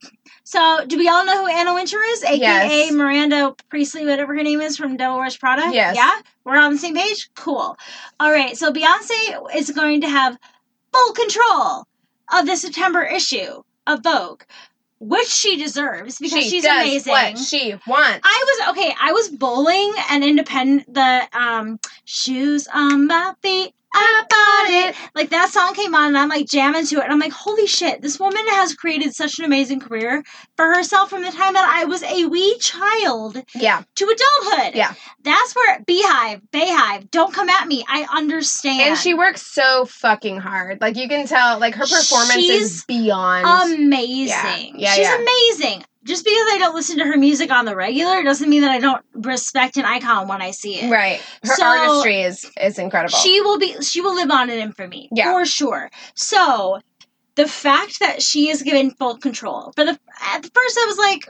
so, 0.45 0.85
do 0.87 0.99
we 0.99 1.09
all 1.09 1.25
know 1.25 1.43
who 1.43 1.51
Anna 1.51 1.73
Wintour 1.73 2.03
is? 2.03 2.23
AKA 2.23 2.39
Yes. 2.39 2.93
Miranda 2.93 3.55
Priestly, 3.71 4.05
whatever 4.05 4.35
her 4.35 4.43
name 4.43 4.61
is 4.61 4.77
from 4.77 4.99
Devil 4.99 5.19
Wears 5.19 5.39
Prada? 5.39 5.71
Yes. 5.73 5.97
Yeah? 5.97 6.21
We're 6.45 6.59
on 6.59 6.73
the 6.73 6.79
same 6.79 6.95
page? 6.95 7.31
Cool. 7.35 7.77
All 8.19 8.31
right, 8.31 8.57
so 8.57 8.73
Beyonce 8.73 9.57
is 9.57 9.71
going 9.71 10.03
to 10.03 10.09
have 10.09 10.39
full 10.93 11.13
control 11.15 11.87
of 12.33 12.47
the 12.47 12.57
September 12.57 13.03
issue 13.03 13.63
of 13.87 14.03
Vogue, 14.03 14.43
which 15.01 15.29
she 15.29 15.57
deserves 15.57 16.19
because 16.19 16.45
she 16.45 16.51
she's 16.51 16.65
amazing. 16.65 17.13
what 17.13 17.39
she 17.39 17.73
wants. 17.87 18.21
I 18.23 18.45
was 18.47 18.77
okay. 18.77 18.95
I 19.01 19.13
was 19.13 19.29
bowling 19.31 19.93
and 20.11 20.23
independent. 20.23 20.93
The 20.93 21.27
um 21.33 21.81
shoes 22.05 22.69
on 22.73 23.07
my 23.07 23.33
feet. 23.43 23.75
I 23.93 24.23
bought 24.29 24.71
it. 24.89 25.11
Like 25.15 25.31
that 25.31 25.51
song 25.51 25.75
came 25.75 25.95
on 25.95 26.09
and 26.09 26.19
I'm 26.19 26.29
like 26.29 26.47
jamming 26.47 26.87
to 26.87 26.97
it. 26.99 27.05
And 27.05 27.13
I'm 27.13 27.19
like, 27.19 27.33
holy 27.33 27.67
shit, 27.67 28.03
this 28.03 28.19
woman 28.21 28.47
has 28.49 28.75
created 28.75 29.15
such 29.15 29.39
an 29.39 29.45
amazing 29.45 29.81
career 29.81 30.23
for 30.57 30.67
herself 30.75 31.11
from 31.11 31.23
the 31.23 31.31
time 31.31 31.55
that 31.55 31.69
I 31.69 31.85
was 31.85 32.03
a 32.03 32.25
wee 32.27 32.57
child 32.59 33.43
yeah, 33.55 33.83
to 33.97 34.05
adulthood. 34.05 34.75
Yeah. 34.75 34.95
That's 35.23 35.55
where 35.55 35.81
Beehive, 35.87 36.41
Beyhive, 36.53 37.11
don't 37.11 37.35
come 37.35 37.49
at 37.49 37.67
me. 37.67 37.85
I 37.89 38.07
understand. 38.15 38.81
and 38.81 38.99
she 38.99 39.15
works 39.15 39.43
so 39.43 39.85
fucking 39.87 40.39
hard. 40.39 40.81
Like 40.81 40.97
you 40.97 41.09
can 41.09 41.27
tell, 41.27 41.59
like 41.59 41.75
her 41.75 41.87
performance 41.87 42.33
She's 42.33 42.63
is 42.77 42.85
beyond. 42.85 43.47
amazing. 43.75 44.75
Yeah, 44.79 44.95
She's 44.95 45.07
yeah. 45.07 45.19
amazing. 45.19 45.85
Just 46.05 46.25
because 46.25 46.47
I 46.53 46.57
don't 46.59 46.75
listen 46.75 46.97
to 46.99 47.05
her 47.05 47.19
music 47.19 47.51
on 47.51 47.67
the 47.67 47.77
regular 47.77 48.23
doesn't 48.23 48.49
mean 48.49 48.63
that 48.63 48.71
I 48.71 48.79
don't 48.79 49.05
respect 49.13 49.77
an 49.77 49.85
icon 49.85 50.29
when 50.29 50.41
I 50.41 50.51
see 50.51 50.77
it. 50.81 50.91
right, 50.91 51.21
her 51.45 51.55
So- 51.55 51.65
artistry 51.65 52.23
is 52.23 52.51
is 52.61 52.79
incredible. 52.79 53.19
She 53.19 53.41
will 53.43 53.59
be 53.59 53.81
she 53.83 54.01
will 54.01 54.15
live 54.15 54.31
on 54.31 54.49
in 54.49 54.59
infamy. 54.59 55.09
Yeah. 55.13 55.33
For 55.33 55.45
sure. 55.45 55.91
So 56.15 56.81
the 57.35 57.47
fact 57.47 58.01
that 58.01 58.23
she 58.23 58.49
is 58.49 58.63
given 58.63 58.91
full 58.93 59.19
control. 59.19 59.73
For 59.77 59.85
the 59.85 59.99
at 60.23 60.43
first 60.55 60.79
I 60.79 60.87
was 60.87 60.99
like, 60.99 61.29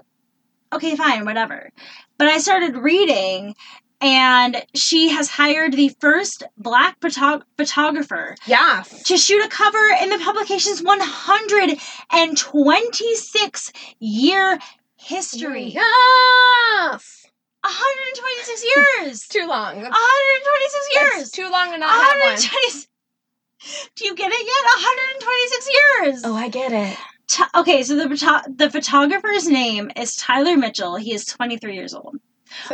okay, 0.72 0.94
fine, 0.96 1.24
whatever. 1.24 1.70
But 2.16 2.28
I 2.28 2.38
started 2.38 2.76
reading 2.76 3.54
and 4.00 4.64
she 4.74 5.10
has 5.10 5.28
hired 5.28 5.74
the 5.74 5.90
first 6.00 6.42
black 6.56 6.98
photog- 7.00 7.42
photographer 7.56 8.34
yeah, 8.46 8.82
to 9.04 9.16
shoot 9.16 9.44
a 9.44 9.48
cover 9.48 9.88
in 10.00 10.08
the 10.10 10.18
publication's 10.18 10.82
126 10.82 13.72
year 13.98 14.58
history. 14.96 15.72
Yes, 15.74 17.26
126 17.62 18.64
years. 18.64 19.22
too 19.28 19.46
long. 19.46 19.76
126 19.76 19.92
It's 19.92 20.94
years. 21.18 21.30
too 21.30 21.50
long 21.50 21.70
to 21.72 21.78
not 21.78 21.90
have 21.90 22.20
one. 22.20 22.36
Do 23.96 24.06
you 24.06 24.14
get 24.14 24.32
it 24.32 24.46
yet? 24.46 24.64
126 25.20 25.68
years. 25.68 26.22
Oh, 26.24 26.34
I 26.34 26.48
get 26.48 26.72
it. 26.72 26.96
T- 27.28 27.44
okay, 27.54 27.82
so 27.82 27.94
the 27.96 28.08
the 28.56 28.70
photographer's 28.70 29.46
name 29.46 29.90
is 29.96 30.16
Tyler 30.16 30.56
Mitchell. 30.56 30.96
He 30.96 31.12
is 31.12 31.26
23 31.26 31.74
years 31.74 31.92
old. 31.94 32.16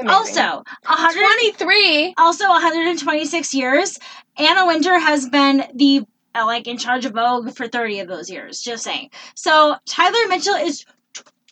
Also, 0.08 0.62
100, 0.86 1.20
23. 1.20 2.14
also 2.18 2.48
126 2.48 3.54
years. 3.54 3.98
Anna 4.38 4.66
Wintour 4.66 4.98
has 4.98 5.28
been 5.28 5.64
the 5.74 6.02
uh, 6.34 6.44
like 6.44 6.66
in 6.66 6.76
charge 6.76 7.04
of 7.06 7.12
Vogue 7.14 7.54
for 7.56 7.66
30 7.66 8.00
of 8.00 8.08
those 8.08 8.28
years. 8.30 8.60
Just 8.60 8.84
saying. 8.84 9.10
So 9.34 9.76
Tyler 9.86 10.28
Mitchell 10.28 10.54
is 10.54 10.84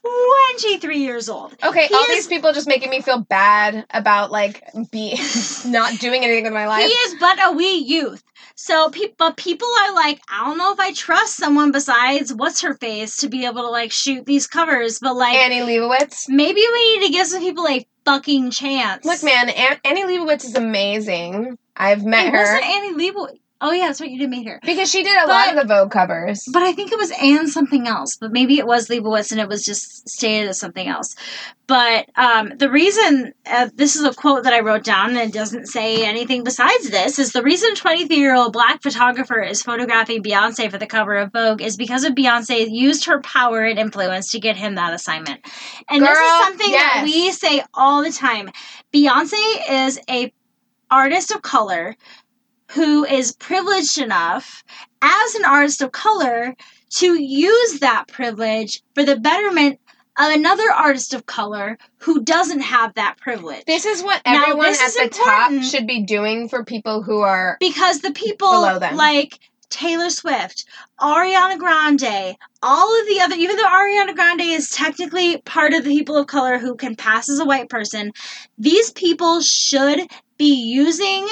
23 0.02 0.98
years 0.98 1.28
old. 1.28 1.54
Okay, 1.62 1.86
He 1.86 1.94
all 1.94 2.02
is- 2.02 2.08
these 2.08 2.26
people 2.26 2.52
just 2.52 2.66
making 2.68 2.90
me 2.90 3.00
feel 3.00 3.20
bad 3.20 3.86
about 3.90 4.30
like 4.30 4.62
be 4.90 5.18
not 5.66 5.98
doing 5.98 6.22
anything 6.24 6.44
with 6.44 6.52
my 6.52 6.66
life. 6.66 6.84
He 6.86 6.92
is 6.92 7.16
but 7.18 7.38
a 7.42 7.52
wee 7.52 7.76
youth. 7.76 8.22
So, 8.56 8.88
pe- 8.90 9.14
but 9.18 9.36
people 9.36 9.66
are 9.82 9.94
like, 9.94 10.20
I 10.30 10.44
don't 10.46 10.58
know 10.58 10.72
if 10.72 10.78
I 10.78 10.92
trust 10.92 11.36
someone 11.36 11.72
besides 11.72 12.32
what's 12.32 12.60
her 12.62 12.74
face 12.74 13.16
to 13.18 13.28
be 13.28 13.46
able 13.46 13.62
to 13.62 13.68
like 13.68 13.90
shoot 13.90 14.26
these 14.26 14.46
covers. 14.46 14.98
But 15.00 15.16
like, 15.16 15.34
Annie 15.34 15.60
Leibovitz. 15.60 16.28
maybe 16.28 16.62
we 16.72 16.98
need 16.98 17.06
to 17.06 17.12
give 17.12 17.26
some 17.26 17.40
people 17.40 17.66
a 17.66 17.84
fucking 18.04 18.50
chance. 18.50 19.04
Look, 19.04 19.22
man, 19.22 19.48
An- 19.48 19.78
Annie 19.84 20.04
Leibovitz 20.04 20.44
is 20.44 20.54
amazing. 20.54 21.58
I've 21.76 22.04
met 22.04 22.26
it 22.26 22.32
her 22.34 22.38
wasn't 22.38 22.64
Annie 22.64 22.94
Leibovitz. 23.10 23.38
Oh 23.60 23.72
yeah, 23.72 23.86
that's 23.86 24.00
what 24.00 24.10
You 24.10 24.18
did 24.18 24.30
meet 24.30 24.46
her. 24.46 24.60
because 24.64 24.90
she 24.90 25.02
did 25.02 25.16
a 25.16 25.26
lot 25.26 25.48
of 25.48 25.56
the 25.56 25.64
Vogue 25.66 25.90
covers. 25.90 26.44
But 26.52 26.62
I 26.62 26.72
think 26.72 26.92
it 26.92 26.98
was 26.98 27.12
Anne 27.12 27.48
something 27.48 27.86
else. 27.86 28.16
But 28.16 28.32
maybe 28.32 28.58
it 28.58 28.66
was 28.66 28.88
Leibovitz 28.88 29.30
and 29.30 29.40
it 29.40 29.48
was 29.48 29.62
just 29.62 30.08
stated 30.08 30.48
as 30.48 30.58
something 30.58 30.86
else. 30.86 31.14
But 31.66 32.10
um, 32.16 32.52
the 32.58 32.68
reason 32.68 33.32
uh, 33.46 33.70
this 33.74 33.96
is 33.96 34.04
a 34.04 34.12
quote 34.12 34.44
that 34.44 34.52
I 34.52 34.60
wrote 34.60 34.84
down 34.84 35.10
and 35.10 35.18
it 35.18 35.32
doesn't 35.32 35.66
say 35.66 36.04
anything 36.04 36.44
besides 36.44 36.90
this 36.90 37.18
is 37.18 37.32
the 37.32 37.42
reason 37.42 37.74
23 37.74 38.14
year 38.16 38.34
old 38.34 38.52
black 38.52 38.82
photographer 38.82 39.40
is 39.40 39.62
photographing 39.62 40.22
Beyonce 40.22 40.70
for 40.70 40.76
the 40.76 40.86
cover 40.86 41.14
of 41.16 41.32
Vogue 41.32 41.62
is 41.62 41.76
because 41.76 42.04
of 42.04 42.14
Beyonce 42.14 42.70
used 42.70 43.06
her 43.06 43.20
power 43.22 43.62
and 43.62 43.78
influence 43.78 44.30
to 44.32 44.40
get 44.40 44.56
him 44.56 44.74
that 44.74 44.92
assignment. 44.92 45.40
And 45.88 46.02
this 46.02 46.18
is 46.18 46.44
something 46.44 46.70
that 46.70 47.02
we 47.04 47.32
say 47.32 47.62
all 47.72 48.02
the 48.02 48.12
time. 48.12 48.50
Beyonce 48.92 49.32
is 49.70 49.98
a 50.10 50.32
artist 50.90 51.30
of 51.30 51.42
color 51.42 51.96
who 52.74 53.04
is 53.04 53.36
privileged 53.36 53.98
enough 53.98 54.64
as 55.00 55.34
an 55.36 55.44
artist 55.44 55.80
of 55.80 55.92
color 55.92 56.54
to 56.90 57.20
use 57.20 57.80
that 57.80 58.06
privilege 58.08 58.82
for 58.94 59.04
the 59.04 59.16
betterment 59.16 59.78
of 60.18 60.32
another 60.32 60.70
artist 60.70 61.14
of 61.14 61.26
color 61.26 61.76
who 61.98 62.22
doesn't 62.22 62.60
have 62.60 62.94
that 62.94 63.16
privilege. 63.18 63.64
This 63.66 63.84
is 63.84 64.02
what 64.02 64.22
Now, 64.24 64.42
everyone 64.42 64.66
this 64.66 64.96
at 64.96 65.10
the 65.10 65.16
top 65.16 65.52
should 65.62 65.86
be 65.86 66.02
doing 66.02 66.48
for 66.48 66.64
people 66.64 67.02
who 67.02 67.20
are 67.20 67.56
because 67.58 68.00
the 68.00 68.12
people 68.12 68.50
Below 68.50 68.78
them. 68.78 68.96
like 68.96 69.38
Taylor 69.70 70.10
Swift, 70.10 70.66
Ariana 71.00 71.58
Grande, 71.58 72.36
all 72.62 73.00
of 73.00 73.06
the 73.08 73.20
other, 73.20 73.34
even 73.34 73.56
though 73.56 73.64
Ariana 73.64 74.14
Grande 74.14 74.42
is 74.42 74.70
technically 74.70 75.38
part 75.38 75.74
of 75.74 75.82
the 75.82 75.90
people 75.90 76.16
of 76.16 76.28
color 76.28 76.58
who 76.58 76.76
can 76.76 76.94
pass 76.94 77.28
as 77.28 77.40
a 77.40 77.44
white 77.44 77.68
person, 77.68 78.12
these 78.56 78.92
people 78.92 79.40
should 79.40 80.08
be 80.36 80.54
using 80.54 81.26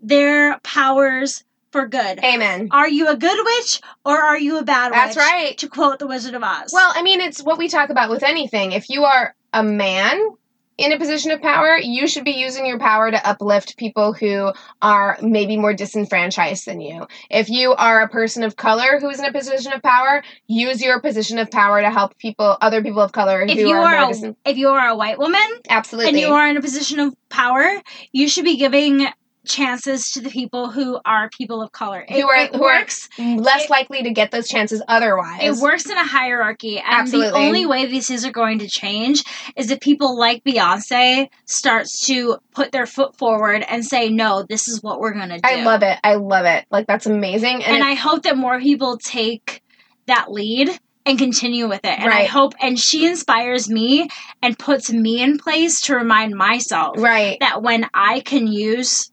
their 0.00 0.58
powers 0.60 1.44
for 1.70 1.86
good. 1.86 2.18
Amen. 2.24 2.68
Are 2.70 2.88
you 2.88 3.08
a 3.08 3.16
good 3.16 3.38
witch 3.44 3.80
or 4.04 4.16
are 4.16 4.38
you 4.38 4.58
a 4.58 4.64
bad 4.64 4.90
witch? 4.90 4.98
That's 4.98 5.16
right. 5.16 5.58
To 5.58 5.68
quote 5.68 5.98
the 5.98 6.06
Wizard 6.06 6.34
of 6.34 6.42
Oz. 6.42 6.72
Well, 6.72 6.92
I 6.94 7.02
mean, 7.02 7.20
it's 7.20 7.42
what 7.42 7.58
we 7.58 7.68
talk 7.68 7.90
about 7.90 8.08
with 8.08 8.22
anything. 8.22 8.72
If 8.72 8.88
you 8.88 9.04
are 9.04 9.34
a 9.52 9.62
man 9.62 10.30
in 10.78 10.92
a 10.92 10.98
position 10.98 11.30
of 11.30 11.40
power, 11.40 11.78
you 11.78 12.06
should 12.06 12.24
be 12.24 12.32
using 12.32 12.66
your 12.66 12.78
power 12.78 13.10
to 13.10 13.28
uplift 13.28 13.76
people 13.76 14.12
who 14.12 14.52
are 14.82 15.18
maybe 15.22 15.56
more 15.56 15.72
disenfranchised 15.72 16.66
than 16.66 16.80
you. 16.80 17.06
If 17.30 17.48
you 17.48 17.72
are 17.72 18.02
a 18.02 18.08
person 18.08 18.42
of 18.42 18.56
color 18.56 18.98
who 19.00 19.08
is 19.08 19.18
in 19.18 19.24
a 19.24 19.32
position 19.32 19.72
of 19.72 19.82
power, 19.82 20.22
use 20.46 20.82
your 20.82 21.00
position 21.00 21.38
of 21.38 21.50
power 21.50 21.80
to 21.80 21.90
help 21.90 22.18
people, 22.18 22.56
other 22.60 22.82
people 22.82 23.00
of 23.00 23.12
color 23.12 23.42
if 23.42 23.52
who 23.52 23.68
you 23.68 23.74
are, 23.74 23.94
are 23.94 24.12
more 24.12 24.30
a, 24.30 24.36
if 24.44 24.56
you 24.56 24.68
are 24.68 24.88
a 24.88 24.96
white 24.96 25.18
woman 25.18 25.40
absolutely. 25.68 26.10
and 26.10 26.18
you 26.18 26.28
are 26.28 26.46
in 26.46 26.56
a 26.56 26.62
position 26.62 27.00
of 27.00 27.14
power, 27.30 27.80
you 28.12 28.28
should 28.28 28.44
be 28.44 28.56
giving 28.56 29.06
chances 29.46 30.12
to 30.12 30.20
the 30.20 30.30
people 30.30 30.70
who 30.70 30.98
are 31.04 31.28
people 31.30 31.62
of 31.62 31.72
color. 31.72 32.04
It, 32.08 32.20
Who 32.20 32.28
are- 32.28 32.36
it 32.36 32.54
who 32.54 32.64
are 32.64 32.78
works. 32.80 33.08
less 33.18 33.64
it- 33.64 33.70
likely 33.70 34.02
to 34.02 34.10
get 34.10 34.30
those 34.30 34.48
chances 34.48 34.82
otherwise. 34.88 35.40
It 35.42 35.62
works 35.62 35.86
in 35.86 35.96
a 35.96 36.04
hierarchy, 36.06 36.78
and 36.78 36.86
Absolutely. 36.88 37.30
the 37.30 37.36
only 37.46 37.66
way 37.66 37.86
these 37.86 38.08
things 38.08 38.24
are 38.24 38.32
going 38.32 38.58
to 38.60 38.68
change 38.68 39.22
is 39.56 39.70
if 39.70 39.80
people 39.80 40.18
like 40.18 40.44
Beyonce 40.44 41.28
starts 41.44 42.06
to 42.06 42.38
put 42.54 42.72
their 42.72 42.86
foot 42.86 43.16
forward 43.16 43.64
and 43.68 43.84
say, 43.84 44.08
"No, 44.08 44.44
this 44.48 44.68
is 44.68 44.82
what 44.82 45.00
we're 45.00 45.12
going 45.14 45.28
to 45.30 45.36
do." 45.36 45.40
I 45.44 45.62
love 45.62 45.82
it. 45.82 45.98
I 46.04 46.14
love 46.14 46.44
it. 46.46 46.64
Like 46.70 46.86
that's 46.86 47.06
amazing. 47.06 47.62
and, 47.64 47.76
And, 47.76 47.84
I 47.84 47.94
hope 47.94 48.22
that 48.24 48.36
more 48.36 48.58
people 48.60 48.98
take 48.98 49.62
that 50.06 50.30
lead 50.30 50.70
and 51.04 51.18
continue 51.18 51.68
with 51.68 51.84
it. 51.84 51.98
And 52.00 52.12
I 52.12 52.24
hope, 52.24 52.54
and 52.60 52.76
she 52.78 53.06
inspires 53.06 53.68
me 53.70 54.08
and 54.42 54.58
puts 54.58 54.90
me 54.90 55.20
in 55.22 55.38
place 55.38 55.82
to 55.82 55.94
remind 55.94 56.34
myself 56.34 56.96
right. 56.98 57.38
that 57.40 57.62
when 57.62 57.86
I 57.94 58.20
can 58.20 58.48
use, 58.48 59.12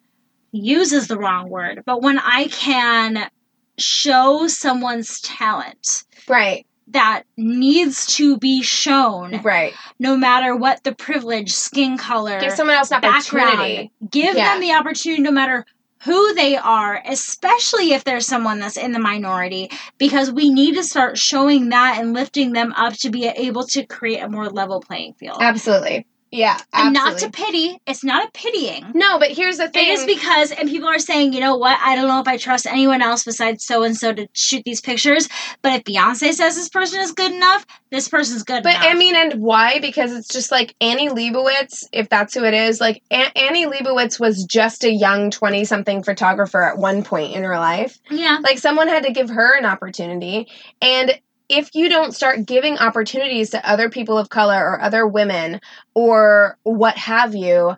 use 0.53 0.93
is 0.93 1.07
the 1.07 1.17
wrong 1.17 1.49
word, 1.49 1.83
but 1.85 2.01
when 2.01 2.19
I 2.19 2.47
can 2.47 3.29
show 3.77 4.47
someone's 4.47 5.19
talent 5.21 6.03
Right. 6.27 6.65
that 6.87 7.23
needs 7.37 8.05
to 8.17 8.37
be 8.37 8.61
shown, 8.61 9.41
Right. 9.43 9.73
no 9.99 10.15
matter 10.15 10.55
what 10.55 10.83
the 10.83 10.93
privilege, 10.93 11.51
skin 11.51 11.97
color, 11.97 12.39
Give 12.39 12.53
someone 12.53 12.75
else 12.75 12.91
an 12.91 13.01
background. 13.01 13.89
Give 14.11 14.35
Yeah. 14.35 14.51
them 14.53 14.61
the 14.61 14.73
opportunity 14.73 15.21
no 15.21 15.31
matter 15.31 15.65
who 16.03 16.33
they 16.35 16.57
are, 16.57 17.01
especially 17.05 17.93
if 17.93 18.03
there's 18.03 18.27
someone 18.27 18.59
that's 18.59 18.77
in 18.77 18.91
the 18.91 18.99
minority, 18.99 19.71
because 19.97 20.31
we 20.31 20.49
need 20.49 20.75
to 20.75 20.83
start 20.83 21.17
showing 21.17 21.69
that 21.69 21.97
and 21.97 22.13
lifting 22.13 22.51
them 22.51 22.73
up 22.75 22.93
to 22.93 23.09
be 23.09 23.25
able 23.25 23.65
to 23.65 23.85
create 23.85 24.19
a 24.19 24.29
more 24.29 24.49
level 24.49 24.81
playing 24.81 25.13
field. 25.13 25.37
Absolutely. 25.39 26.05
Yeah. 26.33 26.57
and 26.73 26.93
not 26.93 27.19
to 27.19 27.29
pity, 27.29 27.79
it's 27.85 28.03
not 28.03 28.27
a 28.27 28.31
pitying. 28.31 28.91
No, 28.95 29.19
but 29.19 29.29
here's 29.29 29.57
the 29.57 29.69
thing. 29.69 29.87
It 29.87 29.91
is 29.91 30.05
because, 30.05 30.51
and 30.51 30.67
people 30.67 30.89
are 30.89 30.97
saying, 30.99 31.33
you 31.33 31.39
know 31.39 31.57
what? 31.57 31.77
I 31.79 31.95
don't 31.95 32.07
know 32.07 32.19
if 32.19 32.27
I 32.27 32.37
trust 32.37 32.65
anyone 32.65 33.01
else 33.03 33.23
besides 33.23 33.63
so 33.65 33.83
and 33.83 33.95
so 33.95 34.11
to 34.13 34.27
shoot 34.33 34.63
these 34.65 34.81
pictures. 34.81 35.29
But 35.61 35.73
if 35.73 35.83
Beyonce 35.83 36.33
says 36.33 36.55
this 36.55 36.69
person 36.69 36.99
is 37.01 37.11
good 37.11 37.31
enough, 37.31 37.65
this 37.91 38.09
person's 38.09 38.41
good 38.43 38.53
enough. 38.53 38.63
But 38.63 38.75
enough. 38.75 38.85
I 38.87 38.93
mean, 38.95 39.15
and 39.15 39.35
why? 39.41 39.79
Because 39.79 40.11
it's 40.11 40.27
just 40.27 40.51
like 40.51 40.75
Annie 40.81 41.09
Leibovitz, 41.09 41.83
if 41.93 42.09
that's 42.09 42.33
who 42.33 42.43
it 42.43 42.55
is. 42.55 42.81
Like 42.81 43.03
A- 43.11 43.37
Annie 43.37 43.67
Leibovitz 43.67 44.19
was 44.19 44.43
just 44.43 44.83
a 44.83 44.91
young 44.91 45.29
twenty-something 45.29 46.01
photographer 46.03 46.63
at 46.63 46.77
one 46.79 47.03
point 47.03 47.35
in 47.35 47.43
her 47.43 47.59
life. 47.59 47.99
yeah, 48.09 48.39
Like 48.41 48.57
someone 48.57 48.87
had 48.87 49.03
to 49.03 49.11
give 49.13 49.29
her 49.29 49.55
an 49.57 49.65
opportunity, 49.65 50.47
and 50.81 51.19
if 51.49 51.75
you 51.75 51.89
don't 51.89 52.13
start 52.13 52.45
giving 52.45 52.77
opportunities 52.77 53.51
to 53.51 53.69
other 53.69 53.89
people 53.89 54.17
of 54.17 54.29
color 54.29 54.57
or 54.57 54.81
other 54.81 55.05
women 55.05 55.59
or 55.93 56.57
what 56.63 56.97
have 56.97 57.35
you. 57.35 57.75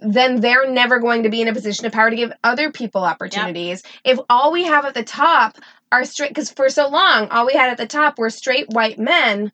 Then 0.00 0.40
they're 0.40 0.70
never 0.70 1.00
going 1.00 1.24
to 1.24 1.28
be 1.28 1.42
in 1.42 1.48
a 1.48 1.54
position 1.54 1.84
of 1.84 1.92
power 1.92 2.08
to 2.08 2.14
give 2.14 2.32
other 2.44 2.70
people 2.70 3.02
opportunities. 3.02 3.82
If 4.04 4.18
all 4.30 4.52
we 4.52 4.62
have 4.62 4.84
at 4.84 4.94
the 4.94 5.02
top 5.02 5.58
are 5.90 6.04
straight, 6.04 6.30
because 6.30 6.52
for 6.52 6.68
so 6.68 6.88
long, 6.88 7.28
all 7.30 7.46
we 7.46 7.54
had 7.54 7.70
at 7.70 7.78
the 7.78 7.86
top 7.86 8.16
were 8.16 8.30
straight 8.30 8.68
white 8.70 9.00
men, 9.00 9.50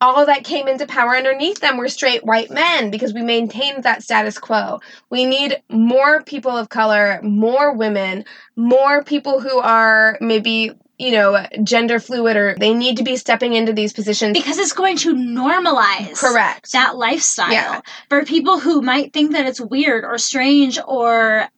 all 0.00 0.26
that 0.26 0.44
came 0.44 0.68
into 0.68 0.86
power 0.86 1.16
underneath 1.16 1.60
them 1.60 1.76
were 1.76 1.88
straight 1.88 2.24
white 2.24 2.50
men 2.50 2.90
because 2.90 3.14
we 3.14 3.22
maintained 3.22 3.84
that 3.84 4.02
status 4.02 4.38
quo. 4.38 4.80
We 5.08 5.24
need 5.24 5.62
more 5.70 6.22
people 6.22 6.56
of 6.56 6.68
color, 6.68 7.20
more 7.22 7.72
women, 7.72 8.24
more 8.56 9.04
people 9.04 9.40
who 9.40 9.58
are 9.58 10.18
maybe, 10.20 10.72
you 10.98 11.12
know, 11.12 11.46
gender 11.62 11.98
fluid 12.00 12.36
or 12.36 12.56
they 12.58 12.72
need 12.72 12.96
to 12.96 13.02
be 13.04 13.16
stepping 13.16 13.52
into 13.52 13.72
these 13.72 13.92
positions. 13.92 14.32
because 14.38 14.58
it's 14.58 14.72
going 14.72 14.96
to 14.96 15.14
normalize 15.14 16.18
Correct. 16.18 16.72
that 16.72 16.96
lifestyle 16.96 17.52
Yeah. 17.52 17.80
for 18.08 18.24
people 18.24 18.58
who 18.60 18.80
might 18.82 19.12
think 19.12 19.32
that 19.32 19.46
it's 19.46 19.60
weird 19.60 20.04
or 20.04 20.16
strange 20.18 20.78
or 20.86 21.48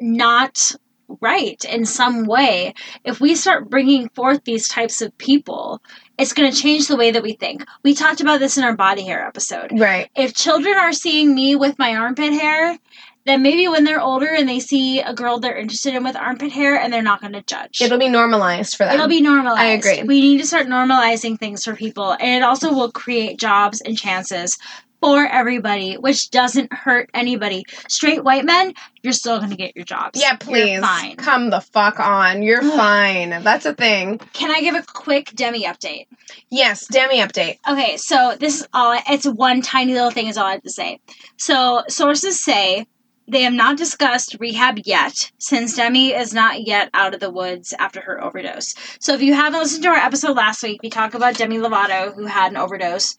not 0.00 0.72
right 1.20 1.64
in 1.64 1.84
some 1.84 2.24
way. 2.24 2.74
If 3.04 3.20
we 3.20 3.34
start 3.34 3.68
bringing 3.70 4.08
forth 4.10 4.42
these 4.44 4.68
types 4.68 5.02
of 5.02 5.16
people, 5.18 5.80
it's 6.18 6.32
going 6.32 6.50
to 6.50 6.56
change 6.56 6.88
the 6.88 6.96
way 6.96 7.10
that 7.10 7.22
we 7.22 7.34
think. 7.34 7.64
We 7.82 7.94
talked 7.94 8.20
about 8.20 8.40
this 8.40 8.56
in 8.58 8.64
our 8.64 8.74
body 8.76 9.02
hair 9.02 9.26
episode. 9.26 9.78
right. 9.78 10.08
If 10.16 10.34
children 10.34 10.74
are 10.76 10.92
seeing 10.92 11.34
me 11.34 11.56
with 11.56 11.78
my 11.78 11.94
armpit 11.96 12.32
hair, 12.32 12.78
then 13.26 13.42
maybe 13.42 13.68
when 13.68 13.84
they're 13.84 14.00
older 14.00 14.26
and 14.26 14.48
they 14.48 14.60
see 14.60 15.00
a 15.00 15.14
girl 15.14 15.38
they're 15.38 15.56
interested 15.56 15.94
in 15.94 16.04
with 16.04 16.16
armpit 16.16 16.52
hair 16.52 16.78
and 16.78 16.92
they're 16.92 17.02
not 17.02 17.20
going 17.20 17.32
to 17.32 17.42
judge. 17.42 17.80
It'll 17.80 17.98
be 17.98 18.08
normalized 18.08 18.76
for 18.76 18.84
them. 18.84 18.94
It'll 18.94 19.08
be 19.08 19.20
normalized. 19.20 19.60
I 19.60 19.66
agree. 19.68 20.02
We 20.02 20.20
need 20.20 20.38
to 20.40 20.46
start 20.46 20.66
normalizing 20.66 21.38
things 21.38 21.64
for 21.64 21.74
people, 21.74 22.12
and 22.12 22.42
it 22.42 22.42
also 22.42 22.72
will 22.72 22.92
create 22.92 23.38
jobs 23.38 23.80
and 23.80 23.96
chances 23.96 24.58
for 25.00 25.26
everybody, 25.26 25.96
which 25.96 26.30
doesn't 26.30 26.72
hurt 26.72 27.10
anybody. 27.12 27.64
Straight 27.90 28.24
white 28.24 28.46
men, 28.46 28.72
you're 29.02 29.12
still 29.12 29.36
going 29.36 29.50
to 29.50 29.56
get 29.56 29.76
your 29.76 29.84
jobs. 29.84 30.18
yeah, 30.18 30.34
please. 30.36 30.82
Come 31.18 31.50
the 31.50 31.60
fuck 31.60 32.00
on. 32.00 32.42
You're 32.42 32.62
fine. 32.62 33.42
That's 33.42 33.66
a 33.66 33.74
thing. 33.74 34.16
Can 34.32 34.50
I 34.50 34.62
give 34.62 34.74
a 34.74 34.82
quick 34.82 35.32
Demi 35.34 35.64
update? 35.64 36.06
Yes, 36.48 36.86
Demi 36.86 37.18
update. 37.18 37.58
Okay, 37.70 37.98
so 37.98 38.34
this 38.40 38.60
is 38.60 38.68
all. 38.72 38.98
It's 39.10 39.26
one 39.26 39.60
tiny 39.60 39.92
little 39.92 40.10
thing. 40.10 40.28
Is 40.28 40.38
all 40.38 40.46
I 40.46 40.52
have 40.52 40.62
to 40.62 40.70
say. 40.70 41.00
So 41.36 41.82
sources 41.88 42.42
say. 42.42 42.86
They 43.26 43.42
have 43.42 43.54
not 43.54 43.78
discussed 43.78 44.36
rehab 44.38 44.80
yet, 44.84 45.32
since 45.38 45.76
Demi 45.76 46.12
is 46.12 46.34
not 46.34 46.66
yet 46.66 46.90
out 46.92 47.14
of 47.14 47.20
the 47.20 47.30
woods 47.30 47.72
after 47.78 48.00
her 48.02 48.22
overdose. 48.22 48.74
So, 49.00 49.14
if 49.14 49.22
you 49.22 49.32
haven't 49.32 49.60
listened 49.60 49.82
to 49.84 49.88
our 49.88 49.96
episode 49.96 50.36
last 50.36 50.62
week, 50.62 50.82
we 50.82 50.90
talk 50.90 51.14
about 51.14 51.36
Demi 51.36 51.56
Lovato, 51.56 52.14
who 52.14 52.26
had 52.26 52.52
an 52.52 52.58
overdose. 52.58 53.16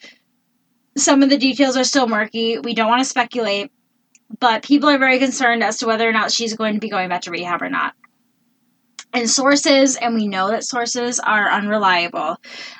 some 0.97 1.24
of 1.24 1.30
the 1.30 1.38
details 1.38 1.76
are 1.76 1.84
still 1.84 2.08
murky. 2.08 2.60
We 2.60 2.74
don't 2.76 2.88
want 2.88 3.01
to 3.01 3.10
speculate, 3.10 3.72
but 4.39 4.64
people 4.64 4.89
are 4.89 4.97
very 4.99 5.20
concerned 5.20 5.64
as 5.64 5.78
to 5.80 5.88
whether 5.88 6.08
or 6.08 6.14
not 6.14 6.32
she's 6.32 6.56
going 6.56 6.76
to 6.76 6.80
be 6.80 6.89
going 6.89 7.10
back 7.10 7.22
to 7.24 7.32
rehab 7.32 7.62
or 7.62 7.70
not. 7.70 7.93
And 9.16 9.30
sources, 9.30 9.95
and 9.95 10.13
we 10.13 10.28
know 10.28 10.49
that 10.49 10.66
sources 10.66 11.22
are 11.22 11.49
unreliable, 11.49 12.36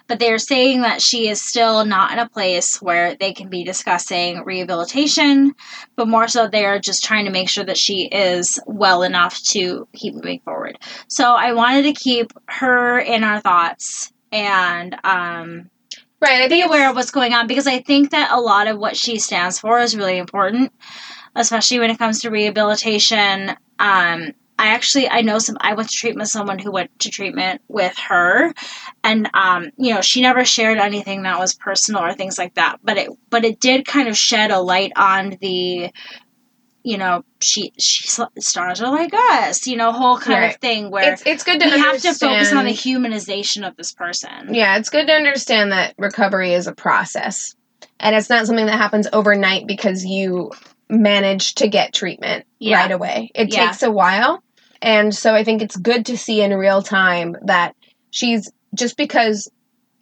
but 0.08 0.20
they're 0.20 0.38
saying 0.38 0.82
that 0.82 1.02
she 1.02 1.30
is 1.30 1.42
still 1.42 1.86
not 1.86 2.12
in 2.12 2.20
a 2.20 2.28
place 2.28 2.82
where 2.82 3.16
they 3.16 3.32
can 3.32 3.48
be 3.48 3.64
discussing 3.64 4.44
rehabilitation, 4.44 5.56
but 5.96 6.10
more 6.10 6.28
so 6.28 6.50
they 6.50 6.66
are 6.66 6.78
just 6.78 7.06
trying 7.06 7.24
to 7.24 7.32
make 7.32 7.48
sure 7.48 7.64
that 7.64 7.78
she 7.78 8.08
is 8.08 8.60
well 8.68 9.04
enough 9.04 9.42
to 9.44 9.88
keep 9.96 10.14
moving 10.14 10.42
forward. 10.42 10.78
So 11.08 11.32
I 11.32 11.54
wanted 11.54 11.84
to 11.84 11.94
keep 11.94 12.34
her 12.50 13.00
in 13.00 13.24
our 13.24 13.40
thoughts 13.40 14.12
and 14.34 14.94
um, 15.06 15.70
Right. 16.22 16.42
I 16.42 16.48
be 16.50 16.64
aware 16.64 16.90
of 16.90 16.98
what's 16.98 17.12
going 17.12 17.34
on 17.34 17.48
because 17.48 17.68
I 17.68 17.80
think 17.80 18.12
that 18.12 18.32
a 18.32 18.40
lot 18.42 18.68
of 18.68 18.78
what 18.78 18.98
she 18.98 19.20
stands 19.20 19.60
for 19.60 19.80
is 19.80 19.96
really 19.96 20.18
important, 20.18 20.74
especially 21.36 21.80
when 21.80 21.92
it 21.92 22.00
comes 22.00 22.22
to 22.22 22.30
rehabilitation. 22.30 23.56
Um, 23.80 24.34
I 24.58 24.68
actually 24.68 25.10
I 25.10 25.22
know 25.22 25.40
some 25.40 25.58
I 25.60 25.74
went 25.74 25.90
to 25.90 25.96
treatment 25.96 26.24
with 26.24 26.30
someone 26.30 26.60
who 26.60 26.72
went 26.72 26.98
to 27.00 27.10
treatment 27.10 27.62
with 27.68 27.98
her 28.10 28.54
and 29.04 29.30
um, 29.34 29.72
you 29.78 29.94
know, 29.94 30.02
she 30.02 30.22
never 30.22 30.46
shared 30.46 30.78
anything 30.78 31.24
that 31.24 31.40
was 31.40 31.54
personal 31.54 32.04
or 32.04 32.14
things 32.14 32.38
like 32.38 32.54
that. 32.56 32.78
But 32.84 32.98
it 32.98 33.10
but 33.30 33.46
it 33.46 33.60
did 33.60 33.86
kind 33.86 34.08
of 34.08 34.18
shed 34.18 34.52
a 34.52 34.60
light 34.60 34.94
on 34.96 35.38
the 35.42 35.92
you 36.84 37.00
know, 37.00 37.26
she 37.42 37.74
she 37.80 38.08
stars 38.40 38.80
are 38.80 38.92
like 38.92 39.12
us, 39.14 39.66
you 39.66 39.76
know, 39.76 39.92
whole 39.92 40.20
kind 40.20 40.42
Right. 40.42 40.54
of 40.54 40.62
thing 40.62 40.92
where 40.92 41.14
it's 41.14 41.24
it's 41.26 41.44
good 41.44 41.60
to 41.60 41.66
we 41.66 41.80
have 41.80 42.00
to 42.02 42.14
focus 42.14 42.54
on 42.54 42.66
the 42.66 42.72
humanization 42.72 43.68
of 43.68 43.76
this 43.76 43.92
person. 43.92 44.54
Yeah, 44.54 44.78
it's 44.78 44.92
good 44.92 45.08
to 45.08 45.14
understand 45.14 45.72
that 45.72 45.96
recovery 45.98 46.54
is 46.54 46.68
a 46.68 46.76
process. 46.76 47.56
And 48.00 48.16
it's 48.16 48.30
not 48.30 48.46
something 48.46 48.68
that 48.68 48.78
happens 48.78 49.08
overnight 49.12 49.66
because 49.66 50.06
you 50.06 50.52
manage 50.90 51.56
to 51.56 51.68
get 51.68 51.94
treatment 51.94 52.46
Yeah. 52.60 52.82
right 52.82 52.92
away. 52.92 53.32
It 53.36 53.52
Yeah. 53.54 53.68
takes 53.68 53.84
a 53.84 53.92
while. 53.92 54.42
And 54.82 55.14
so 55.16 55.34
I 55.34 55.44
think 55.44 55.62
it's 55.62 55.76
good 55.78 56.06
to 56.08 56.18
see 56.18 56.42
in 56.42 56.54
real 56.54 56.82
time 56.82 57.36
that 57.46 57.74
she's 58.12 58.52
just 58.76 58.98
because 58.98 59.50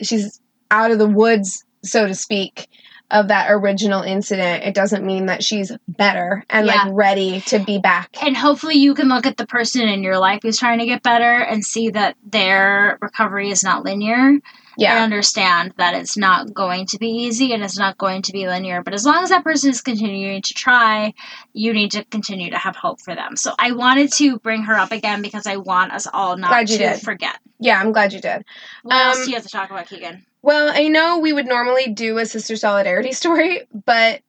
she's 0.01 0.39
out 0.71 0.91
of 0.91 0.97
the 0.99 1.07
woods, 1.07 1.63
so 1.83 2.07
to 2.07 2.15
speak, 2.15 2.67
of 3.11 3.27
that 3.27 3.51
original 3.51 4.01
incident, 4.01 4.63
it 4.63 4.73
doesn't 4.73 5.05
mean 5.05 5.27
that 5.27 5.43
she's 5.43 5.71
better 5.87 6.43
and 6.49 6.65
Yeah. 6.65 6.85
like 6.85 6.93
ready 6.93 7.41
to 7.47 7.59
be 7.59 7.77
back. 7.77 8.09
and 8.23 8.35
hopefully 8.35 8.75
you 8.75 8.95
can 8.95 9.07
look 9.07 9.27
at 9.27 9.37
the 9.37 9.45
person 9.45 9.87
in 9.87 10.01
your 10.03 10.17
life 10.17 10.39
who's 10.41 10.57
trying 10.57 10.79
to 10.79 10.85
get 10.85 11.03
better 11.03 11.31
and 11.43 11.63
see 11.63 11.89
that 11.91 12.15
their 12.25 12.97
recovery 13.01 13.51
is 13.51 13.63
not 13.63 13.83
linear 13.85 14.39
Yeah. 14.77 15.03
understand 15.03 15.73
that 15.77 15.93
it's 15.93 16.17
not 16.17 16.53
going 16.53 16.85
to 16.87 16.97
be 16.97 17.07
easy 17.09 17.53
and 17.53 17.63
it's 17.63 17.77
not 17.77 17.97
going 17.97 18.21
to 18.23 18.31
be 18.31 18.47
linear 18.47 18.81
but 18.83 18.93
as 18.93 19.05
long 19.05 19.23
as 19.23 19.29
that 19.29 19.43
person 19.43 19.69
is 19.71 19.81
continuing 19.81 20.41
to 20.41 20.53
try 20.53 21.13
you 21.53 21.73
need 21.73 21.91
to 21.91 22.03
continue 22.05 22.49
to 22.51 22.57
have 22.57 22.75
hope 22.75 22.99
for 23.01 23.13
them 23.15 23.35
so 23.35 23.53
i 23.59 23.71
wanted 23.71 24.11
to 24.11 24.39
bring 24.39 24.63
her 24.63 24.75
up 24.75 24.91
again 24.91 25.21
because 25.21 25.45
i 25.47 25.57
want 25.57 25.91
us 25.91 26.07
all 26.11 26.37
not 26.37 26.49
Glad 26.49 26.69
you 26.69 26.77
to 26.77 26.83
did. 26.93 27.01
forget 27.01 27.37
Yeah, 27.59 27.79
I'm 27.79 27.91
glad 27.91 28.13
you 28.13 28.21
did. 28.21 28.43
what 28.83 28.95
else 28.95 29.17
Um, 29.19 29.23
do 29.25 29.29
you 29.31 29.35
have 29.35 29.43
to 29.45 29.49
talk 29.49 29.69
about 29.69 29.87
keegan 29.87 30.25
Well, 30.41 30.71
I 30.73 30.87
know 30.89 31.19
we 31.19 31.31
would 31.33 31.45
normally 31.47 31.93
do 31.93 32.17
a 32.17 32.25
sister 32.25 32.55
solidarity 32.55 33.11
story, 33.23 33.67
but 33.85 34.21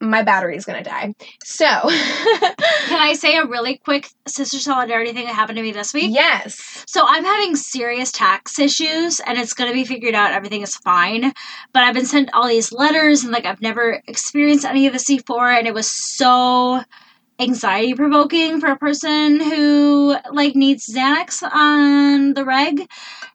my 0.00 0.22
battery's 0.22 0.64
gonna 0.64 0.82
die. 0.82 1.14
So, 1.44 1.66
can 1.66 3.00
i 3.00 3.14
say 3.14 3.36
a 3.36 3.46
really 3.46 3.78
quick 3.78 4.08
sister 4.26 4.58
solidarity 4.58 5.12
thing 5.12 5.26
that 5.26 5.34
happened 5.34 5.56
to 5.56 5.62
me 5.62 5.72
this 5.72 5.92
week 5.92 6.10
yes. 6.12 6.84
So 6.86 7.04
I'm 7.06 7.24
having 7.24 7.56
serious 7.56 8.10
tax 8.10 8.58
issues 8.58 9.20
and 9.20 9.38
it's 9.38 9.52
going 9.52 9.70
to 9.70 9.74
be 9.74 9.84
figured 9.84 10.14
out. 10.14 10.32
Everything 10.32 10.62
is 10.62 10.74
fine. 10.76 11.32
But 11.72 11.82
I've 11.84 11.94
been 11.94 12.06
sent 12.06 12.30
all 12.32 12.48
these 12.48 12.72
letters 12.72 13.22
and 13.22 13.32
like 13.32 13.46
I've 13.46 13.62
never 13.62 14.02
experienced 14.06 14.64
any 14.64 14.86
of 14.86 14.92
this 14.92 15.06
before 15.06 15.50
and 15.50 15.66
it 15.66 15.74
was 15.74 15.90
so 15.90 16.82
anxiety 17.38 17.94
provoking 17.94 18.60
for 18.60 18.66
a 18.66 18.76
person 18.76 19.40
who 19.40 20.16
like 20.32 20.54
needs 20.54 20.92
Xanax 20.92 21.42
on 21.42 22.34
the 22.34 22.44
reg. 22.44 22.86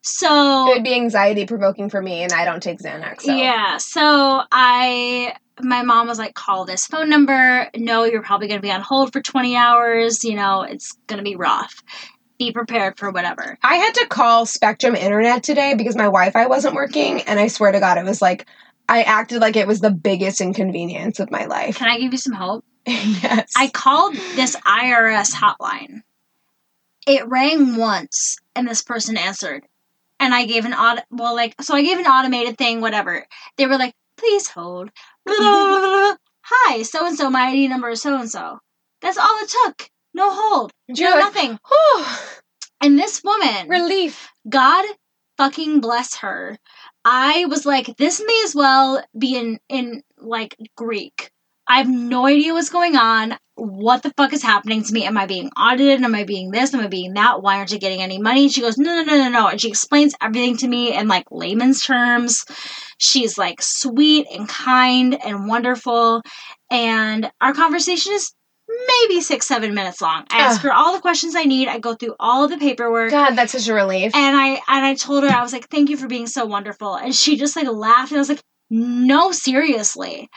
So, 0.01 0.69
it 0.69 0.75
would 0.75 0.83
be 0.83 0.93
anxiety 0.93 1.47
provoking 1.47 1.89
for 1.89 1.99
me, 1.99 2.21
and 2.21 2.31
I 2.31 2.45
don't 2.45 2.61
take 2.61 2.77
Xanax. 2.77 3.21
So. 3.21 3.35
yeah, 3.35 3.77
so 3.77 4.43
I 4.51 5.33
my 5.61 5.83
mom 5.83 6.07
was 6.07 6.19
like, 6.19 6.35
call 6.35 6.65
this 6.65 6.85
phone 6.85 7.09
number. 7.09 7.69
No, 7.75 8.03
you're 8.03 8.23
probably 8.23 8.47
going 8.47 8.59
to 8.59 8.65
be 8.65 8.71
on 8.71 8.81
hold 8.81 9.13
for 9.13 9.21
20 9.21 9.55
hours. 9.55 10.23
You 10.23 10.35
know, 10.35 10.63
it's 10.63 10.93
going 11.07 11.17
to 11.17 11.23
be 11.23 11.35
rough. 11.35 11.81
Be 12.37 12.51
prepared 12.51 12.97
for 12.97 13.11
whatever. 13.11 13.57
I 13.63 13.75
had 13.75 13.93
to 13.95 14.07
call 14.07 14.45
Spectrum 14.45 14.95
Internet 14.95 15.43
today 15.43 15.73
because 15.73 15.95
my 15.95 16.03
Wi 16.03 16.31
Fi 16.31 16.47
wasn't 16.47 16.75
working, 16.75 17.21
and 17.21 17.39
I 17.39 17.47
swear 17.47 17.71
to 17.71 17.79
God, 17.79 17.97
it 17.97 18.03
was 18.03 18.21
like 18.21 18.45
I 18.87 19.03
acted 19.03 19.41
like 19.41 19.55
it 19.55 19.67
was 19.67 19.79
the 19.79 19.91
biggest 19.91 20.41
inconvenience 20.41 21.19
of 21.19 21.31
my 21.31 21.45
life. 21.45 21.77
Can 21.77 21.89
I 21.89 21.99
give 21.99 22.11
you 22.11 22.17
some 22.17 22.33
hope? 22.33 22.65
yes. 22.85 23.51
I 23.57 23.69
called 23.69 24.15
this 24.35 24.55
IRS 24.57 25.33
hotline. 25.33 26.03
It 27.07 27.27
rang 27.27 27.77
once 27.77 28.37
and 28.55 28.67
this 28.67 28.83
person 28.83 29.17
answered. 29.17 29.65
And 30.19 30.33
I 30.33 30.45
gave 30.45 30.65
an 30.65 30.73
auto 30.73 31.01
well 31.11 31.35
like 31.35 31.55
so 31.61 31.75
I 31.75 31.83
gave 31.83 31.97
an 31.97 32.05
automated 32.05 32.57
thing, 32.57 32.81
whatever. 32.81 33.25
They 33.57 33.65
were 33.65 33.77
like, 33.77 33.93
please 34.17 34.47
hold. 34.47 34.91
Hi, 35.27 36.83
so 36.83 37.05
and 37.07 37.17
so, 37.17 37.29
my 37.29 37.47
ID 37.47 37.67
number 37.67 37.89
is 37.89 38.01
so 38.01 38.15
and 38.19 38.29
so. 38.29 38.59
That's 39.01 39.17
all 39.17 39.37
it 39.41 39.49
took. 39.49 39.89
No 40.13 40.29
hold. 40.31 40.71
No 40.87 41.09
like, 41.11 41.19
nothing. 41.19 41.59
"Whew, 41.67 42.05
And 42.81 42.97
this 42.99 43.23
woman 43.23 43.67
relief. 43.67 44.29
God 44.47 44.85
fucking 45.37 45.81
bless 45.81 46.15
her. 46.17 46.57
I 47.03 47.45
was 47.45 47.65
like, 47.65 47.97
this 47.97 48.21
may 48.25 48.41
as 48.45 48.55
well 48.55 49.03
be 49.17 49.35
in 49.35 49.59
in 49.67 50.03
like 50.17 50.55
Greek. 50.77 51.31
I 51.67 51.77
have 51.77 51.89
no 51.89 52.25
idea 52.25 52.53
what's 52.53 52.69
going 52.69 52.95
on. 52.95 53.37
What 53.55 54.03
the 54.03 54.13
fuck 54.17 54.33
is 54.33 54.43
happening 54.43 54.83
to 54.83 54.93
me? 54.93 55.05
Am 55.05 55.17
I 55.17 55.25
being 55.25 55.49
audited? 55.57 56.03
Am 56.03 56.13
I 56.13 56.25
being 56.25 56.51
this? 56.51 56.73
Am 56.73 56.81
I 56.81 56.87
being 56.87 57.13
that? 57.13 57.41
Why 57.41 57.57
aren't 57.57 57.71
you 57.71 57.79
getting 57.79 58.01
any 58.01 58.19
money? 58.19 58.43
And 58.43 58.51
she 58.51 58.61
goes, 58.61 58.77
no, 58.77 58.95
no, 58.95 59.03
no, 59.03 59.17
no, 59.17 59.29
no. 59.29 59.47
And 59.47 59.61
she 59.61 59.69
explains 59.69 60.13
everything 60.21 60.57
to 60.57 60.67
me 60.67 60.95
in 60.95 61.07
like 61.07 61.25
layman's 61.31 61.81
terms. 61.81 62.43
She's 62.97 63.37
like 63.37 63.61
sweet 63.61 64.27
and 64.31 64.47
kind 64.47 65.17
and 65.25 65.47
wonderful. 65.47 66.21
And 66.69 67.31
our 67.39 67.53
conversation 67.53 68.13
is 68.13 68.33
maybe 68.67 69.21
six, 69.21 69.47
seven 69.47 69.73
minutes 69.73 70.01
long. 70.01 70.25
I 70.31 70.39
ask 70.39 70.61
her 70.61 70.73
all 70.73 70.93
the 70.93 71.01
questions 71.01 71.35
I 71.35 71.43
need. 71.43 71.67
I 71.67 71.79
go 71.79 71.95
through 71.95 72.15
all 72.19 72.43
of 72.43 72.51
the 72.51 72.57
paperwork. 72.57 73.11
God, 73.11 73.35
that's 73.35 73.53
such 73.53 73.67
a 73.67 73.73
relief. 73.73 74.15
And 74.15 74.35
I 74.35 74.61
and 74.67 74.85
I 74.85 74.95
told 74.95 75.23
her 75.23 75.29
I 75.29 75.41
was 75.41 75.53
like, 75.53 75.69
"Thank 75.69 75.89
you 75.89 75.97
for 75.97 76.07
being 76.07 76.27
so 76.27 76.45
wonderful." 76.45 76.95
And 76.95 77.13
she 77.13 77.37
just 77.37 77.55
like 77.55 77.67
laughed, 77.67 78.11
and 78.11 78.17
I 78.17 78.21
was 78.21 78.29
like, 78.29 78.41
"No, 78.69 79.31
seriously." 79.31 80.29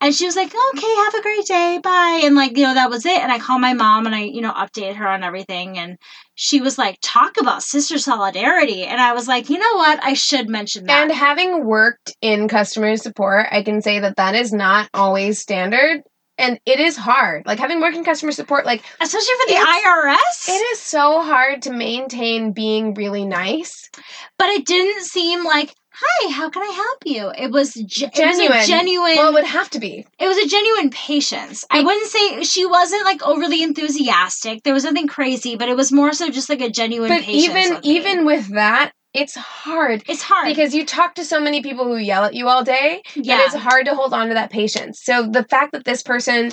And 0.00 0.14
she 0.14 0.26
was 0.26 0.36
like, 0.36 0.48
"Okay, 0.48 0.94
have 1.04 1.14
a 1.14 1.22
great 1.22 1.46
day, 1.46 1.78
bye." 1.82 2.20
And 2.24 2.34
like 2.36 2.56
you 2.56 2.64
know 2.64 2.74
that 2.74 2.90
was 2.90 3.04
it. 3.06 3.20
And 3.22 3.30
I 3.32 3.38
called 3.38 3.60
my 3.60 3.74
mom 3.74 4.06
and 4.06 4.14
I 4.14 4.22
you 4.22 4.40
know 4.40 4.52
updated 4.52 4.96
her 4.96 5.08
on 5.08 5.22
everything, 5.22 5.78
and 5.78 5.96
she 6.34 6.60
was 6.60 6.78
like, 6.78 6.98
"Talk 7.02 7.36
about 7.38 7.62
sister 7.62 7.98
solidarity." 7.98 8.84
And 8.84 9.00
I 9.00 9.12
was 9.12 9.28
like, 9.28 9.50
"You 9.50 9.58
know 9.58 9.74
what? 9.76 10.02
I 10.02 10.14
should 10.14 10.48
mention 10.48 10.84
that." 10.86 11.02
And 11.02 11.12
having 11.12 11.64
worked 11.64 12.14
in 12.22 12.48
customer 12.48 12.96
support, 12.96 13.46
I 13.50 13.62
can 13.62 13.82
say 13.82 14.00
that 14.00 14.16
that 14.16 14.34
is 14.34 14.52
not 14.52 14.88
always 14.94 15.40
standard. 15.40 16.02
And 16.38 16.58
it 16.64 16.80
is 16.80 16.96
hard. 16.96 17.44
Like 17.44 17.58
having 17.58 17.82
worked 17.82 17.96
in 17.98 18.04
customer 18.04 18.32
support, 18.32 18.64
like 18.64 18.82
Especially 18.98 19.34
for 19.42 19.48
the 19.52 19.56
IRS. 19.58 20.48
it 20.48 20.52
is 20.72 20.80
so 20.80 21.20
hard 21.20 21.60
to 21.62 21.70
maintain 21.70 22.52
being 22.52 22.94
really 22.94 23.26
nice. 23.26 23.90
but 24.38 24.48
it 24.48 24.64
didn't 24.64 25.04
seem 25.04 25.44
like, 25.44 25.74
"Hi, 26.02 26.30
how 26.32 26.48
can 26.50 26.62
I 26.62 26.72
help 26.72 26.98
you?" 27.04 27.30
It 27.36 27.50
was, 27.50 27.74
ge- 27.74 28.02
it 28.02 28.10
was 28.10 28.16
Genuine. 28.16 28.66
genuine. 28.66 29.16
Well, 29.16 29.28
it 29.30 29.34
would 29.34 29.44
have 29.44 29.70
to 29.70 29.78
be. 29.80 30.06
it 30.18 30.26
was 30.28 30.38
a 30.38 30.46
genuine 30.46 30.90
patience. 30.90 31.64
I 31.70 31.80
Be- 31.80 31.86
wouldn't 31.86 32.06
say 32.06 32.42
she 32.44 32.66
wasn't 32.66 33.04
like 33.04 33.22
overly 33.22 33.62
enthusiastic. 33.62 34.62
There 34.62 34.74
was 34.74 34.84
nothing 34.84 35.06
crazy, 35.08 35.56
but 35.56 35.68
it 35.68 35.76
was 35.76 35.92
more 35.92 36.12
so 36.12 36.30
just 36.30 36.48
like 36.48 36.60
a 36.60 36.70
genuine 36.70 37.08
But 37.08 37.22
patience. 37.22 37.44
even 37.44 37.74
with 37.74 37.84
me. 37.84 37.96
even 37.96 38.26
with 38.26 38.54
that, 38.54 38.92
it's 39.12 39.34
hard 39.34 40.04
it's 40.08 40.22
hard 40.22 40.46
because 40.46 40.72
you 40.72 40.86
talk 40.86 41.16
to 41.16 41.24
so 41.24 41.40
many 41.40 41.62
people 41.62 41.84
who 41.84 41.96
yell 41.96 42.24
at 42.24 42.32
you 42.34 42.46
all 42.46 42.62
day 42.62 43.02
yeah, 43.16 43.40
it's 43.44 43.56
hard 43.56 43.86
to 43.86 43.94
hold 43.94 44.14
on 44.14 44.28
to 44.28 44.34
that 44.34 44.50
patience. 44.50 45.00
So 45.02 45.28
the 45.28 45.42
fact 45.44 45.72
that 45.72 45.84
this 45.84 46.00
person 46.02 46.52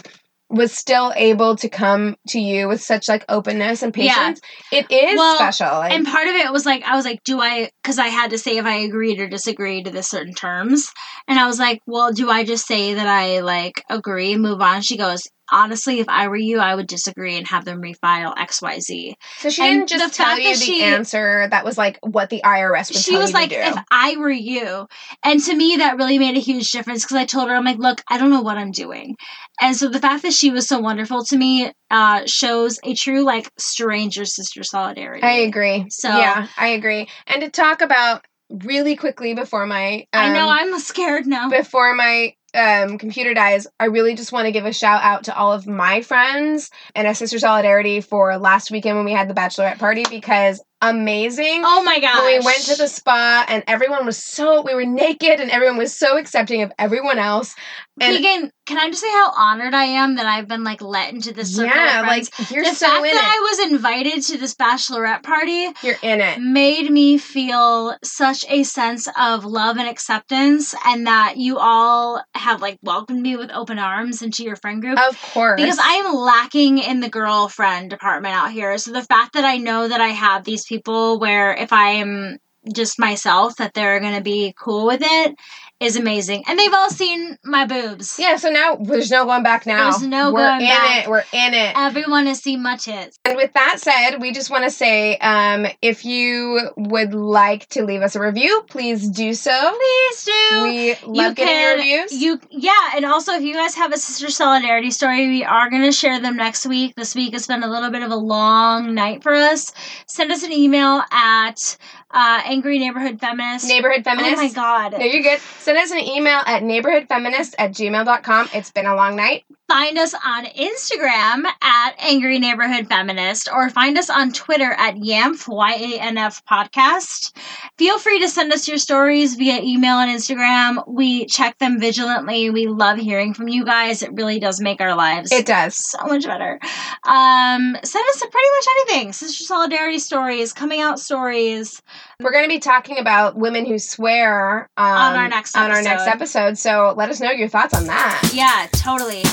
was 0.49 0.71
still 0.71 1.11
able 1.15 1.55
to 1.57 1.67
come 1.67 2.15
to 2.29 2.39
you 2.39 2.67
with 2.67 2.81
such 2.81 3.09
like 3.09 3.25
openness 3.27 3.83
and 3.83 3.93
patience 3.93 4.39
Yeah. 4.71 4.79
it 4.79 4.91
is 4.91 5.17
Well, 5.17 5.35
special. 5.35 5.67
Like, 5.67 5.91
and 5.91 6.07
part 6.07 6.27
of 6.27 6.35
it 6.35 6.51
was 6.51 6.65
like 6.65 6.83
I 6.83 6.95
was 6.95 7.05
like, 7.05 7.23
do 7.23 7.41
I? 7.41 7.69
Because 7.83 7.99
I 7.99 8.07
had 8.07 8.31
to 8.31 8.37
say 8.37 8.57
if 8.57 8.65
I 8.65 8.77
agreed 8.77 9.19
or 9.19 9.27
disagreed 9.27 9.85
to 9.85 9.91
the 9.91 10.03
certain 10.03 10.33
terms, 10.33 10.91
and 11.27 11.37
I 11.39 11.47
was 11.47 11.59
like, 11.59 11.81
well, 11.85 12.13
do 12.13 12.29
I 12.29 12.43
just 12.45 12.65
say 12.65 12.93
that 12.93 13.07
I 13.07 13.39
like 13.41 13.83
agree, 13.89 14.33
and 14.33 14.41
move 14.41 14.61
on? 14.61 14.81
She 14.81 14.97
goes. 14.97 15.23
Honestly, 15.51 15.99
if 15.99 16.09
I 16.09 16.27
were 16.27 16.35
you, 16.35 16.59
I 16.59 16.75
would 16.75 16.87
disagree 16.87 17.37
and 17.37 17.47
have 17.47 17.65
them 17.65 17.81
refile 17.81 18.33
X, 18.37 18.61
Y, 18.61 18.79
Z. 18.79 19.15
so 19.37 19.49
she 19.49 19.61
and 19.63 19.87
didn't 19.87 19.89
just 19.99 20.15
tell 20.15 20.37
you 20.37 20.53
the 20.53 20.65
she- 20.65 20.83
answer 20.83 21.47
that 21.49 21.63
was 21.65 21.77
like 21.77 21.99
what 22.01 22.29
the 22.29 22.41
IRS 22.43 22.89
would 22.93 22.97
she 23.01 23.17
was 23.17 23.33
like, 23.33 23.51
if 23.51 23.77
I 23.91 24.15
were 24.17 24.29
you. 24.29 24.87
And 25.23 25.41
to 25.43 25.55
me, 25.55 25.77
that 25.77 25.97
really 25.97 26.19
made 26.19 26.35
a 26.37 26.41
huge 26.41 26.71
difference 26.71 27.03
because 27.03 27.17
I 27.17 27.25
told 27.25 27.49
her, 27.49 27.55
I'm 27.55 27.65
like, 27.65 27.77
look, 27.79 28.01
I 28.09 28.17
don't 28.17 28.29
know 28.29 28.41
what 28.41 28.57
I'm 28.57 28.71
doing. 28.71 29.15
And 29.61 29.75
so 29.75 29.89
the 29.89 29.99
fact 29.99 30.23
that 30.23 30.33
she 30.33 30.51
was 30.51 30.67
so 30.67 30.79
wonderful 30.79 31.23
to 31.25 31.37
me 31.37 31.71
uh, 31.89 32.21
shows 32.25 32.79
a 32.83 32.93
true, 32.93 33.23
like, 33.23 33.49
stranger 33.57 34.25
sister 34.25 34.63
solidarity. 34.63 35.23
I 35.23 35.31
agree. 35.47 35.85
So- 35.89 36.09
yeah, 36.09 36.47
I 36.57 36.69
agree. 36.69 37.07
And 37.25 37.41
to 37.41 37.49
talk 37.49 37.81
about 37.81 38.25
really 38.49 38.95
quickly 38.95 39.33
before 39.33 39.65
my, 39.65 40.05
um, 40.13 40.21
I 40.21 40.33
know, 40.33 40.47
I'm 40.49 40.77
scared 40.79 41.25
now. 41.27 41.49
before 41.49 41.93
my 41.95 42.33
um, 42.57 42.97
computer 42.97 43.33
dies, 43.33 43.67
I 43.79 43.85
really 43.85 44.15
just 44.15 44.31
want 44.31 44.47
to 44.47 44.51
give 44.51 44.65
a 44.65 44.73
shout 44.73 45.03
out 45.03 45.25
to 45.25 45.37
all 45.37 45.53
of 45.53 45.67
my 45.67 46.01
friends 46.01 46.71
and 46.95 47.07
a 47.07 47.13
sister 47.13 47.37
solidarity 47.37 48.01
for 48.01 48.37
last 48.37 48.71
weekend 48.71 48.97
when 48.97 49.05
we 49.05 49.13
had 49.13 49.29
the 49.29 49.35
bachelorette 49.35 49.77
party 49.77 50.03
because 50.09 50.61
amazing. 50.81 51.61
Oh 51.65 51.83
my 51.83 51.99
gosh. 51.99 52.25
We 52.25 52.39
went 52.45 52.59
to 52.65 52.75
the 52.75 52.87
spa 52.87 53.45
and 53.47 53.63
everyone 53.67 54.05
was 54.05 54.17
so 54.21 54.61
we 54.61 54.73
were 54.75 54.85
naked 54.85 55.39
and 55.39 55.49
everyone 55.51 55.77
was 55.77 55.97
so 55.97 56.17
accepting 56.17 56.61
of 56.61 56.71
everyone 56.77 57.19
else. 57.19 57.55
And 57.99 58.15
Keegan, 58.15 58.51
can 58.67 58.77
I 58.77 58.89
just 58.89 59.01
say 59.01 59.09
how 59.09 59.31
honored 59.35 59.73
I 59.73 59.85
am 59.85 60.17
that 60.17 60.27
I've 60.27 60.47
been 60.47 60.63
like 60.63 60.81
let 60.83 61.11
into 61.13 61.33
this 61.33 61.55
circle 61.55 61.75
yeah, 61.75 62.01
like 62.05 62.25
you're 62.51 62.63
the 62.63 62.75
so 62.75 62.85
fact 62.85 62.97
in 62.97 63.11
that 63.15 63.15
it. 63.15 63.39
I 63.39 63.39
was 63.65 63.71
invited 63.71 64.21
to 64.23 64.37
this 64.37 64.53
bachelorette 64.53 65.23
party 65.23 65.69
you're 65.81 65.95
in 66.03 66.21
it. 66.21 66.39
made 66.39 66.91
me 66.91 67.17
feel 67.17 67.95
such 68.03 68.45
a 68.49 68.61
sense 68.61 69.07
of 69.19 69.45
love 69.45 69.77
and 69.77 69.87
acceptance 69.89 70.75
and 70.85 71.07
that 71.07 71.37
you 71.37 71.57
all 71.57 72.21
have 72.35 72.61
like 72.61 72.77
welcomed 72.83 73.21
me 73.23 73.35
with 73.35 73.49
open 73.51 73.79
arms 73.79 74.21
into 74.21 74.43
your 74.43 74.57
friend 74.57 74.79
group 74.79 74.99
Of 74.99 75.19
course. 75.33 75.59
because 75.59 75.79
I 75.79 75.93
am 75.93 76.13
lacking 76.13 76.77
in 76.77 76.99
the 76.99 77.09
girlfriend 77.09 77.89
department 77.89 78.35
out 78.35 78.51
here. 78.51 78.77
So 78.77 78.91
the 78.91 79.01
fact 79.01 79.33
that 79.33 79.43
I 79.43 79.57
know 79.57 79.87
that 79.87 80.01
I 80.01 80.09
have 80.09 80.43
these 80.43 80.66
people 80.67 81.19
where 81.19 81.53
if 81.53 81.73
I 81.73 81.89
am 81.91 82.39
just 82.73 82.99
myself 82.99 83.57
that 83.57 83.73
they're 83.73 83.99
going 83.99 84.15
to 84.15 84.21
be 84.21 84.53
cool 84.57 84.85
with 84.85 85.01
it 85.01 85.35
is 85.79 85.95
amazing. 85.95 86.43
And 86.47 86.57
they've 86.57 86.73
all 86.73 86.89
seen 86.89 87.37
my 87.43 87.65
boobs. 87.65 88.17
Yeah, 88.17 88.35
so 88.37 88.49
now 88.49 88.75
there's 88.75 89.11
no 89.11 89.25
going 89.25 89.43
back 89.43 89.65
now. 89.65 89.91
There's 89.91 90.03
no 90.03 90.33
We're 90.33 90.47
going 90.47 90.61
in 90.61 90.67
back. 90.67 91.05
it. 91.05 91.09
We're 91.09 91.23
in 91.33 91.53
it. 91.53 91.73
Everyone 91.77 92.25
has 92.25 92.41
seen 92.41 92.63
my 92.63 92.77
tits. 92.77 93.19
And 93.25 93.35
with 93.35 93.53
that 93.53 93.79
said, 93.79 94.17
we 94.19 94.31
just 94.31 94.49
want 94.49 94.63
to 94.63 94.71
say 94.71 95.17
um, 95.17 95.67
if 95.81 96.03
you 96.03 96.71
would 96.77 97.13
like 97.13 97.67
to 97.69 97.83
leave 97.83 98.01
us 98.01 98.15
a 98.15 98.19
review, 98.19 98.63
please 98.69 99.07
do 99.09 99.33
so. 99.33 99.51
Please 99.77 100.23
do. 100.23 100.63
We 100.63 100.95
love 101.05 101.35
getting 101.35 101.59
your 101.59 101.75
reviews. 101.75 102.11
You 102.11 102.39
yeah, 102.49 102.91
and 102.95 103.05
also 103.05 103.33
if 103.33 103.43
you 103.43 103.53
guys 103.53 103.75
have 103.75 103.93
a 103.93 103.97
sister 103.97 104.29
solidarity 104.29 104.91
story, 104.91 105.27
we 105.27 105.43
are 105.43 105.69
gonna 105.69 105.91
share 105.91 106.19
them 106.19 106.37
next 106.37 106.65
week. 106.65 106.95
This 106.95 107.13
week 107.13 107.33
has 107.33 107.45
been 107.47 107.63
a 107.63 107.69
little 107.69 107.91
bit 107.91 108.01
of 108.01 108.11
a 108.11 108.15
long 108.15 108.95
night 108.95 109.21
for 109.21 109.33
us. 109.33 109.71
Send 110.07 110.31
us 110.31 110.43
an 110.43 110.51
email 110.51 111.03
at 111.11 111.77
uh, 112.11 112.41
angry 112.45 112.79
neighborhood 112.79 113.19
feminist. 113.19 113.67
Neighborhood 113.67 114.03
Feminist. 114.03 114.33
Oh 114.33 114.43
my 114.43 114.49
god. 114.49 114.93
No, 114.93 115.05
you're 115.05 115.23
good. 115.23 115.39
Send 115.59 115.77
us 115.77 115.91
an 115.91 115.99
email 115.99 116.41
at 116.45 116.63
neighborhoodfeminist 116.63 117.55
at 117.57 117.71
gmail.com. 117.71 118.49
It's 118.53 118.71
been 118.71 118.85
a 118.85 118.95
long 118.95 119.15
night. 119.15 119.45
Find 119.67 119.97
us 119.97 120.13
on 120.25 120.45
Instagram 120.45 121.43
at 121.61 121.95
Angry 121.99 122.39
Neighborhood 122.39 122.87
Feminist 122.87 123.49
or 123.53 123.69
find 123.69 123.97
us 123.97 124.09
on 124.09 124.31
Twitter 124.31 124.71
at 124.71 124.95
YANF, 124.95 125.45
Y-A-N-F 125.45 126.41
podcast. 126.45 127.33
Feel 127.77 127.99
free 127.99 128.21
to 128.21 128.29
send 128.29 128.53
us 128.53 128.65
your 128.65 128.77
stories 128.77 129.35
via 129.35 129.59
email 129.61 129.97
and 129.99 130.09
Instagram. 130.09 130.81
We 130.87 131.25
check 131.25 131.57
them 131.57 131.81
vigilantly. 131.81 132.49
We 132.49 132.67
love 132.67 132.97
hearing 132.97 133.33
from 133.33 133.49
you 133.49 133.65
guys. 133.65 134.03
It 134.03 134.13
really 134.13 134.39
does 134.39 134.61
make 134.61 134.79
our 134.79 134.95
lives 134.95 135.33
It 135.33 135.45
does. 135.45 135.75
so 135.75 135.97
much 136.05 136.23
better. 136.25 136.59
Um, 137.03 137.75
send 137.83 138.05
us 138.09 138.19
pretty 138.19 138.49
much 138.55 138.67
anything. 138.71 139.11
Sister 139.11 139.43
Solidarity 139.43 139.99
stories, 139.99 140.53
coming 140.53 140.79
out 140.79 140.97
stories. 140.97 141.81
We're 142.21 142.31
going 142.31 142.45
to 142.45 142.49
be 142.49 142.59
talking 142.59 142.99
about 142.99 143.35
women 143.35 143.65
who 143.65 143.79
swear 143.79 144.69
um, 144.77 144.85
On 144.85 145.15
our 145.15 145.27
next 145.27 145.57
on 145.57 145.71
our 145.71 145.81
next 145.81 146.07
episode. 146.07 146.57
So 146.57 146.93
let 146.95 147.09
us 147.09 147.19
know 147.19 147.31
your 147.31 147.49
thoughts 147.49 147.73
on 147.73 147.83
that. 147.87 148.31
Yeah, 148.33 148.67
totally. 148.71 149.23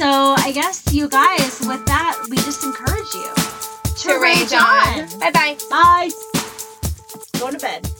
So 0.00 0.34
I 0.38 0.50
guess 0.52 0.94
you 0.94 1.10
guys, 1.10 1.60
with 1.60 1.84
that, 1.84 2.26
we 2.30 2.36
just 2.38 2.64
encourage 2.64 3.12
you 3.12 3.34
To 4.14 4.18
rage 4.18 4.50
on. 4.54 5.20
Bye 5.20 5.30
bye. 5.30 5.58
Bye. 5.68 6.10
Going 7.38 7.52
to 7.52 7.60
bed. 7.60 7.99